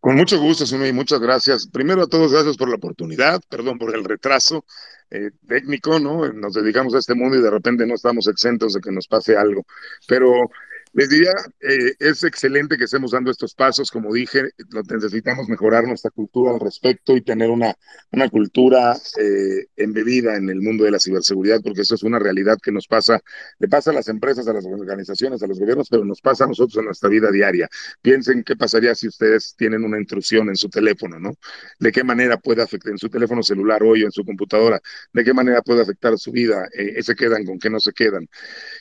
Con 0.00 0.16
mucho 0.16 0.40
gusto, 0.40 0.64
y 0.86 0.92
muchas 0.94 1.20
gracias. 1.20 1.66
Primero 1.66 2.02
a 2.02 2.06
todos, 2.06 2.32
gracias 2.32 2.56
por 2.56 2.70
la 2.70 2.76
oportunidad, 2.76 3.42
perdón 3.50 3.78
por 3.78 3.94
el 3.94 4.02
retraso 4.02 4.64
eh, 5.10 5.30
técnico, 5.46 6.00
¿no? 6.00 6.32
Nos 6.32 6.54
dedicamos 6.54 6.94
a 6.94 6.98
este 6.98 7.14
mundo 7.14 7.36
y 7.36 7.42
de 7.42 7.50
repente 7.50 7.86
no 7.86 7.94
estamos 7.94 8.26
exentos 8.26 8.72
de 8.72 8.80
que 8.80 8.90
nos 8.90 9.06
pase 9.06 9.36
algo. 9.36 9.66
Pero 10.06 10.50
Les 10.92 11.08
diría, 11.08 11.32
eh, 11.60 11.94
es 12.00 12.24
excelente 12.24 12.76
que 12.76 12.84
estemos 12.84 13.12
dando 13.12 13.30
estos 13.30 13.54
pasos, 13.54 13.90
como 13.92 14.12
dije, 14.12 14.50
necesitamos 14.90 15.48
mejorar 15.48 15.84
nuestra 15.86 16.10
cultura 16.10 16.52
al 16.52 16.58
respecto 16.58 17.16
y 17.16 17.22
tener 17.22 17.48
una, 17.48 17.72
una 18.10 18.28
cultura 18.28 18.96
eh, 19.16 19.66
embebida 19.76 20.36
en 20.36 20.50
el 20.50 20.60
mundo 20.60 20.82
de 20.82 20.90
la 20.90 20.98
ciberseguridad, 20.98 21.60
porque 21.62 21.82
eso 21.82 21.94
es 21.94 22.02
una 22.02 22.18
realidad 22.18 22.58
que 22.60 22.72
nos 22.72 22.88
pasa, 22.88 23.20
le 23.60 23.68
pasa 23.68 23.90
a 23.90 23.94
las 23.94 24.08
empresas, 24.08 24.48
a 24.48 24.52
las 24.52 24.64
organizaciones, 24.66 25.40
a 25.42 25.46
los 25.46 25.60
gobiernos, 25.60 25.88
pero 25.88 26.04
nos 26.04 26.20
pasa 26.20 26.44
a 26.44 26.48
nosotros 26.48 26.78
en 26.78 26.86
nuestra 26.86 27.08
vida 27.08 27.30
diaria. 27.30 27.68
Piensen 28.02 28.42
qué 28.42 28.56
pasaría 28.56 28.94
si 28.96 29.06
ustedes 29.06 29.54
tienen 29.56 29.84
una 29.84 29.98
intrusión 29.98 30.48
en 30.48 30.56
su 30.56 30.68
teléfono, 30.68 31.20
¿no? 31.20 31.34
¿De 31.78 31.92
qué 31.92 32.02
manera 32.02 32.36
puede 32.36 32.62
afectar 32.62 32.90
en 32.90 32.98
su 32.98 33.08
teléfono 33.08 33.44
celular 33.44 33.82
hoy 33.84 34.02
o 34.02 34.06
en 34.06 34.12
su 34.12 34.24
computadora? 34.24 34.80
¿De 35.12 35.22
qué 35.22 35.32
manera 35.34 35.62
puede 35.62 35.82
afectar 35.82 36.18
su 36.18 36.32
vida? 36.32 36.68
Eh, 36.76 37.00
¿Se 37.02 37.14
quedan 37.14 37.44
con 37.44 37.60
qué 37.60 37.70
no 37.70 37.78
se 37.78 37.92
quedan? 37.92 38.28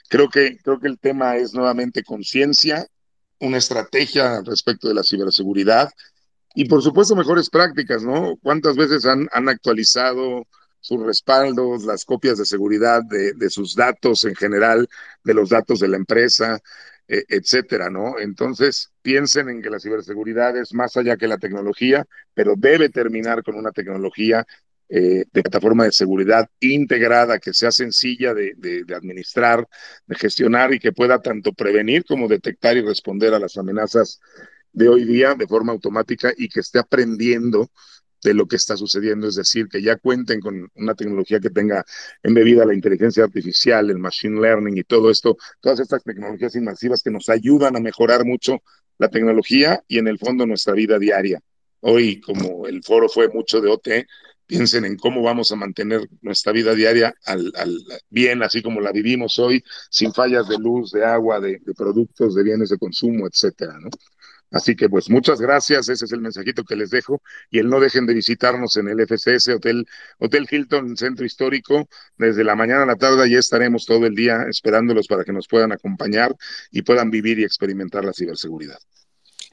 Creo 0.09 0.29
que, 0.29 0.57
creo 0.63 0.79
que 0.79 0.87
el 0.87 0.99
tema 0.99 1.37
es 1.37 1.53
nuevamente 1.53 1.98
conciencia, 2.03 2.87
una 3.39 3.57
estrategia 3.57 4.41
respecto 4.45 4.87
de 4.87 4.95
la 4.95 5.03
ciberseguridad 5.03 5.89
y 6.55 6.65
por 6.65 6.81
supuesto 6.81 7.15
mejores 7.15 7.49
prácticas, 7.49 8.03
¿no? 8.03 8.37
¿Cuántas 8.41 8.75
veces 8.75 9.05
han, 9.05 9.27
han 9.31 9.49
actualizado 9.49 10.45
sus 10.81 11.05
respaldos, 11.05 11.83
las 11.83 12.05
copias 12.05 12.37
de 12.37 12.45
seguridad 12.45 13.01
de, 13.03 13.33
de, 13.33 13.49
sus 13.49 13.75
datos 13.75 14.23
en 14.25 14.35
general, 14.35 14.87
de 15.23 15.33
los 15.33 15.49
datos 15.49 15.79
de 15.79 15.89
la 15.89 15.97
empresa, 15.97 16.59
eh, 17.07 17.23
etcétera, 17.27 17.89
¿no? 17.89 18.19
Entonces, 18.19 18.91
piensen 19.01 19.49
en 19.49 19.61
que 19.61 19.69
la 19.69 19.79
ciberseguridad 19.79 20.55
es 20.57 20.73
más 20.73 20.95
allá 20.95 21.17
que 21.17 21.27
la 21.27 21.37
tecnología, 21.37 22.05
pero 22.35 22.53
debe 22.55 22.89
terminar 22.89 23.43
con 23.43 23.55
una 23.55 23.71
tecnología 23.71 24.45
eh, 24.89 25.25
de 25.31 25.41
plataforma 25.43 25.85
de 25.85 25.91
seguridad 25.91 26.49
integrada, 26.59 27.37
que 27.37 27.53
sea 27.53 27.71
sencilla 27.71 28.33
de, 28.33 28.53
de, 28.57 28.95
administrar, 28.95 29.67
de 30.07 30.15
gestionar 30.15 30.73
y 30.73 30.79
que 30.79 30.91
pueda 30.91 31.21
tanto 31.21 31.53
prevenir 31.53 32.03
como 32.05 32.27
detectar 32.27 32.75
y 32.75 32.81
responder 32.81 33.35
a 33.35 33.39
las 33.39 33.55
amenazas 33.57 34.19
de 34.71 34.89
hoy 34.89 35.05
día 35.05 35.35
de 35.35 35.45
forma 35.45 35.73
automática 35.73 36.33
y 36.35 36.49
que 36.49 36.61
esté 36.61 36.79
aprendiendo 36.79 37.69
de 38.23 38.33
lo 38.33 38.47
que 38.47 38.55
está 38.55 38.75
sucediendo, 38.75 39.27
es 39.27 39.35
decir, 39.35 39.67
que 39.69 39.81
ya 39.81 39.95
cuenten 39.95 40.41
con 40.41 40.69
una 40.75 40.95
tecnología 40.95 41.39
que 41.39 41.49
tenga 41.49 41.85
embebida 42.23 42.65
la 42.65 42.73
inteligencia 42.73 43.23
artificial, 43.23 43.89
el 43.89 43.99
machine 43.99 44.41
learning 44.41 44.77
y 44.77 44.83
todo 44.83 45.09
esto, 45.09 45.37
todas 45.59 45.79
estas 45.79 46.03
tecnologías 46.03 46.55
inmersivas 46.55 47.03
que 47.03 47.11
nos 47.11 47.29
ayudan 47.29 47.75
a 47.75 47.79
mejorar 47.79 48.25
mucho 48.25 48.61
la 48.97 49.09
tecnología 49.09 49.83
y 49.87 49.99
en 49.99 50.07
el 50.07 50.17
fondo 50.19 50.45
nuestra 50.45 50.73
vida 50.73 50.99
diaria. 50.99 51.39
Hoy, 51.81 52.19
como 52.19 52.67
el 52.67 52.83
foro 52.83 53.07
fue 53.07 53.29
mucho 53.29 53.61
de 53.61 53.69
OT, 53.69 53.87
piensen 54.49 54.83
en 54.83 54.97
cómo 54.97 55.21
vamos 55.21 55.51
a 55.51 55.55
mantener 55.55 56.09
nuestra 56.21 56.51
vida 56.51 56.73
diaria 56.73 57.13
al, 57.25 57.53
al, 57.55 57.77
bien, 58.09 58.41
así 58.41 58.63
como 58.63 58.81
la 58.81 58.91
vivimos 58.91 59.37
hoy, 59.37 59.63
sin 59.91 60.11
fallas 60.11 60.49
de 60.49 60.57
luz, 60.57 60.91
de 60.91 61.05
agua, 61.05 61.39
de, 61.39 61.61
productos, 61.77 62.33
de 62.33 62.41
bienes 62.41 62.69
de 62.69 62.79
consumo, 62.79 63.27
etcétera, 63.27 63.77
¿no? 63.79 63.91
Así 64.51 64.75
que 64.75 64.89
pues 64.89 65.07
muchas 65.11 65.39
gracias, 65.39 65.87
ese 65.89 66.05
es 66.05 66.11
el 66.11 66.21
mensajito 66.21 66.63
que 66.63 66.75
les 66.75 66.89
dejo 66.89 67.21
y 67.51 67.59
el 67.59 67.69
no 67.69 67.79
dejen 67.79 68.07
de 68.07 68.15
visitarnos 68.15 68.75
en 68.77 68.87
el 68.87 68.99
FCS 69.05 69.49
Hotel, 69.49 69.85
Hotel 70.17 70.47
Hilton 70.49 70.97
Centro 70.97 71.23
Histórico 71.23 71.87
desde 72.17 72.43
la 72.43 72.55
mañana 72.55 72.81
a 72.81 72.87
la 72.87 72.95
tarde, 72.95 73.29
ya 73.29 73.37
estaremos 73.37 73.85
todo 73.85 74.07
el 74.07 74.15
día 74.15 74.47
esperándolos 74.49 75.05
para 75.05 75.23
que 75.23 75.31
nos 75.31 75.47
puedan 75.47 75.71
acompañar 75.71 76.35
y 76.71 76.81
puedan 76.81 77.11
vivir 77.11 77.37
y 77.37 77.43
experimentar 77.43 78.03
la 78.03 78.13
ciberseguridad. 78.13 78.79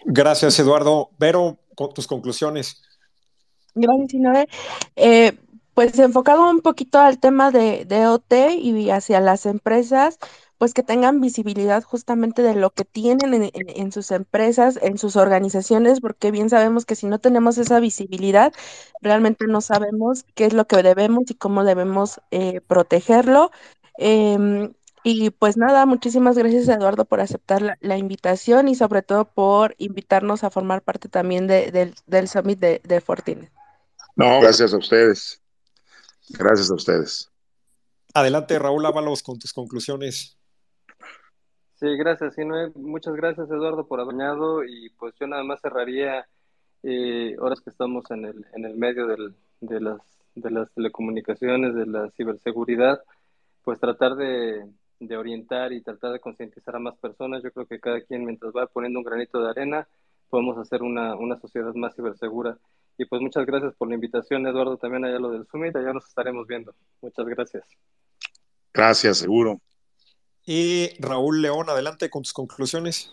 Gracias 0.07 0.59
Eduardo. 0.59 1.11
Vero, 1.19 1.59
tus 1.95 2.07
conclusiones. 2.07 2.86
Gracias, 3.77 4.11
Sinoe. 4.11 4.49
Eh, 4.97 5.39
pues 5.75 5.99
enfocado 5.99 6.49
un 6.51 6.61
poquito 6.63 6.99
al 6.99 7.21
tema 7.21 7.51
de, 7.51 7.87
OT 8.09 8.55
y 8.59 8.91
hacia 8.91 9.21
las 9.21 9.45
empresas, 9.47 10.19
pues 10.59 10.73
que 10.73 10.83
tengan 10.83 11.21
visibilidad 11.21 11.83
justamente 11.83 12.43
de 12.43 12.55
lo 12.55 12.71
que 12.71 12.85
tienen 12.87 13.51
en, 13.55 13.93
sus 13.93 14.11
empresas, 14.13 14.79
en 14.83 14.97
sus 14.97 15.17
organizaciones, 15.17 16.01
porque 16.01 16.31
bien 16.31 16.49
sabemos 16.49 16.87
que 16.87 16.95
si 16.97 17.07
no 17.07 17.19
tenemos 17.21 17.59
esa 17.59 17.81
visibilidad, 17.81 18.55
realmente 19.03 19.47
no 19.47 19.61
sabemos 19.61 20.25
qué 20.35 20.47
es 20.47 20.55
lo 20.55 20.67
que 20.67 20.83
debemos 20.83 21.31
y 21.31 21.35
cómo 21.35 21.65
debemos 21.65 22.21
eh, 22.31 22.63
protegerlo. 22.67 23.51
Eh, 23.99 24.71
y 25.05 25.31
pues 25.31 25.57
nada, 25.57 25.87
muchísimas 25.87 26.37
gracias 26.39 26.69
Eduardo 26.69 27.05
por 27.05 27.21
aceptar 27.21 27.79
la, 27.81 27.99
invitación 27.99 28.69
y 28.69 28.75
sobre 28.75 29.03
todo 29.03 29.27
por 29.27 29.75
invitarnos 29.79 30.43
a 30.45 30.51
formar 30.51 30.83
parte 30.83 31.09
también 31.09 31.47
de, 31.47 31.93
del 32.07 32.29
Summit 32.29 32.59
de, 32.59 32.81
de 32.85 33.01
Fortinet. 33.01 33.56
No, 34.17 34.41
gracias 34.41 34.73
a 34.73 34.79
ustedes. 34.79 35.43
Gracias 36.31 36.71
a 36.71 36.75
ustedes. 36.75 37.31
Adelante, 38.15 38.59
Raúl 38.59 38.87
Ábalos, 38.87 39.23
con 39.23 39.39
tus 39.39 39.53
conclusiones. 39.53 40.39
Sí, 41.75 41.87
gracias. 41.99 42.35
Sí, 42.35 42.45
no, 42.45 42.55
muchas 42.75 43.15
gracias, 43.15 43.51
Eduardo, 43.51 43.87
por 43.87 44.01
adueñado. 44.01 44.65
Y 44.65 44.89
pues 44.99 45.15
yo 45.21 45.27
nada 45.27 45.45
más 45.45 45.61
cerraría, 45.61 46.27
eh, 46.83 47.37
ahora 47.39 47.57
que 47.63 47.69
estamos 47.69 48.11
en 48.11 48.25
el, 48.25 48.47
en 48.55 48.65
el 48.65 48.75
medio 48.77 49.07
del, 49.07 49.35
de, 49.61 49.81
las, 49.83 50.01
de 50.35 50.51
las 50.51 50.73
telecomunicaciones, 50.73 51.75
de 51.75 51.85
la 51.85 52.11
ciberseguridad, 52.13 53.03
pues 53.63 53.79
tratar 53.79 54.17
de, 54.17 54.67
de 54.99 55.17
orientar 55.19 55.75
y 55.75 55.83
tratar 55.83 56.13
de 56.13 56.21
concientizar 56.21 56.75
a 56.77 56.79
más 56.79 56.97
personas. 56.97 57.43
Yo 57.43 57.53
creo 57.53 57.67
que 57.67 57.81
cada 57.81 58.01
quien, 58.01 58.25
mientras 58.25 58.53
va 58.53 58.67
poniendo 58.67 58.99
un 58.99 59.05
granito 59.05 59.43
de 59.43 59.51
arena, 59.51 59.87
podemos 60.31 60.57
hacer 60.57 60.83
una, 60.83 61.15
una 61.17 61.39
sociedad 61.39 61.75
más 61.75 61.95
cibersegura. 61.95 62.57
Y 62.99 63.05
pues 63.05 63.21
muchas 63.21 63.45
gracias 63.45 63.75
por 63.75 63.89
la 63.89 63.95
invitación, 63.95 64.47
Eduardo, 64.47 64.79
también 64.79 65.05
allá 65.05 65.19
lo 65.19 65.31
del 65.31 65.47
Summit, 65.47 65.77
allá 65.77 65.93
nos 65.93 66.07
estaremos 66.07 66.47
viendo. 66.47 66.75
Muchas 67.03 67.27
gracias. 67.27 67.65
Gracias, 68.73 69.19
seguro. 69.19 69.61
Y 70.47 70.91
Raúl 71.01 71.43
León, 71.43 71.69
adelante 71.69 72.09
con 72.09 72.23
tus 72.23 72.33
conclusiones. 72.33 73.13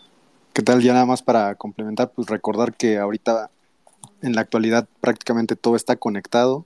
¿Qué 0.52 0.62
tal? 0.62 0.80
Ya 0.80 0.92
nada 0.92 1.04
más 1.04 1.22
para 1.22 1.54
complementar, 1.56 2.12
pues 2.12 2.28
recordar 2.28 2.76
que 2.76 2.96
ahorita 2.98 3.50
en 4.22 4.34
la 4.34 4.40
actualidad 4.40 4.88
prácticamente 5.00 5.56
todo 5.56 5.76
está 5.76 5.96
conectado 5.96 6.64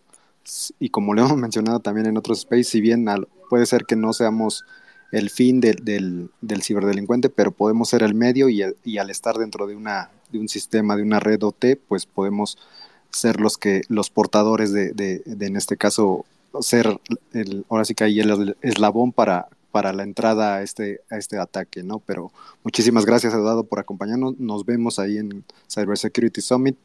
y 0.78 0.90
como 0.90 1.14
le 1.14 1.22
hemos 1.24 1.36
mencionado 1.36 1.80
también 1.80 2.06
en 2.06 2.16
otros 2.16 2.40
space, 2.40 2.64
si 2.64 2.80
bien 2.80 3.08
al, 3.08 3.28
puede 3.48 3.66
ser 3.66 3.84
que 3.84 3.96
no 3.96 4.12
seamos 4.12 4.64
el 5.10 5.30
fin 5.30 5.60
de, 5.60 5.72
del, 5.72 6.30
del, 6.42 6.62
ciberdelincuente, 6.62 7.30
pero 7.30 7.50
podemos 7.50 7.88
ser 7.88 8.02
el 8.02 8.14
medio 8.14 8.50
y, 8.50 8.62
y 8.84 8.98
al 8.98 9.08
estar 9.08 9.36
dentro 9.38 9.66
de, 9.66 9.74
una, 9.74 10.10
de 10.30 10.38
un 10.38 10.48
sistema, 10.48 10.96
de 10.96 11.02
una 11.02 11.18
red 11.18 11.42
OT, 11.42 11.78
pues 11.88 12.04
podemos 12.04 12.58
ser 13.10 13.40
los 13.40 13.58
que 13.58 13.82
los 13.88 14.10
portadores 14.10 14.72
de, 14.72 14.92
de, 14.92 15.22
de 15.24 15.46
en 15.46 15.56
este 15.56 15.76
caso 15.76 16.24
ser 16.60 16.98
el 17.32 17.64
ahora 17.68 17.84
sí 17.84 17.94
que 17.94 18.04
ahí 18.04 18.20
el 18.20 18.56
eslabón 18.62 19.12
para 19.12 19.48
para 19.70 19.92
la 19.92 20.02
entrada 20.02 20.56
a 20.56 20.62
este 20.62 21.00
a 21.10 21.18
este 21.18 21.38
ataque 21.38 21.82
no 21.82 21.98
pero 21.98 22.32
muchísimas 22.64 23.04
gracias 23.04 23.34
Eduardo 23.34 23.64
por 23.64 23.78
acompañarnos. 23.78 24.38
Nos 24.38 24.64
vemos 24.64 24.98
ahí 24.98 25.18
en 25.18 25.44
Cybersecurity 25.70 26.40
Summit. 26.40 26.76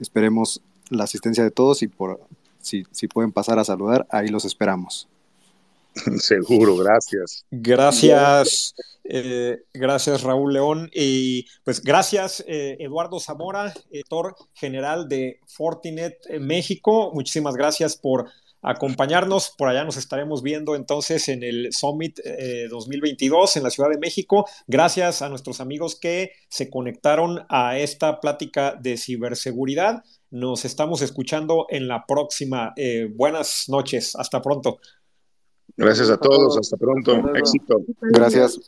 Esperemos 0.00 0.60
la 0.90 1.04
asistencia 1.04 1.44
de 1.44 1.50
todos 1.50 1.82
y 1.82 1.88
por 1.88 2.20
si, 2.60 2.86
si 2.90 3.08
pueden 3.08 3.32
pasar 3.32 3.58
a 3.58 3.64
saludar 3.64 4.06
ahí 4.10 4.28
los 4.28 4.44
esperamos. 4.44 5.08
Seguro, 6.18 6.76
gracias. 6.76 7.44
Gracias, 7.50 8.74
eh, 9.04 9.64
gracias 9.72 10.22
Raúl 10.22 10.54
León. 10.54 10.90
Y 10.92 11.46
pues 11.62 11.82
gracias 11.82 12.44
eh, 12.46 12.76
Eduardo 12.80 13.20
Zamora, 13.20 13.72
editor 13.90 14.34
general 14.54 15.08
de 15.08 15.40
Fortinet 15.46 16.16
México. 16.40 17.10
Muchísimas 17.12 17.54
gracias 17.54 17.96
por 17.96 18.30
acompañarnos. 18.64 19.54
Por 19.56 19.68
allá 19.68 19.84
nos 19.84 19.96
estaremos 19.96 20.42
viendo 20.42 20.74
entonces 20.74 21.28
en 21.28 21.42
el 21.42 21.72
Summit 21.72 22.18
eh, 22.24 22.66
2022 22.70 23.58
en 23.58 23.62
la 23.62 23.70
Ciudad 23.70 23.90
de 23.90 23.98
México. 23.98 24.46
Gracias 24.66 25.22
a 25.22 25.28
nuestros 25.28 25.60
amigos 25.60 25.96
que 25.96 26.32
se 26.48 26.70
conectaron 26.70 27.44
a 27.48 27.78
esta 27.78 28.20
plática 28.20 28.74
de 28.74 28.96
ciberseguridad. 28.96 30.02
Nos 30.30 30.64
estamos 30.64 31.02
escuchando 31.02 31.66
en 31.68 31.86
la 31.86 32.06
próxima. 32.06 32.72
Eh, 32.76 33.08
buenas 33.14 33.68
noches. 33.68 34.16
Hasta 34.16 34.40
pronto. 34.40 34.78
Gracias 35.76 36.08
a 36.08 36.16
todos, 36.16 36.56
hasta 36.58 36.76
pronto, 36.76 37.34
éxito. 37.34 37.82
Gracias. 38.00 38.58